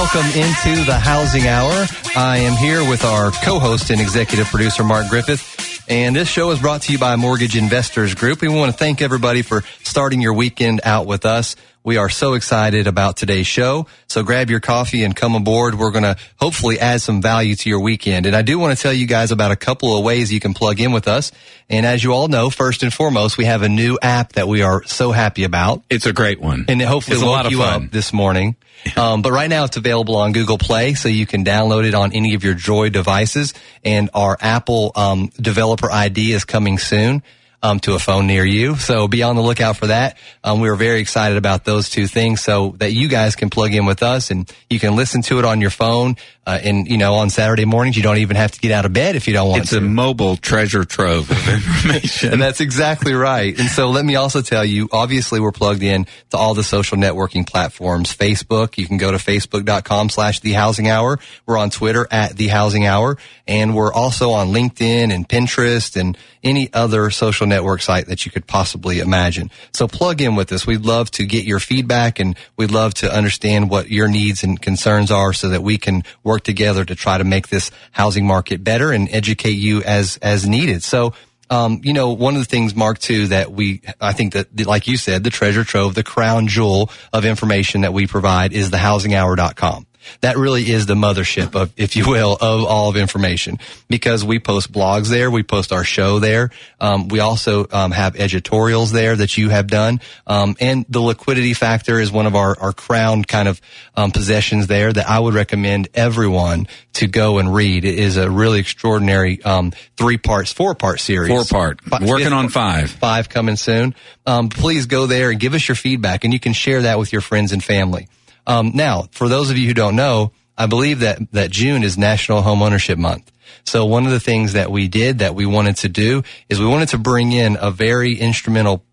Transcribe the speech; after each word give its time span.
Welcome 0.00 0.30
into 0.30 0.82
the 0.86 0.98
Housing 0.98 1.46
Hour. 1.46 1.86
I 2.16 2.38
am 2.38 2.56
here 2.56 2.80
with 2.88 3.04
our 3.04 3.30
co-host 3.44 3.90
and 3.90 4.00
executive 4.00 4.46
producer, 4.46 4.82
Mark 4.82 5.08
Griffith. 5.08 5.84
And 5.90 6.16
this 6.16 6.26
show 6.26 6.50
is 6.52 6.58
brought 6.58 6.80
to 6.82 6.92
you 6.92 6.98
by 6.98 7.16
Mortgage 7.16 7.54
Investors 7.54 8.14
Group. 8.14 8.40
We 8.40 8.48
want 8.48 8.72
to 8.72 8.78
thank 8.78 9.02
everybody 9.02 9.42
for 9.42 9.62
starting 9.82 10.22
your 10.22 10.32
weekend 10.32 10.80
out 10.84 11.04
with 11.06 11.26
us. 11.26 11.54
We 11.84 11.98
are 11.98 12.08
so 12.08 12.32
excited 12.32 12.86
about 12.86 13.18
today's 13.18 13.46
show. 13.46 13.86
So 14.08 14.22
grab 14.22 14.48
your 14.48 14.60
coffee 14.60 15.04
and 15.04 15.14
come 15.14 15.34
aboard. 15.34 15.74
We're 15.74 15.90
going 15.90 16.04
to 16.04 16.16
hopefully 16.40 16.80
add 16.80 17.02
some 17.02 17.20
value 17.20 17.54
to 17.56 17.68
your 17.68 17.80
weekend. 17.80 18.24
And 18.24 18.34
I 18.34 18.40
do 18.40 18.58
want 18.58 18.74
to 18.76 18.82
tell 18.82 18.94
you 18.94 19.06
guys 19.06 19.32
about 19.32 19.50
a 19.50 19.56
couple 19.56 19.96
of 19.96 20.02
ways 20.02 20.32
you 20.32 20.40
can 20.40 20.54
plug 20.54 20.80
in 20.80 20.92
with 20.92 21.08
us. 21.08 21.30
And 21.68 21.84
as 21.84 22.02
you 22.02 22.12
all 22.14 22.28
know, 22.28 22.48
first 22.48 22.82
and 22.82 22.92
foremost, 22.92 23.36
we 23.36 23.44
have 23.44 23.60
a 23.60 23.68
new 23.68 23.98
app 24.00 24.32
that 24.32 24.48
we 24.48 24.62
are 24.62 24.82
so 24.84 25.12
happy 25.12 25.44
about. 25.44 25.82
It's 25.90 26.06
a 26.06 26.12
great 26.14 26.40
one. 26.40 26.64
And 26.68 26.80
hopefully 26.80 27.16
It's 27.16 27.22
a 27.22 27.26
lot 27.28 27.44
of 27.44 27.52
you 27.52 27.58
fun. 27.58 27.90
this 27.92 28.14
morning. 28.14 28.56
Um, 28.96 29.22
but 29.22 29.32
right 29.32 29.48
now 29.48 29.64
it's 29.64 29.76
available 29.76 30.16
on 30.16 30.32
Google 30.32 30.58
Play, 30.58 30.94
so 30.94 31.08
you 31.08 31.24
can 31.24 31.44
download 31.44 31.86
it 31.86 31.94
on 31.94 32.12
any 32.12 32.34
of 32.34 32.44
your 32.44 32.54
Droid 32.54 32.92
devices. 32.92 33.54
And 33.82 34.10
our 34.12 34.36
Apple 34.40 34.92
um, 34.94 35.30
developer 35.40 35.90
ID 35.90 36.32
is 36.32 36.44
coming 36.44 36.78
soon. 36.78 37.22
Um, 37.62 37.78
to 37.80 37.94
a 37.94 37.98
phone 37.98 38.26
near 38.26 38.42
you. 38.42 38.76
So 38.76 39.06
be 39.06 39.22
on 39.22 39.36
the 39.36 39.42
lookout 39.42 39.76
for 39.76 39.88
that. 39.88 40.16
Um, 40.42 40.60
we 40.62 40.70
are 40.70 40.76
very 40.76 41.00
excited 41.00 41.36
about 41.36 41.66
those 41.66 41.90
two 41.90 42.06
things 42.06 42.40
so 42.40 42.74
that 42.78 42.92
you 42.94 43.06
guys 43.06 43.36
can 43.36 43.50
plug 43.50 43.74
in 43.74 43.84
with 43.84 44.02
us 44.02 44.30
and 44.30 44.50
you 44.70 44.80
can 44.80 44.96
listen 44.96 45.20
to 45.24 45.38
it 45.38 45.44
on 45.44 45.60
your 45.60 45.68
phone. 45.68 46.16
Uh, 46.46 46.58
and, 46.64 46.88
you 46.88 46.96
know, 46.96 47.14
on 47.16 47.28
Saturday 47.28 47.66
mornings, 47.66 47.98
you 47.98 48.02
don't 48.02 48.16
even 48.16 48.34
have 48.34 48.50
to 48.50 48.60
get 48.60 48.72
out 48.72 48.86
of 48.86 48.94
bed 48.94 49.14
if 49.14 49.28
you 49.28 49.34
don't 49.34 49.50
want 49.50 49.60
It's 49.60 49.70
to. 49.72 49.76
It's 49.76 49.84
a 49.84 49.88
mobile 49.88 50.36
treasure 50.36 50.84
trove 50.84 51.30
of 51.30 51.48
information. 51.48 52.32
And 52.32 52.40
that's 52.40 52.60
exactly 52.60 53.12
right. 53.12 53.56
And 53.58 53.68
so 53.68 53.90
let 53.90 54.06
me 54.06 54.16
also 54.16 54.40
tell 54.40 54.64
you, 54.64 54.88
obviously 54.90 55.38
we're 55.38 55.52
plugged 55.52 55.82
in 55.82 56.06
to 56.30 56.38
all 56.38 56.54
the 56.54 56.64
social 56.64 56.96
networking 56.96 57.46
platforms. 57.46 58.16
Facebook, 58.16 58.78
you 58.78 58.86
can 58.86 58.96
go 58.96 59.12
to 59.12 59.18
facebook.com 59.18 60.08
slash 60.08 60.40
the 60.40 60.52
housing 60.52 60.88
hour. 60.88 61.18
We're 61.44 61.58
on 61.58 61.68
Twitter 61.68 62.08
at 62.10 62.36
the 62.36 62.48
housing 62.48 62.86
hour 62.86 63.18
and 63.46 63.76
we're 63.76 63.92
also 63.92 64.30
on 64.30 64.48
LinkedIn 64.48 65.12
and 65.12 65.28
Pinterest 65.28 66.00
and 66.00 66.16
any 66.42 66.72
other 66.72 67.10
social 67.10 67.46
network 67.50 67.82
site 67.82 68.06
that 68.06 68.24
you 68.24 68.32
could 68.32 68.46
possibly 68.46 69.00
imagine. 69.00 69.50
So 69.74 69.86
plug 69.86 70.22
in 70.22 70.36
with 70.36 70.50
us. 70.52 70.66
We'd 70.66 70.86
love 70.86 71.10
to 71.12 71.26
get 71.26 71.44
your 71.44 71.60
feedback 71.60 72.18
and 72.18 72.36
we'd 72.56 72.70
love 72.70 72.94
to 72.94 73.12
understand 73.12 73.68
what 73.68 73.90
your 73.90 74.08
needs 74.08 74.42
and 74.42 74.60
concerns 74.60 75.10
are 75.10 75.34
so 75.34 75.50
that 75.50 75.62
we 75.62 75.76
can 75.76 76.02
work 76.24 76.42
together 76.42 76.84
to 76.86 76.94
try 76.94 77.18
to 77.18 77.24
make 77.24 77.48
this 77.48 77.70
housing 77.92 78.26
market 78.26 78.64
better 78.64 78.90
and 78.90 79.08
educate 79.10 79.58
you 79.58 79.82
as, 79.82 80.16
as 80.22 80.48
needed. 80.48 80.82
So, 80.82 81.12
um, 81.50 81.80
you 81.82 81.92
know, 81.92 82.12
one 82.12 82.36
of 82.36 82.40
the 82.40 82.46
things, 82.46 82.74
Mark, 82.74 83.00
too, 83.00 83.26
that 83.26 83.50
we, 83.50 83.82
I 84.00 84.12
think 84.12 84.34
that, 84.34 84.66
like 84.66 84.86
you 84.86 84.96
said, 84.96 85.24
the 85.24 85.30
treasure 85.30 85.64
trove, 85.64 85.96
the 85.96 86.04
crown 86.04 86.46
jewel 86.46 86.90
of 87.12 87.24
information 87.24 87.80
that 87.80 87.92
we 87.92 88.06
provide 88.06 88.52
is 88.52 88.70
thehousinghour.com. 88.70 89.86
That 90.20 90.36
really 90.36 90.70
is 90.70 90.86
the 90.86 90.94
mothership 90.94 91.54
of, 91.54 91.72
if 91.76 91.96
you 91.96 92.08
will, 92.08 92.32
of 92.40 92.64
all 92.64 92.88
of 92.90 92.96
information 92.96 93.58
because 93.88 94.24
we 94.24 94.38
post 94.38 94.72
blogs 94.72 95.08
there. 95.08 95.30
We 95.30 95.42
post 95.42 95.72
our 95.72 95.84
show 95.84 96.18
there. 96.18 96.50
Um, 96.80 97.08
we 97.08 97.20
also 97.20 97.66
um, 97.72 97.90
have 97.90 98.16
editorials 98.16 98.92
there 98.92 99.16
that 99.16 99.36
you 99.38 99.48
have 99.50 99.66
done. 99.66 100.00
Um, 100.26 100.56
and 100.60 100.84
the 100.88 101.00
liquidity 101.00 101.54
factor 101.54 101.98
is 101.98 102.10
one 102.12 102.26
of 102.26 102.34
our, 102.34 102.58
our 102.58 102.72
crown 102.72 103.24
kind 103.24 103.48
of 103.48 103.60
um, 103.94 104.10
possessions 104.10 104.66
there 104.66 104.92
that 104.92 105.08
I 105.08 105.18
would 105.18 105.34
recommend 105.34 105.88
everyone 105.94 106.68
to 106.94 107.06
go 107.06 107.38
and 107.38 107.52
read. 107.54 107.84
It 107.84 107.98
is 107.98 108.16
a 108.16 108.30
really 108.30 108.60
extraordinary 108.60 109.42
um, 109.42 109.72
three 109.96 110.18
parts, 110.18 110.52
four 110.52 110.74
part 110.74 111.00
series. 111.00 111.30
Four 111.30 111.44
part. 111.44 111.80
Fi- 111.82 112.04
Working 112.04 112.32
on 112.32 112.48
five. 112.48 112.90
Five 112.90 113.28
coming 113.28 113.56
soon. 113.56 113.94
Um, 114.26 114.48
please 114.48 114.86
go 114.86 115.06
there 115.06 115.30
and 115.30 115.38
give 115.40 115.54
us 115.54 115.66
your 115.68 115.76
feedback, 115.76 116.24
and 116.24 116.32
you 116.32 116.40
can 116.40 116.52
share 116.52 116.82
that 116.82 116.98
with 116.98 117.12
your 117.12 117.22
friends 117.22 117.52
and 117.52 117.62
family. 117.62 118.08
Um, 118.46 118.72
now, 118.74 119.08
for 119.12 119.28
those 119.28 119.50
of 119.50 119.58
you 119.58 119.66
who 119.66 119.74
don't 119.74 119.96
know, 119.96 120.32
I 120.56 120.66
believe 120.66 121.00
that 121.00 121.32
that 121.32 121.50
June 121.50 121.82
is 121.82 121.96
National 121.96 122.42
Home 122.42 122.62
Ownership 122.62 122.98
Month. 122.98 123.30
So 123.64 123.84
one 123.86 124.06
of 124.06 124.12
the 124.12 124.20
things 124.20 124.52
that 124.54 124.70
we 124.70 124.88
did 124.88 125.18
that 125.18 125.34
we 125.34 125.46
wanted 125.46 125.76
to 125.78 125.88
do 125.88 126.22
is 126.48 126.60
we 126.60 126.66
wanted 126.66 126.90
to 126.90 126.98
bring 126.98 127.32
in 127.32 127.56
a 127.60 127.70
very 127.70 128.14
instrumental 128.14 128.84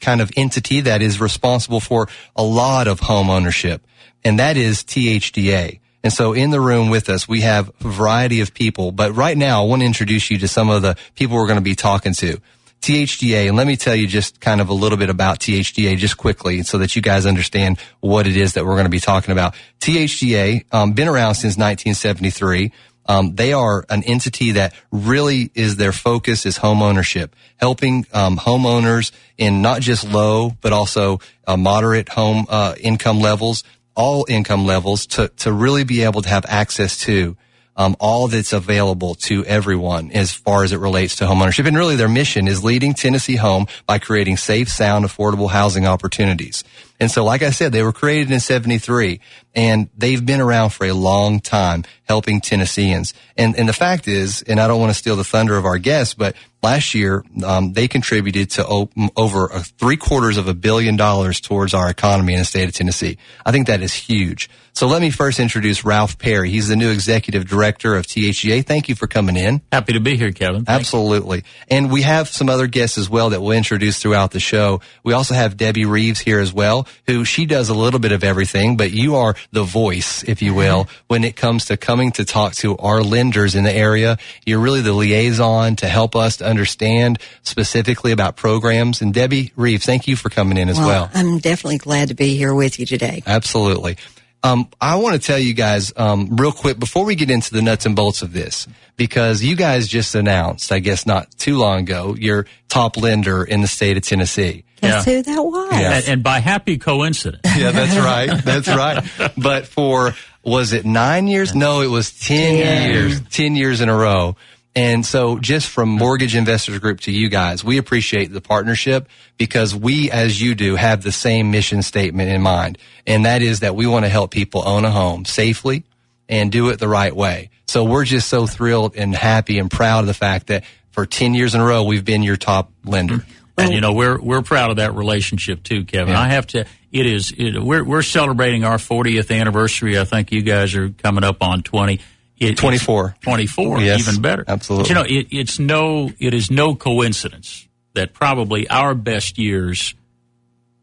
kind 0.00 0.20
of 0.20 0.30
entity 0.36 0.80
that 0.82 1.02
is 1.02 1.20
responsible 1.20 1.80
for 1.80 2.08
a 2.34 2.42
lot 2.42 2.86
of 2.86 3.00
home 3.00 3.30
ownership, 3.30 3.86
and 4.24 4.38
that 4.38 4.56
is 4.56 4.82
THDA. 4.82 5.80
And 6.04 6.12
so 6.12 6.32
in 6.32 6.50
the 6.50 6.60
room 6.60 6.90
with 6.90 7.08
us, 7.08 7.26
we 7.26 7.40
have 7.40 7.72
a 7.80 7.88
variety 7.88 8.40
of 8.40 8.54
people. 8.54 8.92
But 8.92 9.16
right 9.16 9.36
now, 9.36 9.64
I 9.64 9.66
want 9.66 9.82
to 9.82 9.86
introduce 9.86 10.30
you 10.30 10.38
to 10.38 10.46
some 10.46 10.70
of 10.70 10.82
the 10.82 10.96
people 11.16 11.36
we're 11.36 11.48
going 11.48 11.58
to 11.58 11.62
be 11.62 11.74
talking 11.74 12.14
to. 12.14 12.38
THDA, 12.86 13.48
and 13.48 13.56
let 13.56 13.66
me 13.66 13.74
tell 13.74 13.96
you 13.96 14.06
just 14.06 14.40
kind 14.40 14.60
of 14.60 14.68
a 14.68 14.72
little 14.72 14.96
bit 14.96 15.10
about 15.10 15.40
THDA 15.40 15.96
just 15.96 16.16
quickly 16.16 16.62
so 16.62 16.78
that 16.78 16.94
you 16.94 17.02
guys 17.02 17.26
understand 17.26 17.80
what 17.98 18.28
it 18.28 18.36
is 18.36 18.52
that 18.52 18.64
we're 18.64 18.74
going 18.74 18.84
to 18.84 18.90
be 18.90 19.00
talking 19.00 19.32
about. 19.32 19.56
THDA, 19.80 20.72
um, 20.72 20.92
been 20.92 21.08
around 21.08 21.34
since 21.34 21.56
1973. 21.56 22.70
Um, 23.06 23.34
they 23.34 23.52
are 23.52 23.84
an 23.90 24.04
entity 24.04 24.52
that 24.52 24.72
really 24.92 25.50
is 25.56 25.74
their 25.74 25.90
focus 25.90 26.46
is 26.46 26.58
home 26.58 26.80
ownership, 26.80 27.34
helping 27.56 28.06
um, 28.12 28.36
homeowners 28.36 29.10
in 29.36 29.62
not 29.62 29.80
just 29.80 30.08
low 30.08 30.52
but 30.60 30.72
also 30.72 31.18
uh, 31.44 31.56
moderate 31.56 32.08
home 32.10 32.46
uh, 32.48 32.76
income 32.80 33.18
levels, 33.18 33.64
all 33.96 34.26
income 34.28 34.64
levels, 34.64 35.06
to 35.06 35.26
to 35.38 35.52
really 35.52 35.82
be 35.82 36.04
able 36.04 36.22
to 36.22 36.28
have 36.28 36.46
access 36.46 36.98
to 36.98 37.36
um, 37.76 37.96
all 38.00 38.28
that's 38.28 38.52
available 38.52 39.14
to 39.14 39.44
everyone 39.44 40.10
as 40.12 40.32
far 40.32 40.64
as 40.64 40.72
it 40.72 40.78
relates 40.78 41.16
to 41.16 41.24
homeownership. 41.24 41.66
And 41.66 41.76
really, 41.76 41.96
their 41.96 42.08
mission 42.08 42.48
is 42.48 42.64
leading 42.64 42.94
Tennessee 42.94 43.36
home 43.36 43.66
by 43.86 43.98
creating 43.98 44.36
safe, 44.36 44.68
sound, 44.68 45.04
affordable 45.04 45.50
housing 45.50 45.86
opportunities. 45.86 46.64
And 46.98 47.10
so, 47.10 47.24
like 47.24 47.42
I 47.42 47.50
said, 47.50 47.72
they 47.72 47.82
were 47.82 47.92
created 47.92 48.30
in 48.30 48.40
73 48.40 49.20
and 49.54 49.88
they've 49.96 50.24
been 50.24 50.40
around 50.40 50.70
for 50.70 50.86
a 50.86 50.92
long 50.92 51.40
time 51.40 51.84
helping 52.04 52.40
Tennesseans. 52.40 53.14
And, 53.36 53.58
and 53.58 53.68
the 53.68 53.72
fact 53.72 54.06
is, 54.06 54.42
and 54.42 54.60
I 54.60 54.68
don't 54.68 54.80
want 54.80 54.90
to 54.90 54.98
steal 54.98 55.16
the 55.16 55.24
thunder 55.24 55.56
of 55.56 55.64
our 55.64 55.78
guests, 55.78 56.14
but 56.14 56.36
last 56.62 56.94
year, 56.94 57.24
um, 57.44 57.72
they 57.72 57.88
contributed 57.88 58.50
to 58.50 58.66
o- 58.66 58.90
over 59.16 59.46
a 59.46 59.60
three 59.60 59.96
quarters 59.96 60.36
of 60.36 60.46
a 60.46 60.54
billion 60.54 60.96
dollars 60.96 61.40
towards 61.40 61.74
our 61.74 61.88
economy 61.88 62.34
in 62.34 62.40
the 62.40 62.44
state 62.44 62.68
of 62.68 62.74
Tennessee. 62.74 63.18
I 63.44 63.52
think 63.52 63.66
that 63.66 63.82
is 63.82 63.94
huge. 63.94 64.48
So 64.72 64.86
let 64.88 65.00
me 65.00 65.08
first 65.08 65.40
introduce 65.40 65.86
Ralph 65.86 66.18
Perrey. 66.18 66.50
He's 66.50 66.68
the 66.68 66.76
new 66.76 66.90
executive 66.90 67.48
director 67.48 67.96
of 67.96 68.06
THDA. 68.06 68.66
Thank 68.66 68.90
you 68.90 68.94
for 68.94 69.06
coming 69.06 69.34
in. 69.34 69.62
Happy 69.72 69.94
to 69.94 70.00
be 70.00 70.18
here, 70.18 70.32
Kevin. 70.32 70.66
Thank 70.66 70.80
Absolutely. 70.80 71.44
And 71.70 71.90
we 71.90 72.02
have 72.02 72.28
some 72.28 72.50
other 72.50 72.66
guests 72.66 72.98
as 72.98 73.08
well 73.08 73.30
that 73.30 73.40
we'll 73.40 73.56
introduce 73.56 73.98
throughout 73.98 74.32
the 74.32 74.40
show. 74.40 74.82
We 75.02 75.14
also 75.14 75.32
have 75.32 75.56
Debbie 75.56 75.86
Reeves 75.86 76.20
here 76.20 76.40
as 76.40 76.52
well, 76.52 76.85
who 77.06 77.24
she 77.24 77.46
does 77.46 77.68
a 77.68 77.74
little 77.74 78.00
bit 78.00 78.12
of 78.12 78.24
everything, 78.24 78.76
but 78.76 78.92
you 78.92 79.16
are 79.16 79.34
the 79.52 79.64
voice, 79.64 80.22
if 80.24 80.42
you 80.42 80.54
will, 80.54 80.84
mm-hmm. 80.84 81.04
when 81.08 81.24
it 81.24 81.36
comes 81.36 81.66
to 81.66 81.76
coming 81.76 82.12
to 82.12 82.24
talk 82.24 82.54
to 82.54 82.76
our 82.78 83.02
lenders 83.02 83.54
in 83.54 83.64
the 83.64 83.72
area. 83.72 84.18
You're 84.44 84.60
really 84.60 84.80
the 84.82 84.92
liaison 84.92 85.76
to 85.76 85.88
help 85.88 86.16
us 86.16 86.38
to 86.38 86.46
understand 86.46 87.18
specifically 87.42 88.12
about 88.12 88.36
programs. 88.36 89.00
And 89.00 89.12
Debbie 89.12 89.52
Reeves, 89.56 89.86
thank 89.86 90.08
you 90.08 90.16
for 90.16 90.28
coming 90.28 90.58
in 90.58 90.68
as 90.68 90.78
well. 90.78 91.10
I'm 91.14 91.38
definitely 91.38 91.78
glad 91.78 92.08
to 92.08 92.14
be 92.14 92.36
here 92.36 92.54
with 92.54 92.78
you 92.78 92.86
today. 92.86 93.22
Absolutely. 93.26 93.96
Um, 94.46 94.68
I 94.80 94.96
want 94.96 95.20
to 95.20 95.26
tell 95.26 95.38
you 95.38 95.54
guys 95.54 95.92
um, 95.96 96.36
real 96.36 96.52
quick 96.52 96.78
before 96.78 97.04
we 97.04 97.14
get 97.16 97.30
into 97.30 97.52
the 97.52 97.62
nuts 97.62 97.84
and 97.86 97.96
bolts 97.96 98.22
of 98.22 98.32
this, 98.32 98.68
because 98.96 99.42
you 99.42 99.56
guys 99.56 99.88
just 99.88 100.14
announced, 100.14 100.70
I 100.70 100.78
guess 100.78 101.04
not 101.06 101.30
too 101.36 101.56
long 101.58 101.80
ago, 101.80 102.14
your 102.16 102.46
top 102.68 102.96
lender 102.96 103.42
in 103.42 103.60
the 103.60 103.66
state 103.66 103.96
of 103.96 104.04
Tennessee. 104.04 104.64
Guess 104.82 105.06
Yeah. 105.06 105.14
who 105.14 105.22
that 105.22 105.42
was? 105.42 105.72
And, 105.72 106.04
and 106.08 106.22
by 106.22 106.38
happy 106.38 106.78
coincidence. 106.78 107.42
Yeah, 107.56 107.70
that's 107.72 107.96
right. 107.96 108.44
That's 108.44 108.68
right. 109.20 109.32
But 109.36 109.66
for 109.66 110.14
was 110.44 110.72
it 110.74 110.84
nine 110.84 111.26
years? 111.26 111.54
No, 111.54 111.80
it 111.80 111.86
was 111.88 112.12
ten 112.12 112.62
Ten. 112.62 112.90
years. 112.92 113.20
Ten 113.30 113.56
years 113.56 113.80
in 113.80 113.88
a 113.88 113.96
row. 113.96 114.36
And 114.76 115.06
so 115.06 115.38
just 115.38 115.70
from 115.70 115.88
Mortgage 115.88 116.36
Investors 116.36 116.78
Group 116.80 117.00
to 117.00 117.10
you 117.10 117.30
guys, 117.30 117.64
we 117.64 117.78
appreciate 117.78 118.26
the 118.30 118.42
partnership 118.42 119.08
because 119.38 119.74
we, 119.74 120.10
as 120.10 120.38
you 120.40 120.54
do, 120.54 120.76
have 120.76 121.02
the 121.02 121.12
same 121.12 121.50
mission 121.50 121.82
statement 121.82 122.28
in 122.28 122.42
mind. 122.42 122.76
And 123.06 123.24
that 123.24 123.40
is 123.40 123.60
that 123.60 123.74
we 123.74 123.86
want 123.86 124.04
to 124.04 124.10
help 124.10 124.30
people 124.30 124.62
own 124.68 124.84
a 124.84 124.90
home 124.90 125.24
safely 125.24 125.84
and 126.28 126.52
do 126.52 126.68
it 126.68 126.78
the 126.78 126.88
right 126.88 127.16
way. 127.16 127.48
So 127.66 127.84
we're 127.84 128.04
just 128.04 128.28
so 128.28 128.46
thrilled 128.46 128.96
and 128.96 129.14
happy 129.14 129.58
and 129.58 129.70
proud 129.70 130.00
of 130.00 130.08
the 130.08 130.14
fact 130.14 130.48
that 130.48 130.64
for 130.90 131.06
10 131.06 131.34
years 131.34 131.54
in 131.54 131.62
a 131.62 131.64
row, 131.64 131.82
we've 131.82 132.04
been 132.04 132.22
your 132.22 132.36
top 132.36 132.70
lender. 132.84 133.24
And 133.58 133.72
you 133.72 133.80
know 133.80 133.94
we're 133.94 134.20
we're 134.20 134.42
proud 134.42 134.68
of 134.68 134.76
that 134.76 134.94
relationship 134.94 135.62
too, 135.62 135.86
Kevin. 135.86 136.12
Yeah. 136.12 136.20
I 136.20 136.28
have 136.28 136.46
to. 136.48 136.66
It 136.92 137.06
is. 137.06 137.32
It, 137.32 137.58
we're 137.58 137.82
we're 137.82 138.02
celebrating 138.02 138.64
our 138.64 138.76
40th 138.76 139.34
anniversary. 139.34 139.98
I 139.98 140.04
think 140.04 140.30
you 140.30 140.42
guys 140.42 140.74
are 140.74 140.90
coming 140.90 141.24
up 141.24 141.42
on 141.42 141.62
20. 141.62 142.00
It- 142.38 142.56
24. 142.58 143.14
24, 143.22 143.80
Yes, 143.80 144.06
even 144.08 144.20
better. 144.20 144.44
absolutely. 144.46 144.82
But, 144.82 144.88
you 144.88 144.94
know, 145.14 145.20
it, 145.20 145.26
it's 145.30 145.58
no, 145.58 146.10
it 146.18 146.34
is 146.34 146.50
no 146.50 146.74
coincidence 146.74 147.66
that 147.94 148.12
probably 148.12 148.68
our 148.68 148.94
best 148.94 149.38
years 149.38 149.94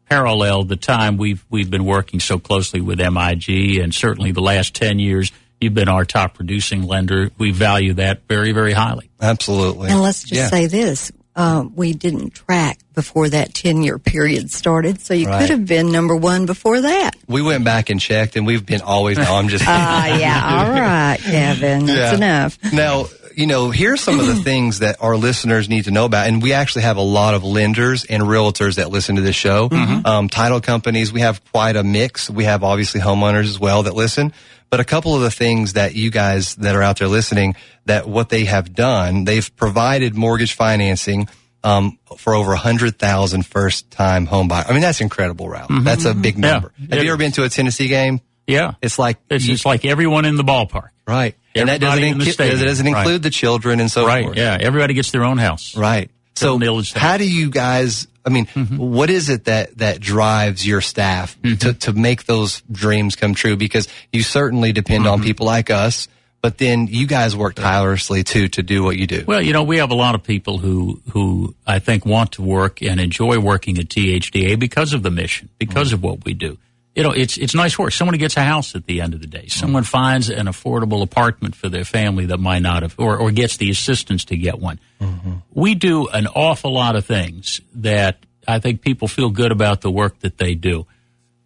parallel 0.08 0.64
the 0.64 0.76
time 0.76 1.16
we've 1.16 1.44
we've 1.50 1.70
been 1.70 1.84
working 1.84 2.20
so 2.20 2.38
closely 2.38 2.80
with 2.80 2.98
MIG, 3.00 3.78
and 3.78 3.94
certainly 3.94 4.32
the 4.32 4.42
last 4.42 4.74
10 4.74 4.98
years, 4.98 5.32
you've 5.60 5.74
been 5.74 5.88
our 5.88 6.04
top 6.04 6.34
producing 6.34 6.82
lender. 6.82 7.30
We 7.38 7.52
value 7.52 7.94
that 7.94 8.22
very, 8.28 8.52
very 8.52 8.72
highly. 8.72 9.10
Absolutely. 9.20 9.90
And 9.90 10.00
let's 10.02 10.20
just 10.22 10.32
Yeah. 10.34 10.48
say 10.50 10.66
this. 10.66 11.10
Uh, 11.36 11.64
we 11.74 11.92
didn't 11.92 12.30
track 12.34 12.78
before 12.94 13.28
that 13.28 13.52
10 13.54 13.82
year 13.82 13.98
period 13.98 14.52
started, 14.52 15.00
so 15.00 15.14
you 15.14 15.26
Right. 15.26 15.40
could 15.40 15.50
have 15.50 15.66
been 15.66 15.90
number 15.90 16.14
one 16.14 16.46
before 16.46 16.80
that. 16.82 17.16
we 17.26 17.42
went 17.42 17.64
back 17.64 17.90
and 17.90 18.00
checked, 18.00 18.36
and 18.36 18.46
we've 18.46 18.64
been 18.64 18.82
always. 18.82 19.18
No, 19.18 19.34
I'm 19.34 19.48
just. 19.48 19.64
Ah, 19.68 20.16
yeah. 20.16 20.64
All 20.64 20.80
right, 20.80 21.18
Kevin. 21.20 21.86
That's 21.86 22.12
Yeah. 22.12 22.14
enough. 22.14 22.58
Now, 22.72 23.06
you 23.34 23.48
know, 23.48 23.70
here's 23.70 24.00
some 24.00 24.20
of 24.20 24.26
the 24.26 24.36
things 24.44 24.78
that 24.78 24.98
our 25.00 25.16
listeners 25.16 25.68
need 25.68 25.86
to 25.86 25.90
know 25.90 26.04
about. 26.04 26.28
And 26.28 26.40
we 26.40 26.52
actually 26.52 26.82
have 26.82 26.98
a 26.98 27.02
lot 27.02 27.34
of 27.34 27.42
lenders 27.42 28.04
and 28.04 28.22
realtors 28.22 28.76
that 28.76 28.90
listen 28.90 29.16
to 29.16 29.22
this 29.22 29.34
show. 29.34 29.68
Um, 30.04 30.28
title 30.28 30.60
companies, 30.60 31.12
we 31.12 31.20
have 31.22 31.42
quite 31.50 31.74
a 31.74 31.82
mix. 31.82 32.30
We 32.30 32.44
have 32.44 32.62
obviously 32.62 33.00
homeowners 33.00 33.46
as 33.48 33.58
well 33.58 33.82
that 33.84 33.94
listen. 33.96 34.32
But 34.74 34.80
a 34.80 34.84
couple 34.84 35.14
of 35.14 35.22
the 35.22 35.30
things 35.30 35.74
that 35.74 35.94
you 35.94 36.10
guys 36.10 36.56
that 36.56 36.74
are 36.74 36.82
out 36.82 36.98
there 36.98 37.06
listening, 37.06 37.54
that 37.84 38.08
what 38.08 38.28
they 38.28 38.44
have 38.46 38.74
done, 38.74 39.22
they've 39.22 39.54
provided 39.54 40.16
mortgage 40.16 40.54
financing 40.54 41.28
um, 41.62 41.96
for 42.18 42.34
over 42.34 42.48
100,000 42.50 43.46
first 43.46 43.88
time 43.92 44.26
home. 44.26 44.50
I 44.50 44.72
mean, 44.72 44.80
that's 44.80 45.00
incredible, 45.00 45.48
Ralph. 45.48 45.70
That's 45.70 46.06
a 46.06 46.12
big 46.12 46.34
Yeah. 46.34 46.50
number. 46.50 46.72
Have 46.90 46.98
It 46.98 47.04
you 47.04 47.10
ever 47.10 47.16
been 47.16 47.30
to 47.30 47.44
a 47.44 47.48
Tennessee 47.48 47.86
game? 47.86 48.20
Yeah. 48.48 48.72
It's 48.82 48.98
like, 48.98 49.18
It's 49.30 49.46
you- 49.46 49.54
just 49.54 49.64
like 49.64 49.84
everyone 49.84 50.24
in 50.24 50.34
the 50.34 50.42
ballpark. 50.42 50.88
right. 51.06 51.36
And 51.54 51.68
that 51.68 51.80
doesn't, 51.80 52.02
Everybody 52.02 52.30
in 52.32 52.36
that 52.58 52.64
doesn't 52.66 52.86
include 52.88 53.06
Right. 53.06 53.22
the 53.22 53.30
children 53.30 53.78
and 53.78 53.88
so 53.88 54.04
Right. 54.08 54.24
forth. 54.24 54.36
Yeah. 54.36 54.58
Everybody 54.60 54.94
gets 54.94 55.12
their 55.12 55.22
own 55.24 55.38
house. 55.38 55.76
Right. 55.76 56.10
So 56.34 56.58
how 56.96 57.16
do 57.16 57.24
you 57.24 57.48
guys, 57.48 58.08
I 58.24 58.30
mean, 58.30 58.46
Mm-hmm. 58.46 58.76
what 58.78 59.10
is 59.10 59.28
it 59.28 59.44
that, 59.44 59.76
that 59.78 60.00
drives 60.00 60.66
your 60.66 60.80
staff 60.80 61.36
to, 61.42 61.74
to 61.74 61.92
make 61.92 62.24
those 62.24 62.62
dreams 62.70 63.16
come 63.16 63.34
true? 63.34 63.56
Because 63.56 63.86
you 64.12 64.22
certainly 64.22 64.72
depend 64.72 65.04
Mm-hmm. 65.04 65.12
on 65.12 65.22
people 65.22 65.46
like 65.46 65.70
us, 65.70 66.08
but 66.40 66.58
then 66.58 66.86
you 66.88 67.06
guys 67.06 67.34
work 67.36 67.54
tirelessly 67.54 68.22
too 68.22 68.48
to 68.48 68.62
do 68.62 68.82
what 68.84 68.96
you 68.96 69.06
do. 69.06 69.24
Well, 69.26 69.40
you 69.42 69.52
know, 69.52 69.62
we 69.62 69.78
have 69.78 69.90
a 69.90 69.94
lot 69.94 70.14
of 70.14 70.22
people 70.22 70.58
who 70.58 71.00
who 71.12 71.54
I 71.66 71.78
think 71.78 72.04
want 72.06 72.32
to 72.32 72.42
work 72.42 72.82
and 72.82 73.00
enjoy 73.00 73.38
working 73.38 73.78
at 73.78 73.86
THDA 73.88 74.58
because 74.58 74.92
of 74.92 75.02
the 75.02 75.10
mission, 75.10 75.48
because 75.58 75.92
of 75.92 76.02
what 76.02 76.24
we 76.24 76.34
do. 76.34 76.58
You 76.94 77.02
know, 77.02 77.10
it's 77.10 77.36
it's 77.36 77.54
nice 77.54 77.76
work. 77.76 77.92
Someone 77.92 78.16
gets 78.18 78.36
a 78.36 78.44
house 78.44 78.76
at 78.76 78.86
the 78.86 79.00
end 79.00 79.14
of 79.14 79.20
the 79.20 79.26
day. 79.26 79.48
Someone 79.48 79.82
finds 79.82 80.30
an 80.30 80.46
affordable 80.46 81.02
apartment 81.02 81.56
for 81.56 81.68
their 81.68 81.84
family 81.84 82.26
that 82.26 82.38
might 82.38 82.62
not 82.62 82.82
have, 82.82 82.94
or, 82.98 83.16
or 83.16 83.32
gets 83.32 83.56
the 83.56 83.68
assistance 83.70 84.24
to 84.26 84.36
get 84.36 84.60
one. 84.60 84.78
Mm-hmm. 85.00 85.32
We 85.52 85.74
do 85.74 86.06
an 86.08 86.28
awful 86.28 86.72
lot 86.72 86.94
of 86.94 87.04
things 87.04 87.60
that 87.74 88.18
I 88.46 88.60
think 88.60 88.80
people 88.80 89.08
feel 89.08 89.30
good 89.30 89.50
about 89.50 89.80
the 89.80 89.90
work 89.90 90.20
that 90.20 90.38
they 90.38 90.54
do. 90.54 90.86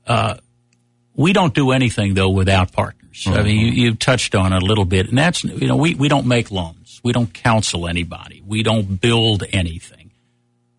Uh, 0.07 0.37
we 1.15 1.33
don't 1.33 1.55
do 1.55 1.71
anything 1.73 2.13
though 2.13 2.31
without 2.31 2.73
partners. 2.73 3.27
I 3.27 3.43
mean, 3.43 3.59
you, 3.59 3.67
mm-hmm. 3.69 3.79
you 3.79 3.95
touched 3.95 4.35
on 4.35 4.53
it 4.53 4.63
a 4.63 4.67
little 4.67 4.85
bit, 4.85 5.09
and 5.09 5.17
that's 5.17 5.45
you 5.45 5.67
know 5.67 5.77
we 5.77 5.95
we 5.95 6.09
don't 6.09 6.27
make 6.27 6.51
loans, 6.51 7.01
we 7.03 7.13
don't 7.13 7.33
counsel 7.33 7.89
anybody, 7.89 8.43
we 8.47 8.63
don't 8.63 9.01
build 9.01 9.45
anything, 9.53 10.11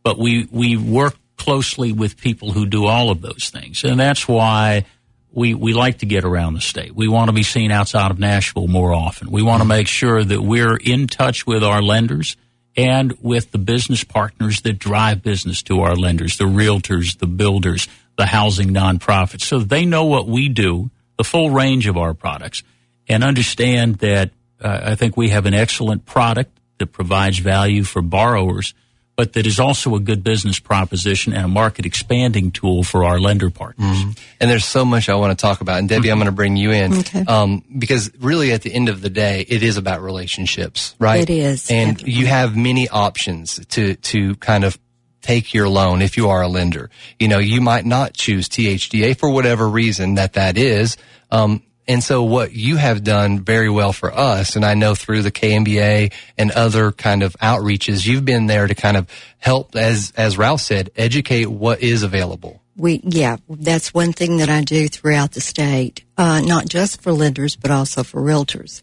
but 0.04 0.18
we 0.18 0.48
we 0.52 0.78
work 0.78 1.16
closely 1.40 1.92
with 1.92 2.18
people 2.18 2.52
who 2.52 2.68
do 2.68 2.86
all 2.86 3.10
of 3.10 3.22
those 3.22 3.50
things, 3.50 3.84
and 3.84 4.00
that's 4.00 4.28
why 4.28 4.86
we 5.32 5.56
we 5.56 5.74
like 5.74 6.00
to 6.00 6.06
get 6.06 6.24
around 6.24 6.54
the 6.54 6.62
state. 6.62 6.94
We 6.94 7.08
want 7.08 7.30
to 7.30 7.34
be 7.34 7.44
seen 7.44 7.72
outside 7.72 8.12
of 8.12 8.20
Nashville 8.20 8.68
more 8.68 8.94
often. 8.94 9.32
We 9.32 9.42
want 9.42 9.62
to 9.62 9.68
make 9.68 9.88
sure 9.88 10.24
that 10.24 10.42
we're 10.42 10.78
in 10.78 11.08
touch 11.08 11.48
with 11.48 11.64
our 11.64 11.82
lenders 11.82 12.36
and 12.76 13.18
with 13.22 13.52
the 13.52 13.58
business 13.58 14.04
partners 14.04 14.62
that 14.62 14.74
drive 14.78 15.24
business 15.24 15.64
to 15.64 15.82
our 15.82 15.96
lenders, 15.96 16.38
the 16.38 16.46
realtors, 16.46 17.18
the 17.18 17.28
builders, 17.28 17.88
the 18.18 18.28
housing 18.28 18.70
nonprofits, 18.70 19.42
so 19.42 19.60
they 19.60 19.86
know 19.86 20.06
what 20.06 20.28
we 20.28 20.50
do, 20.50 20.92
the 21.18 21.24
full 21.24 21.50
range 21.50 21.88
of 21.88 21.98
our 21.98 22.14
products, 22.14 22.64
and 23.08 23.24
understand 23.24 23.96
that 23.96 24.32
uh, 24.62 24.82
I 24.84 24.96
think 24.96 25.16
we 25.16 25.30
have 25.30 25.46
an 25.46 25.54
excellent 25.54 26.06
product 26.06 26.60
that 26.80 26.88
provides 26.88 27.40
value 27.40 27.84
for 27.84 28.02
borrowers, 28.02 28.74
but 29.20 29.34
that 29.34 29.46
is 29.46 29.60
also 29.60 29.96
a 29.96 30.00
good 30.00 30.24
business 30.24 30.60
proposition 30.60 31.34
and 31.34 31.44
a 31.44 31.48
market 31.50 31.86
expanding 31.86 32.52
tool 32.52 32.84
for 32.84 33.04
our 33.04 33.20
lender 33.20 33.50
partners. 33.50 34.02
And 34.40 34.50
there's 34.50 34.64
so 34.64 34.86
much 34.86 35.10
I 35.10 35.16
want 35.16 35.38
to 35.38 35.42
talk 35.42 35.60
about. 35.60 35.80
And 35.80 35.90
Debbie, 35.90 36.10
I'm 36.10 36.20
going 36.20 36.28
to 36.28 36.32
bring 36.32 36.56
you 36.56 36.72
in. 36.72 36.94
Okay. 37.00 37.26
Um, 37.28 37.66
because 37.78 38.10
really 38.22 38.54
at 38.54 38.62
the 38.62 38.74
end 38.74 38.88
of 38.88 39.02
the 39.02 39.10
day, 39.10 39.44
it 39.50 39.62
is 39.62 39.76
about 39.76 40.02
relationships, 40.02 40.96
right? 41.00 41.20
It 41.20 41.30
is, 41.30 41.70
And 41.70 41.98
definitely. 41.98 42.14
you 42.14 42.28
have 42.28 42.56
many 42.56 42.88
options 42.88 43.60
to, 43.66 43.96
to 43.96 44.36
kind 44.36 44.64
of 44.64 44.80
take 45.22 45.54
your 45.54 45.68
loan 45.68 46.02
if 46.02 46.16
you 46.16 46.30
are 46.30 46.42
a 46.42 46.48
lender. 46.48 46.90
You 47.20 47.28
know, 47.28 47.40
you 47.40 47.60
might 47.60 47.84
not 47.86 48.14
choose 48.14 48.48
THDA 48.48 49.18
for 49.18 49.30
whatever 49.30 49.68
reason 49.68 50.16
that 50.16 50.32
that 50.34 50.58
is. 50.58 50.96
Um, 51.30 51.62
and 51.90 52.04
so 52.04 52.22
what 52.22 52.54
you 52.54 52.78
have 52.78 53.04
done 53.04 53.40
very 53.40 53.70
well 53.70 53.92
for 53.94 54.14
us, 54.14 54.56
and 54.56 54.64
I 54.64 54.76
know 54.76 54.94
through 54.94 55.24
the 55.24 55.32
KMBA 55.32 56.14
and 56.38 56.52
other 56.52 56.92
kind 56.92 57.24
of 57.24 57.36
outreaches, 57.42 58.06
you've 58.06 58.24
been 58.24 58.46
there 58.46 58.68
to 58.68 58.76
kind 58.76 58.96
of 58.96 59.10
help, 59.40 59.76
as, 59.76 60.14
as 60.16 60.38
Ralph 60.38 60.62
said, 60.62 60.92
educate 60.96 61.48
what 61.48 61.82
is 61.82 62.04
available. 62.04 62.62
We, 62.78 63.02
yeah, 63.04 63.38
that's 63.50 63.92
one 63.92 64.14
thing 64.14 64.38
that 64.38 64.50
I 64.50 64.62
do 64.62 64.88
throughout 64.88 65.32
the 65.32 65.42
state, 65.42 66.06
uh, 66.16 66.42
not 66.42 66.70
just 66.70 67.02
for 67.02 67.12
lenders, 67.12 67.56
but 67.56 67.72
also 67.72 68.04
for 68.04 68.22
realtors. 68.22 68.82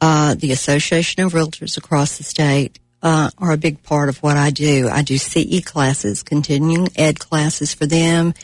Uh, 0.00 0.34
the 0.34 0.50
Association 0.50 1.22
of 1.22 1.32
Realtors 1.32 1.78
across 1.78 2.18
the 2.18 2.24
state, 2.24 2.80
uh, 3.00 3.30
are 3.38 3.52
a 3.52 3.56
big 3.56 3.82
part 3.84 4.08
of 4.08 4.18
what 4.24 4.36
I 4.36 4.50
do. 4.50 4.88
I 4.90 5.02
do 5.02 5.16
CE 5.18 5.64
classes, 5.64 6.22
continuing 6.22 6.88
ed 6.96 7.18
classes 7.20 7.72
for 7.72 7.86
them 7.86 8.34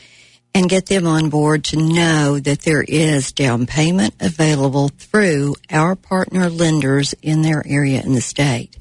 and 0.53 0.69
get 0.69 0.87
them 0.87 1.05
on 1.05 1.29
board 1.29 1.63
to 1.65 1.77
know 1.77 2.39
that 2.39 2.61
there 2.61 2.81
is 2.81 3.31
down 3.31 3.67
payment 3.67 4.15
available 4.19 4.89
through 4.97 5.55
our 5.69 5.95
partner 5.95 6.49
lenders 6.49 7.13
in 7.21 7.43
their 7.43 7.61
area 7.67 8.01
in 8.01 8.13
the 8.13 8.21
state. 8.21 8.75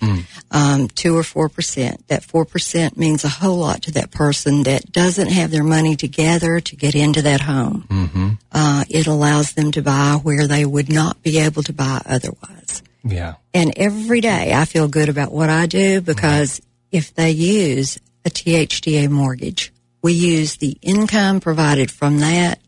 Um, 0.50 0.88
two 0.88 1.16
or 1.16 1.22
four 1.22 1.48
percent. 1.50 2.06
That 2.08 2.24
four 2.24 2.44
percent 2.46 2.96
means 2.96 3.24
a 3.24 3.28
whole 3.28 3.58
lot 3.58 3.82
to 3.82 3.92
that 3.92 4.10
person 4.10 4.62
that 4.62 4.90
doesn't 4.90 5.28
have 5.28 5.50
their 5.50 5.64
money 5.64 5.96
together 5.96 6.60
to 6.60 6.76
get 6.76 6.94
into 6.94 7.22
that 7.22 7.42
home. 7.42 8.38
Uh, 8.52 8.84
it 8.88 9.06
allows 9.06 9.52
them 9.52 9.70
to 9.72 9.82
buy 9.82 10.18
where 10.22 10.46
they 10.46 10.64
would 10.64 10.90
not 10.90 11.22
be 11.22 11.38
able 11.38 11.62
to 11.64 11.72
buy 11.74 12.00
otherwise. 12.06 12.82
Yeah. 13.04 13.34
And 13.52 13.74
every 13.76 14.20
day 14.20 14.52
I 14.54 14.64
feel 14.64 14.88
good 14.88 15.08
about 15.08 15.30
what 15.32 15.50
I 15.50 15.66
do 15.66 16.00
because 16.00 16.61
if 16.90 17.14
they 17.14 17.30
use 17.32 17.99
a 18.25 18.30
THDA 18.30 19.11
mortgage, 19.11 19.73
we 20.06 20.12
use 20.12 20.58
the 20.58 20.78
income 20.82 21.40
provided 21.40 21.90
from 21.90 22.20
that 22.20 22.60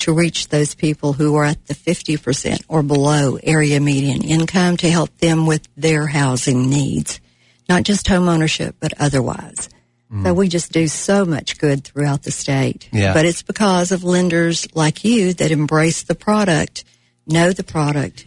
to 0.00 0.12
reach 0.12 0.48
those 0.48 0.74
people 0.74 1.12
who 1.12 1.36
are 1.36 1.44
at 1.44 1.66
the 1.66 1.74
50% 1.74 2.64
or 2.66 2.82
below 2.82 3.38
area 3.44 3.78
median 3.78 4.24
income 4.24 4.76
to 4.78 4.90
help 4.90 5.16
them 5.18 5.46
with 5.46 5.68
their 5.76 6.08
housing 6.08 6.68
needs, 6.68 7.20
not 7.68 7.84
just 7.84 8.08
home 8.08 8.28
ownership, 8.28 8.74
but 8.80 8.92
otherwise. 8.98 9.68
So 10.10 10.16
mm. 10.16 10.34
we 10.34 10.48
just 10.48 10.72
do 10.72 10.88
so 10.88 11.24
much 11.24 11.58
good 11.58 11.84
throughout 11.84 12.24
the 12.24 12.32
state. 12.32 12.88
Yeah. 12.90 13.14
But 13.14 13.24
it's 13.24 13.42
because 13.42 13.92
of 13.92 14.02
lenders 14.02 14.66
like 14.74 15.04
you 15.04 15.32
that 15.34 15.52
embrace 15.52 16.02
the 16.02 16.16
product, 16.16 16.82
know 17.24 17.52
the 17.52 17.62
product, 17.62 18.26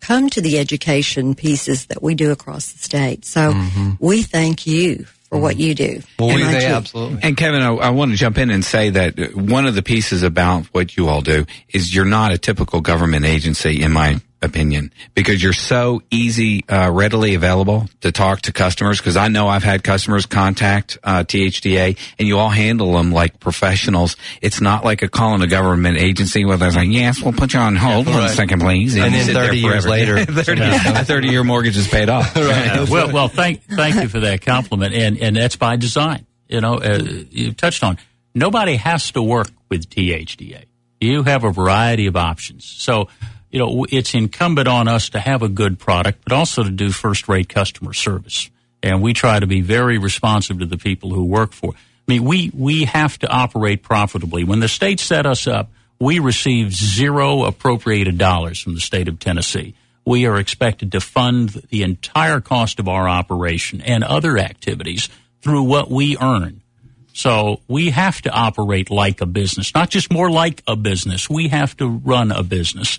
come 0.00 0.28
to 0.28 0.42
the 0.42 0.58
education 0.58 1.34
pieces 1.34 1.86
that 1.86 2.02
we 2.02 2.14
do 2.14 2.32
across 2.32 2.70
the 2.70 2.80
state. 2.80 3.24
So 3.24 3.54
mm-hmm. 3.54 3.92
we 3.98 4.22
thank 4.24 4.66
you 4.66 5.06
for 5.28 5.38
what 5.38 5.58
you 5.58 5.74
do. 5.74 6.00
Well, 6.18 6.34
we 6.34 6.42
MIT. 6.42 6.58
think 6.58 6.70
absolutely. 6.70 7.18
And 7.22 7.36
Kevin, 7.36 7.62
I, 7.62 7.74
I 7.74 7.90
want 7.90 8.12
to 8.12 8.16
jump 8.16 8.38
in 8.38 8.50
and 8.50 8.64
say 8.64 8.90
that 8.90 9.18
uh, 9.18 9.26
one 9.34 9.66
of 9.66 9.74
the 9.74 9.82
pieces 9.82 10.22
about 10.22 10.64
what 10.66 10.96
you 10.96 11.08
all 11.08 11.20
do 11.20 11.44
is 11.68 11.94
you're 11.94 12.04
not 12.04 12.32
a 12.32 12.38
typical 12.38 12.80
government 12.80 13.24
agency, 13.24 13.82
in 13.82 13.92
my 13.92 14.20
opinion, 14.40 14.92
because 15.14 15.42
you're 15.42 15.52
so 15.52 16.02
easy, 16.10 16.64
uh, 16.68 16.90
readily 16.92 17.34
available 17.34 17.88
to 18.00 18.12
talk 18.12 18.42
to 18.42 18.52
customers. 18.52 18.98
Because 18.98 19.16
I 19.16 19.28
know 19.28 19.48
I've 19.48 19.64
had 19.64 19.82
customers 19.82 20.26
contact 20.26 20.98
uh, 21.02 21.24
THDA, 21.24 21.98
and 22.18 22.28
you 22.28 22.38
all 22.38 22.48
handle 22.48 22.92
them 22.92 23.12
like 23.12 23.40
professionals. 23.40 24.16
It's 24.40 24.60
not 24.60 24.84
like 24.84 25.02
a 25.02 25.08
calling 25.08 25.42
a 25.42 25.46
government 25.46 25.98
agency 25.98 26.44
where 26.44 26.56
they're 26.56 26.70
like, 26.70 26.88
"Yes, 26.90 27.22
we'll 27.22 27.32
put 27.32 27.54
you 27.54 27.60
on 27.60 27.76
hold 27.76 28.06
one 28.06 28.16
right. 28.16 28.30
second, 28.30 28.60
please," 28.60 28.96
And 28.96 29.14
you 29.14 29.24
then 29.24 29.34
30 29.34 29.58
years 29.58 29.86
later. 29.86 30.24
30, 30.24 30.60
a 30.62 31.04
30 31.04 31.28
year 31.28 31.44
mortgage 31.44 31.76
is 31.76 31.88
paid 31.88 32.08
off. 32.08 32.36
Uh, 32.48 32.86
well, 32.90 33.12
well, 33.12 33.28
thank 33.28 33.62
thank 33.62 33.94
you 33.96 34.08
for 34.08 34.20
that 34.20 34.40
compliment, 34.40 34.94
and 34.94 35.18
and 35.18 35.36
that's 35.36 35.56
by 35.56 35.76
design. 35.76 36.26
You 36.48 36.60
know, 36.60 36.74
uh, 36.76 36.98
you 37.30 37.52
touched 37.52 37.84
on 37.84 37.98
nobody 38.34 38.76
has 38.76 39.10
to 39.12 39.22
work 39.22 39.48
with 39.68 39.88
THDA. 39.90 40.64
You 41.00 41.22
have 41.24 41.44
a 41.44 41.50
variety 41.50 42.06
of 42.06 42.16
options, 42.16 42.64
so 42.64 43.08
you 43.50 43.58
know 43.58 43.86
it's 43.90 44.14
incumbent 44.14 44.68
on 44.68 44.88
us 44.88 45.08
to 45.10 45.20
have 45.20 45.42
a 45.42 45.48
good 45.48 45.78
product, 45.78 46.20
but 46.24 46.32
also 46.32 46.62
to 46.62 46.70
do 46.70 46.90
first 46.90 47.28
rate 47.28 47.48
customer 47.48 47.92
service. 47.92 48.50
And 48.82 49.02
we 49.02 49.12
try 49.12 49.40
to 49.40 49.46
be 49.46 49.60
very 49.60 49.98
responsive 49.98 50.60
to 50.60 50.66
the 50.66 50.78
people 50.78 51.10
who 51.10 51.24
work 51.24 51.52
for. 51.52 51.72
I 51.74 51.76
mean, 52.06 52.24
we 52.24 52.50
we 52.54 52.84
have 52.84 53.18
to 53.20 53.28
operate 53.28 53.82
profitably. 53.82 54.44
When 54.44 54.60
the 54.60 54.68
state 54.68 55.00
set 55.00 55.26
us 55.26 55.46
up, 55.46 55.70
we 55.98 56.20
received 56.20 56.72
zero 56.72 57.44
appropriated 57.44 58.18
dollars 58.18 58.60
from 58.60 58.74
the 58.74 58.80
state 58.80 59.08
of 59.08 59.18
Tennessee. 59.18 59.74
we 60.08 60.24
are 60.24 60.38
expected 60.38 60.90
to 60.92 61.00
fund 61.00 61.50
the 61.68 61.82
entire 61.82 62.40
cost 62.40 62.80
of 62.80 62.88
our 62.88 63.06
operation 63.08 63.82
and 63.82 64.02
other 64.02 64.38
activities 64.38 65.10
through 65.42 65.62
what 65.62 65.90
we 65.90 66.16
earn. 66.18 66.62
So 67.12 67.60
we 67.68 67.90
have 67.90 68.22
to 68.22 68.30
operate 68.30 68.90
like 68.90 69.20
a 69.20 69.26
business, 69.26 69.74
not 69.74 69.90
just 69.90 70.10
more 70.10 70.30
like 70.30 70.62
a 70.66 70.76
business. 70.76 71.28
We 71.28 71.48
have 71.48 71.76
to 71.76 71.86
run 71.86 72.32
a 72.32 72.42
business. 72.42 72.98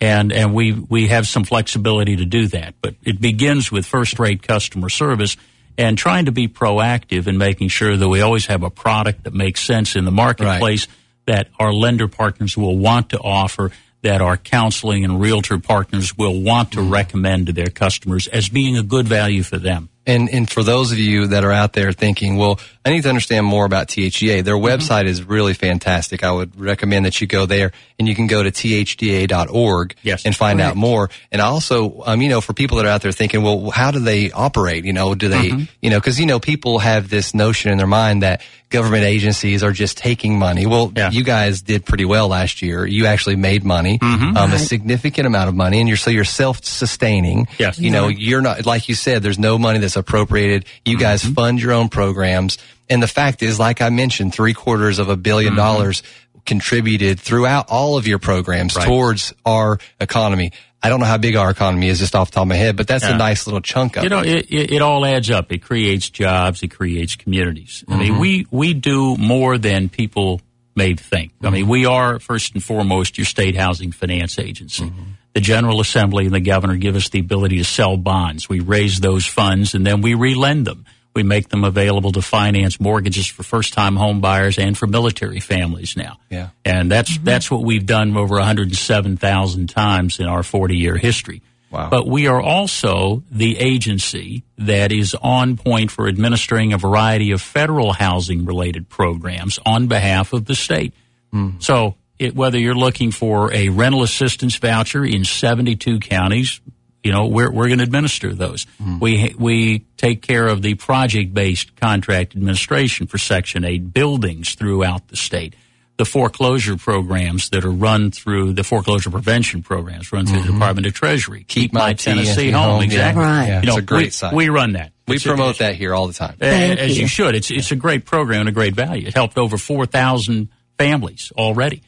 And, 0.00 0.32
and 0.32 0.54
we, 0.54 0.72
we 0.72 1.08
have 1.08 1.28
some 1.28 1.44
flexibility 1.44 2.16
to 2.16 2.24
do 2.24 2.46
that. 2.48 2.74
But 2.80 2.94
it 3.04 3.20
begins 3.20 3.70
with 3.70 3.84
first 3.84 4.18
rate 4.18 4.42
customer 4.42 4.88
service 4.88 5.36
and 5.76 5.98
trying 5.98 6.24
to 6.24 6.32
be 6.32 6.48
proactive 6.48 7.26
in 7.26 7.36
making 7.36 7.68
sure 7.68 7.96
that 7.96 8.08
we 8.08 8.22
always 8.22 8.46
have 8.46 8.62
a 8.62 8.70
product 8.70 9.24
that 9.24 9.34
makes 9.34 9.60
sense 9.60 9.96
in 9.96 10.04
the 10.04 10.10
marketplace 10.10 10.86
right. 10.86 10.96
that 11.26 11.48
our 11.58 11.72
lender 11.72 12.08
partners 12.08 12.56
will 12.56 12.78
want 12.78 13.10
to 13.10 13.18
offer 13.18 13.70
that 14.02 14.22
our 14.22 14.36
counseling 14.36 15.04
and 15.04 15.20
realtor 15.20 15.58
partners 15.58 16.16
will 16.16 16.40
want 16.40 16.72
to 16.72 16.78
mm. 16.78 16.90
recommend 16.90 17.46
to 17.46 17.52
their 17.52 17.68
customers 17.68 18.26
as 18.28 18.48
being 18.48 18.76
a 18.78 18.82
good 18.82 19.06
value 19.06 19.42
for 19.42 19.58
them. 19.58 19.89
And 20.06 20.30
and 20.30 20.48
for 20.48 20.62
those 20.62 20.92
of 20.92 20.98
you 20.98 21.26
that 21.28 21.44
are 21.44 21.52
out 21.52 21.74
there 21.74 21.92
thinking, 21.92 22.36
well, 22.36 22.58
I 22.84 22.90
need 22.90 23.02
to 23.02 23.10
understand 23.10 23.44
more 23.44 23.66
about 23.66 23.88
THDA. 23.88 24.42
Their 24.42 24.54
mm-hmm. 24.54 24.64
website 24.64 25.06
is 25.06 25.22
really 25.22 25.52
fantastic. 25.52 26.24
I 26.24 26.32
would 26.32 26.58
recommend 26.58 27.04
that 27.04 27.20
you 27.20 27.26
go 27.26 27.44
there 27.44 27.72
and 27.98 28.08
you 28.08 28.14
can 28.14 28.26
go 28.26 28.42
to 28.42 28.50
thda.org 28.50 29.94
yes, 30.02 30.24
and 30.24 30.34
find 30.34 30.60
out 30.60 30.76
more. 30.76 31.10
And 31.30 31.42
also, 31.42 32.02
um, 32.06 32.22
you 32.22 32.30
know, 32.30 32.40
for 32.40 32.54
people 32.54 32.78
that 32.78 32.86
are 32.86 32.90
out 32.90 33.02
there 33.02 33.12
thinking, 33.12 33.42
well, 33.42 33.70
how 33.70 33.90
do 33.90 33.98
they 33.98 34.30
operate? 34.30 34.86
You 34.86 34.94
know, 34.94 35.14
do 35.14 35.28
they, 35.28 35.50
mm-hmm. 35.50 35.64
you 35.82 35.90
know, 35.90 36.00
because 36.00 36.18
you 36.18 36.26
know, 36.26 36.40
people 36.40 36.78
have 36.78 37.10
this 37.10 37.34
notion 37.34 37.70
in 37.70 37.76
their 37.76 37.86
mind 37.86 38.22
that 38.22 38.40
government 38.70 39.04
agencies 39.04 39.62
are 39.62 39.72
just 39.72 39.98
taking 39.98 40.38
money. 40.38 40.66
Well, 40.66 40.92
yeah. 40.96 41.10
you 41.10 41.24
guys 41.24 41.62
did 41.62 41.84
pretty 41.84 42.04
well 42.04 42.28
last 42.28 42.62
year. 42.62 42.86
You 42.86 43.06
actually 43.06 43.36
made 43.36 43.64
money, 43.64 43.98
mm-hmm. 43.98 44.36
um, 44.36 44.50
right. 44.50 44.54
a 44.54 44.58
significant 44.58 45.26
amount 45.26 45.48
of 45.48 45.54
money, 45.54 45.80
and 45.80 45.88
you're 45.88 45.96
so 45.96 46.10
you're 46.10 46.24
self 46.24 46.64
sustaining. 46.64 47.48
Yes, 47.58 47.78
you 47.78 47.90
know, 47.90 48.08
you're 48.08 48.40
not 48.40 48.64
like 48.64 48.88
you 48.88 48.94
said. 48.94 49.22
There's 49.22 49.38
no 49.38 49.58
money 49.58 49.80
that's 49.80 49.96
appropriated. 49.96 50.64
You 50.84 50.94
mm-hmm. 50.94 51.02
guys 51.02 51.24
fund 51.24 51.60
your 51.60 51.72
own 51.72 51.88
programs. 51.88 52.58
And 52.88 53.00
the 53.00 53.08
fact 53.08 53.42
is, 53.42 53.58
like 53.58 53.80
I 53.80 53.90
mentioned, 53.90 54.34
three 54.34 54.54
quarters 54.54 54.98
of 54.98 55.08
a 55.08 55.16
1000000000 55.16 55.46
mm-hmm. 55.46 55.56
dollars 55.56 56.02
contributed 56.46 57.20
throughout 57.20 57.66
all 57.68 57.96
of 57.96 58.06
your 58.06 58.18
programs 58.18 58.74
right. 58.74 58.86
towards 58.86 59.32
our 59.44 59.78
economy. 60.00 60.52
I 60.82 60.88
don't 60.88 61.00
know 61.00 61.06
how 61.06 61.18
big 61.18 61.36
our 61.36 61.50
economy 61.50 61.88
is 61.88 61.98
just 61.98 62.14
off 62.14 62.30
the 62.30 62.36
top 62.36 62.42
of 62.42 62.48
my 62.48 62.54
head, 62.54 62.76
but 62.76 62.86
that's 62.86 63.04
yeah. 63.04 63.14
a 63.14 63.18
nice 63.18 63.46
little 63.46 63.60
chunk 63.60 63.96
of 63.96 64.04
you 64.04 64.08
know, 64.08 64.20
it. 64.20 64.46
it. 64.50 64.72
It 64.72 64.82
all 64.82 65.04
adds 65.04 65.30
up. 65.30 65.52
It 65.52 65.62
creates 65.62 66.08
jobs. 66.08 66.62
It 66.62 66.68
creates 66.68 67.16
communities. 67.16 67.84
Mm-hmm. 67.86 67.92
I 67.92 67.96
mean, 67.98 68.12
mm-hmm. 68.12 68.20
we, 68.20 68.46
we 68.50 68.74
do 68.74 69.16
more 69.16 69.58
than 69.58 69.88
people 69.90 70.40
may 70.74 70.94
think. 70.94 71.32
Mm-hmm. 71.34 71.46
I 71.46 71.50
mean, 71.50 71.68
we 71.68 71.84
are 71.84 72.18
first 72.18 72.54
and 72.54 72.64
foremost 72.64 73.18
your 73.18 73.26
state 73.26 73.56
housing 73.56 73.92
finance 73.92 74.38
agency. 74.38 74.84
Mm-hmm 74.84 75.02
the 75.32 75.40
General 75.40 75.80
Assembly 75.80 76.26
and 76.26 76.34
the 76.34 76.40
governor 76.40 76.76
give 76.76 76.96
us 76.96 77.08
the 77.08 77.20
ability 77.20 77.58
to 77.58 77.64
sell 77.64 77.96
bonds. 77.96 78.48
We 78.48 78.60
raise 78.60 79.00
those 79.00 79.26
funds 79.26 79.74
and 79.74 79.86
then 79.86 80.00
we 80.00 80.14
relend 80.14 80.66
them. 80.66 80.86
We 81.14 81.22
make 81.22 81.48
them 81.48 81.64
available 81.64 82.12
to 82.12 82.22
finance 82.22 82.78
mortgages 82.78 83.26
for 83.26 83.42
first 83.42 83.72
time 83.72 83.96
home 83.96 84.20
buyers 84.20 84.58
and 84.58 84.78
for 84.78 84.86
military 84.86 85.40
families 85.40 85.96
now. 85.96 86.18
Yeah. 86.30 86.50
And 86.64 86.90
that's 86.90 87.12
mm-hmm. 87.14 87.24
that's 87.24 87.50
what 87.50 87.62
we've 87.62 87.84
done 87.84 88.16
over 88.16 88.36
107,000 88.36 89.68
times 89.68 90.20
in 90.20 90.26
our 90.26 90.42
40 90.42 90.76
year 90.76 90.96
history. 90.96 91.42
Wow. 91.70 91.88
But 91.88 92.06
we 92.06 92.26
are 92.26 92.40
also 92.40 93.22
the 93.30 93.58
agency 93.58 94.42
that 94.58 94.90
is 94.90 95.14
on 95.14 95.56
point 95.56 95.90
for 95.90 96.08
administering 96.08 96.72
a 96.72 96.78
variety 96.78 97.30
of 97.30 97.40
federal 97.40 97.92
housing 97.92 98.44
related 98.44 98.88
programs 98.88 99.58
on 99.64 99.86
behalf 99.86 100.32
of 100.32 100.46
the 100.46 100.56
state. 100.56 100.92
Mm. 101.32 101.62
So 101.62 101.94
it, 102.18 102.34
whether 102.34 102.58
you're 102.58 102.74
looking 102.74 103.12
for 103.12 103.52
a 103.52 103.68
rental 103.68 104.02
assistance 104.02 104.56
voucher 104.56 105.04
in 105.04 105.24
72 105.24 106.00
counties, 106.00 106.60
you 107.02 107.12
know, 107.12 107.26
we're, 107.26 107.50
we're 107.50 107.68
going 107.68 107.78
to 107.78 107.84
administer 107.84 108.34
those. 108.34 108.66
Mm. 108.82 109.00
We, 109.00 109.34
we 109.38 109.78
take 109.96 110.22
care 110.22 110.46
of 110.46 110.62
the 110.62 110.74
project 110.74 111.32
based 111.32 111.76
contract 111.76 112.34
administration 112.34 113.06
for 113.06 113.18
Section 113.18 113.64
8 113.64 113.92
buildings 113.92 114.54
throughout 114.54 115.08
the 115.08 115.16
state. 115.16 115.54
The 115.96 116.04
foreclosure 116.06 116.78
programs 116.78 117.50
that 117.50 117.64
are 117.64 117.70
run 117.70 118.10
through 118.10 118.54
the 118.54 118.64
foreclosure 118.64 119.10
prevention 119.10 119.62
programs 119.62 120.12
run 120.12 120.24
through 120.24 120.38
mm-hmm. 120.38 120.46
the 120.46 120.52
Department 120.54 120.86
of 120.86 120.94
Treasury. 120.94 121.40
Keep, 121.40 121.48
Keep 121.48 121.72
my, 121.74 121.80
my, 121.80 121.92
Tennessee 121.92 122.50
home. 122.50 122.70
home. 122.70 122.82
Exactly. 122.82 123.22
Yeah. 123.22 123.28
Right. 123.28 123.48
Yeah, 123.48 123.60
you 123.60 123.66
know, 123.66 123.72
it's 123.76 123.82
a 123.82 123.86
great 123.86 124.04
we, 124.04 124.10
site. 124.10 124.34
We 124.34 124.48
run 124.48 124.72
that. 124.72 124.92
We 125.06 125.16
it's 125.16 125.24
promote 125.24 125.56
a, 125.56 125.64
that 125.64 125.74
here 125.74 125.94
all 125.94 126.06
the 126.06 126.14
time. 126.14 126.36
as 126.40 126.96
you. 126.96 127.02
you. 127.02 127.08
should. 127.08 127.34
It's, 127.34 127.50
it's 127.50 127.70
a 127.70 127.76
great 127.76 128.06
program 128.06 128.40
and 128.40 128.48
a 128.48 128.52
great 128.52 128.74
value. 128.74 129.08
It 129.08 129.14
helped 129.14 129.36
over 129.36 129.58
4,000 129.58 130.48
families 130.78 131.32
already. 131.36 131.82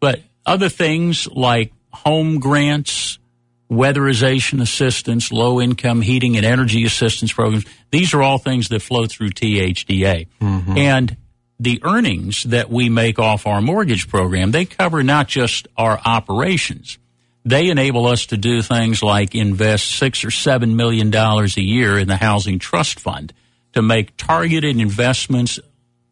But 0.00 0.20
other 0.46 0.70
things 0.70 1.28
like 1.28 1.72
home 1.92 2.38
grants, 2.38 3.18
weatherization 3.70 4.60
assistance, 4.60 5.30
low 5.30 5.60
income 5.60 6.02
heating 6.02 6.36
and 6.36 6.44
energy 6.44 6.84
assistance 6.84 7.32
programs, 7.32 7.64
these 7.90 8.12
are 8.14 8.22
all 8.22 8.38
things 8.38 8.68
that 8.68 8.80
flow 8.82 9.06
through 9.06 9.30
THDA. 9.30 10.26
Mm-hmm. 10.40 10.76
And 10.76 11.16
the 11.60 11.80
earnings 11.84 12.42
that 12.44 12.70
we 12.70 12.88
make 12.88 13.18
off 13.18 13.46
our 13.46 13.60
mortgage 13.60 14.08
program, 14.08 14.50
they 14.50 14.64
cover 14.64 15.02
not 15.02 15.28
just 15.28 15.68
our 15.76 16.00
operations. 16.04 16.98
They 17.44 17.68
enable 17.68 18.06
us 18.06 18.26
to 18.26 18.36
do 18.36 18.60
things 18.60 19.02
like 19.02 19.34
invest 19.34 19.92
six 19.92 20.24
or 20.24 20.30
seven 20.30 20.76
million 20.76 21.10
dollars 21.10 21.56
a 21.56 21.62
year 21.62 21.98
in 21.98 22.08
the 22.08 22.16
housing 22.16 22.58
trust 22.58 22.98
fund 22.98 23.32
to 23.72 23.82
make 23.82 24.16
targeted 24.16 24.78
investments, 24.78 25.60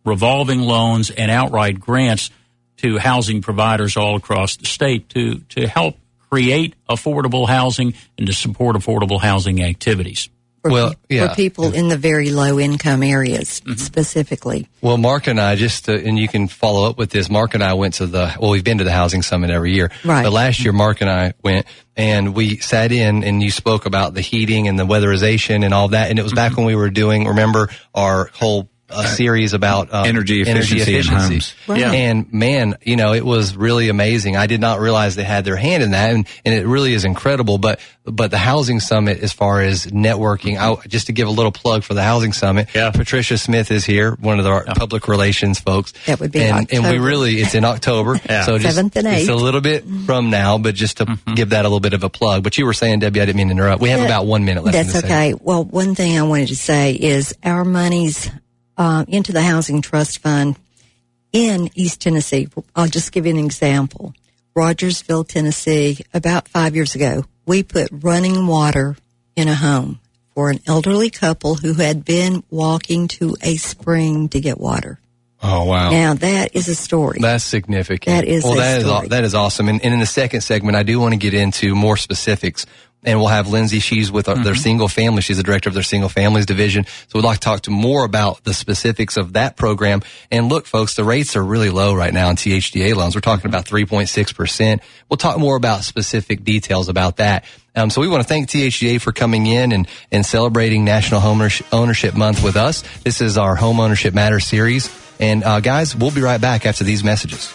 revolving 0.05 0.61
loans, 0.61 1.11
and 1.11 1.31
outright 1.31 1.81
grants 1.81 2.31
to 2.79 2.99
housing 2.99 3.43
providers 3.43 3.97
all 3.97 4.17
across 4.17 4.57
the 4.57 4.67
state 4.67 5.09
to, 5.11 5.39
to 5.51 5.67
help 5.67 5.97
create 6.31 6.75
affordable 6.89 7.49
housing 7.49 7.95
and 8.17 8.27
to 8.27 8.33
support 8.33 8.77
affordable 8.77 9.21
housing 9.21 9.63
activities. 9.63 10.29
For 10.63 10.73
well, 10.73 10.95
yeah. 11.09 11.29
for 11.29 11.35
people 11.37 11.73
in 11.73 11.87
the 11.87 11.97
very 11.97 12.31
low 12.31 12.59
income 12.59 13.05
areas 13.05 13.61
mm-hmm. 13.61 13.75
specifically. 13.75 14.69
Well, 14.81 14.99
Mark 14.99 15.29
and 15.29 15.41
I 15.41 15.55
just, 15.55 15.89
uh, 15.89 15.93
and 15.93 16.19
you 16.19 16.27
can 16.27 16.49
follow 16.49 16.91
up 16.91 16.99
with 16.99 17.11
this. 17.11 17.31
Mark 17.31 17.55
and 17.55 17.63
I 17.63 17.75
went 17.75 17.95
to 17.95 18.07
the, 18.09 18.35
well, 18.41 18.51
we've 18.51 18.65
been 18.65 18.79
to 18.79 18.85
the 18.85 18.93
housing 18.93 19.23
summit 19.23 19.51
every 19.51 19.73
year. 19.73 19.93
Right. 20.05 20.25
But 20.25 20.33
last 20.33 20.65
year, 20.65 20.73
Mark 20.73 21.01
and 21.01 21.09
I 21.09 21.35
went 21.45 21.67
and 21.97 22.35
we 22.35 22.59
sat 22.59 22.91
in 22.91 23.23
and 23.23 23.41
you 23.41 23.53
spoke 23.53 23.87
about 23.87 24.15
the 24.15 24.21
heating 24.21 24.67
and 24.67 24.77
the 24.77 24.85
weatherization 24.85 25.65
and 25.65 25.73
all 25.73 25.89
that. 25.89 26.11
And 26.11 26.19
it 26.19 26.23
was 26.23 26.33
back 26.33 26.53
mm-hmm. 26.53 26.63
when 26.63 26.67
we 26.67 26.75
were 26.75 26.91
doing, 26.91 27.29
remember 27.29 27.69
our 27.95 28.31
whole 28.35 28.69
a 28.91 29.07
series 29.07 29.53
about 29.53 29.93
um, 29.93 30.07
energy 30.07 30.41
efficiency, 30.41 30.81
energy 30.81 30.97
efficiency. 30.97 31.55
Right. 31.67 31.81
Yeah. 31.81 31.93
And 31.93 32.33
man, 32.33 32.79
you 32.83 32.97
know, 32.97 33.13
it 33.13 33.25
was 33.25 33.57
really 33.57 33.89
amazing. 33.89 34.37
I 34.37 34.47
did 34.47 34.61
not 34.61 34.81
realize 34.81 35.17
they 35.17 35.25
had 35.25 35.45
their 35.45 35.57
hand 35.57 35.83
in 35.83 35.91
that, 35.91 36.15
and, 36.15 36.27
and 36.45 36.55
it 36.55 36.67
really 36.67 36.95
is 36.95 37.05
incredible. 37.05 37.59
But 37.59 37.81
but 38.05 38.31
the 38.31 38.39
housing 38.39 38.81
summit, 38.81 39.21
as 39.21 39.33
far 39.33 39.61
as 39.61 39.87
networking, 39.87 40.59
I, 40.59 40.87
just 40.87 41.07
to 41.07 41.13
give 41.13 41.29
a 41.29 41.31
little 41.31 41.53
plug 41.53 41.85
for 41.85 41.95
the 41.95 42.03
housing 42.03 42.33
summit, 42.33 42.69
yeah. 42.75 42.91
Patricia 42.91 43.37
Smith 43.37 43.71
is 43.71 43.85
here, 43.85 44.13
one 44.21 44.39
of 44.39 44.45
the 44.45 44.65
yeah. 44.67 44.73
public 44.75 45.09
relations 45.09 45.61
folks. 45.61 45.93
That 46.07 46.21
would 46.21 46.33
be 46.33 46.41
and, 46.41 46.73
and 46.73 46.85
we 46.85 46.99
really 46.99 47.41
it's 47.41 47.55
in 47.55 47.65
October, 47.65 48.19
yeah. 48.29 48.45
so 48.45 48.59
just 48.59 48.75
Seventh 48.75 48.97
and 48.97 49.07
eighth. 49.07 49.21
it's 49.21 49.29
a 49.29 49.35
little 49.35 49.61
bit 49.61 49.85
from 50.07 50.31
now, 50.31 50.59
but 50.59 50.75
just 50.75 50.99
to 50.99 51.07
mm-hmm. 51.07 51.35
give 51.35 51.51
that 51.51 51.65
a 51.65 51.69
little 51.69 51.81
bit 51.81 51.95
of 51.95 52.05
a 52.05 52.11
plug. 52.11 52.43
But 52.43 52.57
you 52.57 52.65
were 52.65 52.73
saying, 52.73 53.01
Debbie, 53.01 53.21
I 53.21 53.27
didn't 53.27 53.37
mean 53.37 53.49
to 53.49 53.53
interrupt. 53.53 53.83
We 53.83 53.91
have 53.91 54.01
about 54.01 54.27
one 54.27 54.45
minute 54.45 54.65
left. 54.65 54.75
That's 54.75 55.05
okay. 55.05 55.35
Well, 55.35 55.65
one 55.65 55.95
thing 55.95 56.19
I 56.19 56.23
wanted 56.23 56.49
to 56.49 56.57
say 56.57 56.95
is 56.95 57.35
our 57.45 57.65
money's 57.65 58.31
uh, 58.79 59.05
into 59.09 59.33
the 59.33 59.43
Housing 59.43 59.83
Trust 59.83 60.21
Fund 60.21 60.57
in 61.33 61.69
East 61.75 62.01
Tennessee. 62.01 62.49
I'll 62.75 62.87
just 62.87 63.13
give 63.13 63.27
you 63.27 63.33
an 63.33 63.45
example. 63.45 64.15
Rogersville, 64.55 65.25
Tennessee, 65.25 65.99
about 66.15 66.49
five 66.49 66.75
years 66.75 66.95
ago, 66.95 67.25
we 67.45 67.63
put 67.63 67.89
running 67.93 68.47
water 68.47 68.97
in 69.37 69.49
a 69.49 69.55
home 69.55 70.01
for 70.35 70.51
an 70.51 70.61
elderly 70.67 71.11
couple 71.11 71.57
who 71.57 71.75
had 71.75 72.05
been 72.05 72.43
walking 72.51 73.09
to 73.09 73.37
a 73.43 73.57
spring 73.57 74.29
to 74.31 74.41
get 74.41 74.59
water. 74.59 74.99
Oh 75.41 75.65
wow! 75.65 75.91
Now 75.91 76.15
that 76.15 76.57
is 76.57 76.67
a 76.67 76.75
story. 76.75 77.21
That's 77.21 77.45
significant. 77.45 78.07
That 78.07 78.25
is 78.25 78.43
well. 78.43 78.57
that 78.57 79.03
is 79.05 79.09
that 79.11 79.23
is 79.23 79.35
awesome. 79.37 79.69
And, 79.69 79.81
and, 79.85 79.95
in 79.95 80.01
the 80.01 80.07
second 80.07 80.41
segment, 80.41 80.77
I 80.77 80.83
do 80.83 80.99
want 80.99 81.13
to 81.15 81.17
get 81.17 81.33
into 81.33 81.77
more 81.77 81.97
specifics 81.97 82.67
and 83.05 83.19
we'll 83.19 83.29
have 83.29 83.49
Lindsay. 83.49 83.79
She's 83.79 84.11
with 84.11 84.27
mm-hmm. 84.27 84.43
their 84.43 84.55
single 84.55 84.89
family. 84.89 85.23
She's 85.23 85.37
the 85.37 85.43
director 85.43 85.69
of 85.69 85.75
their 85.75 85.83
single 85.83 86.09
families 86.09 86.47
division. 86.47 86.85
So 86.85 87.19
we'd 87.19 87.25
like 87.25 87.39
to 87.39 87.45
talk 87.45 87.63
to 87.63 87.71
more 87.71 88.05
about 88.05 88.45
the 88.45 88.53
specifics 88.53 89.17
of 89.17 89.35
that 89.35 89.57
program. 89.57 90.03
And 90.31 90.49
look, 90.49 90.67
folks, 90.67 90.95
the 90.95 91.05
rates 91.05 91.37
are 91.37 91.45
really 91.45 91.71
low 91.71 91.95
right 91.95 92.13
now 92.13 92.29
in 92.31 92.37
THDA 92.37 92.95
loans. 92.95 93.15
We're 93.15 93.21
talking 93.21 93.49
about 93.49 93.67
3.6%. 93.67 94.81
We'll 95.09 95.17
talk 95.17 95.39
more 95.39 95.57
about 95.57 95.85
specific 95.85 96.45
details 96.45 96.89
about 96.89 97.17
that. 97.19 97.45
Um, 97.77 97.91
so 97.91 98.01
we 98.01 98.09
want 98.09 98.23
to 98.23 98.29
thank 98.29 98.49
THDA 98.49 99.01
for 99.01 99.13
coming 99.13 99.47
in 99.47 99.71
and, 99.73 99.87
and 100.11 100.27
celebrating 100.27 100.85
National 100.85 101.21
Home 101.21 101.41
Ownership 101.71 102.17
Month 102.17 102.43
with 102.43 102.57
us. 102.57 102.83
This 103.05 103.21
is 103.21 103.39
our 103.39 103.55
Home 103.55 103.79
Ownership 103.79 104.15
Matters 104.15 104.47
series. 104.47 104.91
And 105.21 105.45
uh, 105.45 105.61
guys, 105.61 105.95
we'll 105.95 106.11
be 106.11 106.21
right 106.21 106.41
back 106.41 106.67
after 106.67 106.83
these 106.83 107.05
messages. 107.05 107.53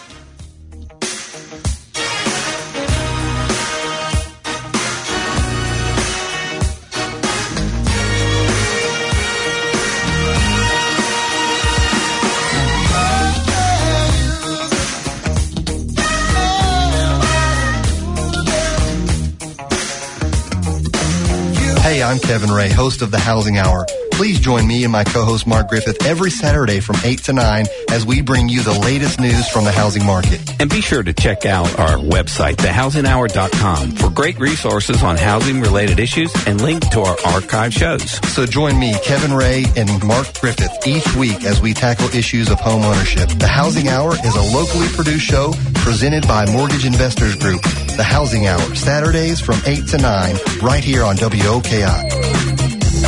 I'm 22.04 22.20
Kevin 22.20 22.52
Ray, 22.52 22.70
host 22.70 23.02
of 23.02 23.12
the 23.12 23.20
Housing 23.20 23.58
Hour. 23.58 23.86
Please 24.12 24.40
join 24.40 24.68
me 24.68 24.84
and 24.84 24.92
my 24.92 25.04
co-host 25.04 25.48
Mark 25.48 25.70
Griffith 25.70 26.06
every 26.06 26.30
Saturday 26.30 26.80
from 26.80 26.98
8 27.04 27.24
to 27.24 27.34
9 27.34 27.66
as 27.92 28.06
we 28.06 28.22
bring 28.22 28.50
you 28.50 28.62
the 28.62 28.74
latest 28.74 29.20
news 29.20 29.48
from 29.48 29.64
the 29.64 29.72
housing 29.72 30.06
market. 30.06 30.40
And 30.60 30.70
be 30.70 30.82
sure 30.82 31.02
to 31.02 31.14
check 31.14 31.46
out 31.46 31.80
our 31.80 31.98
website, 31.98 32.56
thehousinghour.com, 32.58 33.92
for 33.92 34.10
great 34.10 34.38
resources 34.40 35.02
on 35.02 35.18
housing 35.18 35.62
related 35.62 36.00
issues 36.00 36.32
and 36.46 36.62
link 36.62 36.88
to 36.90 37.02
our 37.02 37.18
archive 37.26 37.74
shows. 37.74 38.12
So 38.34 38.46
join 38.46 38.78
me, 38.78 38.94
Kevin 39.04 39.34
Ray, 39.34 39.66
and 39.76 40.04
Mark 40.04 40.40
Griffith 40.40 40.86
each 40.86 41.16
week 41.16 41.44
as 41.46 41.62
we 41.62 41.74
tackle 41.74 42.08
issues 42.10 42.52
of 42.52 42.60
home 42.60 42.84
ownership. 42.84 43.30
The 43.30 43.48
Housing 43.48 43.88
Hour 43.88 44.14
is 44.14 44.36
a 44.36 44.56
locally 44.56 44.88
produced 44.90 45.26
show 45.26 45.54
presented 45.76 46.28
by 46.28 46.46
Mortgage 46.52 46.86
Investors 46.86 47.36
Group. 47.36 47.62
The 47.96 48.04
Housing 48.04 48.48
Hour, 48.48 48.76
Saturdays 48.76 49.40
from 49.40 49.60
8 49.66 49.88
to 49.90 49.98
9, 49.98 50.36
right 50.62 50.84
here 50.84 51.04
on 51.04 51.16
WOKI. 51.16 52.53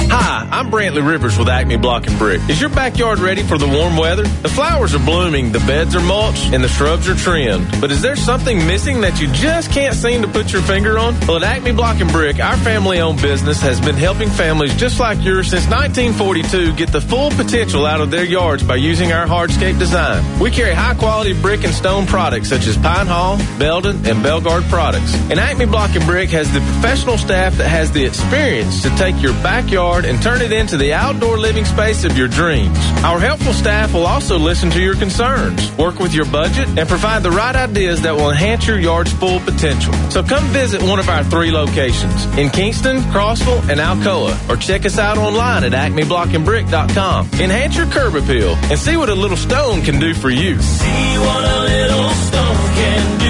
Hi, 0.07 0.47
I'm 0.51 0.69
Brantley 0.71 1.05
Rivers 1.05 1.37
with 1.37 1.49
Acme 1.49 1.77
Block 1.77 2.07
and 2.07 2.17
Brick. 2.19 2.41
Is 2.49 2.61
your 2.61 2.69
backyard 2.69 3.19
ready 3.19 3.41
for 3.43 3.57
the 3.57 3.67
warm 3.67 3.97
weather? 3.97 4.23
The 4.23 4.49
flowers 4.49 4.93
are 4.93 5.03
blooming, 5.03 5.51
the 5.51 5.59
beds 5.59 5.95
are 5.95 6.01
mulched, 6.01 6.53
and 6.53 6.63
the 6.63 6.67
shrubs 6.67 7.09
are 7.09 7.15
trimmed. 7.15 7.67
But 7.81 7.91
is 7.91 8.01
there 8.01 8.15
something 8.15 8.57
missing 8.67 9.01
that 9.01 9.19
you 9.19 9.27
just 9.31 9.71
can't 9.71 9.95
seem 9.95 10.21
to 10.21 10.27
put 10.27 10.53
your 10.53 10.61
finger 10.61 10.99
on? 10.99 11.19
Well, 11.21 11.37
at 11.37 11.43
Acme 11.43 11.71
Block 11.71 11.99
and 11.99 12.11
Brick, 12.11 12.39
our 12.39 12.57
family 12.57 12.99
owned 12.99 13.21
business 13.21 13.59
has 13.61 13.81
been 13.81 13.95
helping 13.95 14.29
families 14.29 14.75
just 14.75 14.99
like 14.99 15.23
yours 15.23 15.49
since 15.49 15.65
1942 15.67 16.73
get 16.75 16.91
the 16.91 17.01
full 17.01 17.31
potential 17.31 17.85
out 17.85 17.99
of 17.99 18.11
their 18.11 18.25
yards 18.25 18.63
by 18.63 18.75
using 18.75 19.11
our 19.11 19.25
hardscape 19.25 19.79
design. 19.79 20.23
We 20.39 20.51
carry 20.51 20.73
high 20.73 20.95
quality 20.95 21.33
brick 21.41 21.63
and 21.63 21.73
stone 21.73 22.05
products 22.05 22.49
such 22.49 22.67
as 22.67 22.77
Pine 22.77 23.07
Hall, 23.07 23.37
Belden, 23.57 24.05
and 24.05 24.23
Belgard 24.23 24.63
products. 24.69 25.15
And 25.31 25.39
Acme 25.39 25.65
Block 25.65 25.95
and 25.95 26.05
Brick 26.05 26.29
has 26.29 26.51
the 26.51 26.59
professional 26.59 27.17
staff 27.17 27.57
that 27.57 27.67
has 27.67 27.91
the 27.91 28.05
experience 28.05 28.83
to 28.83 28.89
take 28.97 29.19
your 29.21 29.33
backyard 29.41 29.94
and 30.03 30.21
turn 30.21 30.41
it 30.41 30.51
into 30.51 30.75
the 30.75 30.93
outdoor 30.93 31.37
living 31.37 31.63
space 31.63 32.03
of 32.03 32.17
your 32.17 32.27
dreams. 32.27 32.77
Our 33.03 33.19
helpful 33.19 33.53
staff 33.53 33.93
will 33.93 34.05
also 34.05 34.37
listen 34.37 34.69
to 34.71 34.81
your 34.81 34.95
concerns, 34.95 35.71
work 35.77 35.99
with 35.99 36.13
your 36.13 36.25
budget, 36.25 36.67
and 36.77 36.89
provide 36.89 37.23
the 37.23 37.31
right 37.31 37.55
ideas 37.55 38.01
that 38.01 38.13
will 38.13 38.31
enhance 38.31 38.67
your 38.67 38.79
yard's 38.79 39.13
full 39.13 39.39
potential. 39.39 39.93
So 40.09 40.21
come 40.21 40.43
visit 40.47 40.81
one 40.81 40.99
of 40.99 41.07
our 41.07 41.23
three 41.23 41.51
locations 41.51 42.25
in 42.37 42.49
Kingston, 42.49 42.97
Crossville, 43.13 43.61
and 43.69 43.79
Alcoa, 43.79 44.49
or 44.49 44.57
check 44.57 44.85
us 44.85 44.97
out 44.97 45.17
online 45.17 45.63
at 45.63 45.71
acmeblockandbrick.com. 45.71 47.29
Enhance 47.39 47.77
your 47.77 47.87
curb 47.87 48.15
appeal 48.15 48.55
and 48.55 48.77
see 48.77 48.97
what 48.97 49.09
a 49.09 49.15
little 49.15 49.37
stone 49.37 49.83
can 49.83 49.99
do 49.99 50.13
for 50.13 50.29
you. 50.29 50.59
See 50.61 51.17
what 51.19 51.43
a 51.45 51.59
little 51.61 52.09
stone 52.09 52.73
can 52.73 53.19
do. 53.19 53.25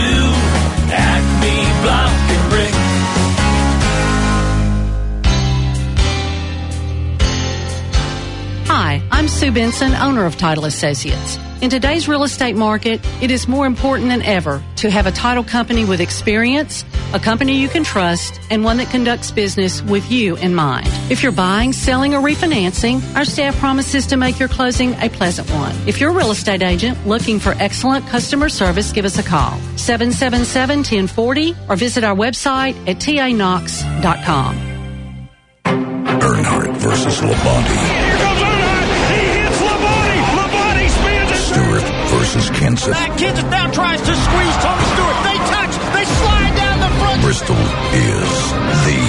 Hi, 8.96 9.04
I'm 9.12 9.28
Sue 9.28 9.52
Benson, 9.52 9.94
owner 9.94 10.26
of 10.26 10.38
Title 10.38 10.64
Associates. 10.64 11.38
In 11.62 11.70
today's 11.70 12.08
real 12.08 12.24
estate 12.24 12.56
market, 12.56 13.02
it 13.22 13.30
is 13.30 13.46
more 13.46 13.66
important 13.66 14.08
than 14.08 14.22
ever 14.22 14.64
to 14.78 14.90
have 14.90 15.06
a 15.06 15.12
title 15.12 15.44
company 15.44 15.84
with 15.84 16.00
experience, 16.00 16.86
a 17.14 17.20
company 17.20 17.60
you 17.60 17.68
can 17.68 17.84
trust, 17.84 18.40
and 18.50 18.64
one 18.64 18.78
that 18.78 18.90
conducts 18.90 19.32
business 19.32 19.82
with 19.82 20.10
you 20.10 20.38
in 20.38 20.56
mind. 20.56 20.88
If 21.10 21.24
you're 21.24 21.34
buying, 21.34 21.74
selling, 21.74 22.14
or 22.14 22.22
refinancing, 22.22 23.02
our 23.16 23.26
staff 23.26 23.58
promises 23.58 24.08
to 24.08 24.16
make 24.18 24.40
your 24.40 24.48
closing 24.48 24.94
a 25.02 25.10
pleasant 25.10 25.50
one. 25.52 25.76
If 25.88 26.00
you're 26.00 26.12
a 26.12 26.16
real 26.16 26.32
estate 26.32 26.64
agent 26.64 27.06
looking 27.06 27.40
for 27.40 27.54
excellent 27.60 28.08
customer 28.08 28.48
service, 28.48 28.94
give 28.94 29.04
us 29.04 29.18
a 29.20 29.24
call. 29.24 29.58
777-1040 29.76 31.70
or 31.70 31.76
visit 31.76 32.06
our 32.06 32.16
website 32.16 32.76
at 32.88 32.98
tanox.com. 33.00 34.56
Earnhardt 35.66 36.78
versus 36.78 37.20
Labonte. 37.20 38.05
Versus 42.26 42.50
Kenseth. 42.58 42.92
Back 42.92 43.12
Kenseth 43.22 43.50
now 43.52 43.70
tries 43.70 44.02
to 44.02 44.14
squeeze 44.18 44.58
Tony 44.66 44.86
Stewart. 44.98 45.18
They 45.22 45.38
touch. 45.54 45.74
They 45.94 46.06
slide 46.10 46.54
down 46.58 46.78
the 46.82 46.92
front. 46.98 47.22
Bristol 47.22 47.62
is 47.94 48.32
the 48.90 49.02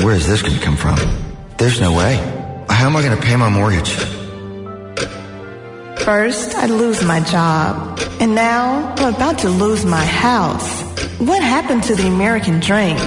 Where 0.01 0.15
is 0.15 0.27
this 0.27 0.41
going 0.41 0.55
to 0.55 0.61
come 0.61 0.75
from? 0.75 0.97
There's 1.57 1.79
no 1.79 1.95
way. 1.95 2.15
How 2.69 2.87
am 2.87 2.97
I 2.97 3.03
going 3.03 3.15
to 3.15 3.23
pay 3.23 3.35
my 3.37 3.47
mortgage? 3.47 3.89
First, 6.03 6.55
I 6.55 6.65
lose 6.65 7.01
my 7.03 7.21
job. 7.21 7.99
And 8.19 8.35
now, 8.35 8.93
I'm 8.97 9.13
about 9.13 9.39
to 9.39 9.49
lose 9.49 9.85
my 9.85 10.03
house. 10.03 10.81
What 11.19 11.41
happened 11.41 11.83
to 11.83 11.95
the 11.95 12.07
American 12.07 12.59
dream? 12.59 12.97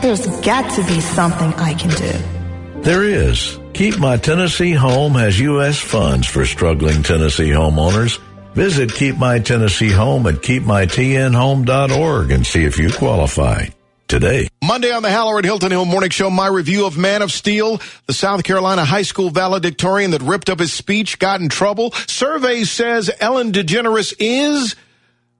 There's 0.00 0.26
got 0.40 0.68
to 0.74 0.84
be 0.86 1.00
something 1.00 1.52
I 1.54 1.74
can 1.74 1.90
do. 1.90 2.80
There 2.82 3.04
is. 3.04 3.61
Keep 3.74 3.98
My 3.98 4.18
Tennessee 4.18 4.72
Home 4.72 5.14
has 5.14 5.40
U.S. 5.40 5.78
funds 5.78 6.26
for 6.26 6.44
struggling 6.44 7.02
Tennessee 7.02 7.48
homeowners. 7.48 8.20
Visit 8.52 8.92
Keep 8.94 9.16
My 9.16 9.38
Tennessee 9.38 9.90
Home 9.90 10.26
at 10.26 10.36
keepmytnhome.org 10.36 12.30
and 12.30 12.46
see 12.46 12.64
if 12.64 12.78
you 12.78 12.92
qualify 12.92 13.68
today. 14.08 14.48
Monday 14.62 14.92
on 14.92 15.02
the 15.02 15.08
Hallerin 15.08 15.44
Hilton 15.44 15.70
Hill 15.70 15.86
Morning 15.86 16.10
Show, 16.10 16.28
my 16.28 16.48
review 16.48 16.84
of 16.84 16.98
Man 16.98 17.22
of 17.22 17.32
Steel, 17.32 17.80
the 18.06 18.12
South 18.12 18.44
Carolina 18.44 18.84
high 18.84 19.02
school 19.02 19.30
valedictorian 19.30 20.10
that 20.10 20.20
ripped 20.20 20.50
up 20.50 20.58
his 20.58 20.72
speech, 20.72 21.18
got 21.18 21.40
in 21.40 21.48
trouble. 21.48 21.92
Survey 21.92 22.64
says 22.64 23.10
Ellen 23.20 23.52
DeGeneres 23.52 24.12
is 24.18 24.76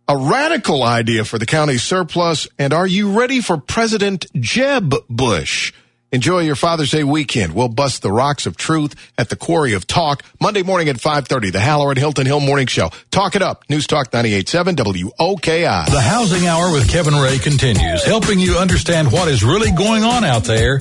a 0.08 0.16
radical 0.16 0.82
idea 0.82 1.26
for 1.26 1.38
the 1.38 1.46
county 1.46 1.76
surplus. 1.76 2.48
And 2.58 2.72
are 2.72 2.86
you 2.86 3.18
ready 3.18 3.42
for 3.42 3.58
President 3.58 4.24
Jeb 4.34 4.94
Bush? 5.10 5.74
Enjoy 6.14 6.40
your 6.40 6.57
Father's 6.57 6.90
Day 6.90 7.05
weekend. 7.05 7.55
We'll 7.55 7.68
bust 7.68 8.03
the 8.03 8.12
rocks 8.12 8.44
of 8.44 8.59
truth 8.59 8.94
at 9.16 9.31
the 9.31 9.37
quarry 9.37 9.72
of 9.72 9.87
talk 9.87 10.22
Monday 10.38 10.62
morning 10.62 10.90
at 10.90 10.96
5:30. 10.96 11.51
The 11.51 11.59
Hallerin 11.59 11.96
Hilton 11.96 12.27
Hill 12.27 12.40
Morning 12.40 12.66
Show. 12.66 12.90
Talk 13.11 13.35
it 13.35 13.40
up. 13.40 13.64
News 13.70 13.87
Talk 13.87 14.11
98.7 14.11 14.77
WOKI. 14.77 15.90
The 15.90 16.01
Housing 16.03 16.46
Hour 16.46 16.70
with 16.70 16.90
Kevin 16.90 17.14
Ray 17.14 17.38
continues, 17.38 18.05
helping 18.05 18.38
you 18.38 18.59
understand 18.59 19.11
what 19.11 19.27
is 19.29 19.42
really 19.42 19.70
going 19.70 20.05
on 20.05 20.22
out 20.22 20.44
there 20.44 20.81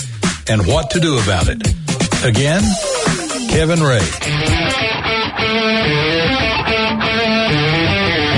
and 0.50 0.68
what 0.68 0.92
to 0.92 1.00
do 1.00 1.18
about 1.18 1.48
it. 1.48 1.66
Again, 2.26 2.62
Kevin 3.52 3.82
Ray. 3.82 4.06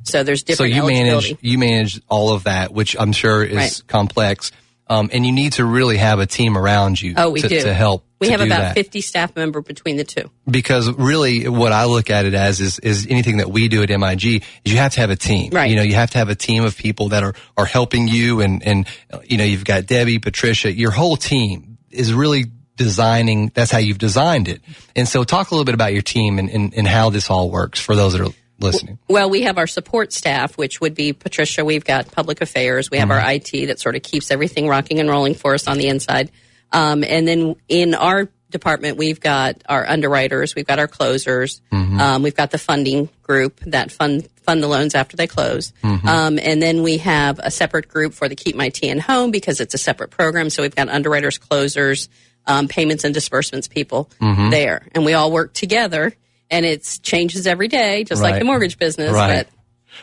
So 0.03 0.23
there's 0.23 0.43
Mm-hmm. 0.43 0.53
So 0.53 0.65
different 0.65 0.73
you 0.73 0.83
manage 0.85 1.35
you 1.41 1.57
manage 1.57 2.01
all 2.09 2.31
of 2.33 2.43
that, 2.43 2.71
which 2.73 2.95
I'm 2.99 3.11
sure 3.13 3.43
is 3.43 3.55
Right. 3.55 3.81
complex. 3.87 4.51
Um, 4.87 5.09
and 5.11 5.25
you 5.25 5.31
need 5.31 5.53
to 5.53 5.65
really 5.65 5.97
have 5.97 6.19
a 6.19 6.27
team 6.27 6.55
around 6.55 7.01
you 7.01 7.15
Oh, 7.17 7.31
we 7.31 7.41
to, 7.41 7.47
do. 7.49 7.59
to 7.59 7.73
help. 7.73 8.05
We 8.19 8.27
to 8.27 8.31
have 8.33 8.41
about 8.41 8.59
that. 8.59 8.75
50 8.75 9.01
staff 9.01 9.35
member 9.35 9.61
between 9.61 9.97
the 9.97 10.03
two. 10.03 10.29
because 10.47 10.91
really 10.91 11.47
what 11.49 11.71
I 11.71 11.85
look 11.85 12.11
at 12.11 12.25
it 12.25 12.35
as 12.35 12.61
is, 12.61 12.77
is 12.79 13.07
anything 13.09 13.37
that 13.37 13.49
we 13.49 13.67
do 13.67 13.81
at 13.81 13.89
MIG 13.89 14.43
is 14.63 14.71
you 14.71 14.77
have 14.77 14.93
to 14.93 15.01
have 15.01 15.09
a 15.09 15.15
team. 15.15 15.49
Right. 15.51 15.71
You 15.71 15.75
know, 15.75 15.81
you 15.81 15.95
have 15.95 16.11
to 16.11 16.19
have 16.19 16.29
a 16.29 16.35
team 16.35 16.63
of 16.65 16.77
people 16.77 17.09
that 17.09 17.23
are, 17.23 17.33
are 17.57 17.65
helping 17.65 18.07
you 18.07 18.41
and, 18.41 18.61
and, 18.61 18.85
you 19.23 19.37
know, 19.37 19.43
you've 19.43 19.65
got 19.65 19.87
Debbie, 19.87 20.19
Patricia, 20.19 20.71
your 20.71 20.91
whole 20.91 21.17
team 21.17 21.79
is 21.89 22.13
really 22.13 22.45
designing, 22.75 23.51
that's 23.55 23.71
how 23.71 23.79
you've 23.79 23.97
designed 23.97 24.47
it. 24.49 24.61
And 24.95 25.07
so 25.07 25.23
talk 25.23 25.49
a 25.49 25.53
little 25.55 25.65
bit 25.65 25.73
about 25.75 25.93
your 25.93 26.01
team 26.03 26.37
and, 26.37 26.49
and, 26.49 26.73
and 26.75 26.87
how 26.87 27.09
this 27.09 27.31
all 27.31 27.49
works 27.49 27.79
for 27.79 27.95
those 27.95 28.13
that 28.13 28.21
are 28.21 28.33
listening. 28.59 28.97
Well, 29.07 29.29
we 29.29 29.43
have 29.43 29.57
our 29.57 29.67
support 29.67 30.13
staff, 30.13 30.57
which 30.57 30.79
would 30.81 30.95
be 30.95 31.13
Patricia. 31.13 31.63
We've 31.65 31.83
got 31.85 32.11
public 32.11 32.41
affairs. 32.41 32.89
We 32.91 32.97
have 32.99 33.11
our 33.11 33.21
IT 33.31 33.51
that 33.67 33.79
sort 33.79 33.95
of 33.95 34.03
keeps 34.03 34.31
everything 34.31 34.67
rocking 34.67 34.99
and 34.99 35.09
rolling 35.09 35.35
for 35.35 35.53
us 35.53 35.67
on 35.67 35.77
the 35.77 35.87
inside. 35.87 36.31
Um, 36.71 37.03
and 37.03 37.27
then 37.27 37.55
in 37.69 37.93
our 37.93 38.29
department, 38.49 38.97
we've 38.97 39.19
got 39.19 39.61
our 39.67 39.85
underwriters, 39.87 40.55
we've 40.55 40.67
got 40.67 40.79
our 40.79 40.87
closers, 40.87 41.61
um, 41.71 42.23
we've 42.23 42.35
got 42.35 42.51
the 42.51 42.57
funding 42.57 43.09
group 43.23 43.59
that 43.61 43.91
fund 43.91 44.27
fund 44.43 44.61
the 44.61 44.67
loans 44.67 44.93
after 44.95 45.17
they 45.17 45.25
close. 45.27 45.73
Um, 45.83 46.37
and 46.39 46.61
then 46.61 46.83
we 46.83 46.99
have 46.99 47.39
a 47.39 47.49
separate 47.49 47.87
group 47.87 48.13
for 48.13 48.29
the 48.29 48.35
Keep 48.35 48.55
My 48.55 48.69
TN 48.69 48.99
Home 48.99 49.31
because 49.31 49.59
it's 49.59 49.73
a 49.73 49.77
separate 49.77 50.11
program. 50.11 50.49
So 50.51 50.61
we've 50.61 50.75
got 50.75 50.87
underwriters, 50.87 51.37
closers, 51.39 52.09
um, 52.45 52.67
payments 52.67 53.03
and 53.03 53.11
disbursements 53.13 53.67
people 53.67 54.09
Mhm. 54.21 54.51
there, 54.51 54.87
and 54.93 55.03
we 55.03 55.13
all 55.13 55.31
work 55.31 55.53
together. 55.53 56.13
And 56.49 56.65
it 56.65 56.99
changes 57.01 57.47
every 57.47 57.67
day, 57.67 58.03
just 58.03 58.21
like 58.21 58.39
the 58.39 58.45
mortgage 58.45 58.77
business. 58.77 59.11
Right. 59.11 59.47
But 59.47 59.47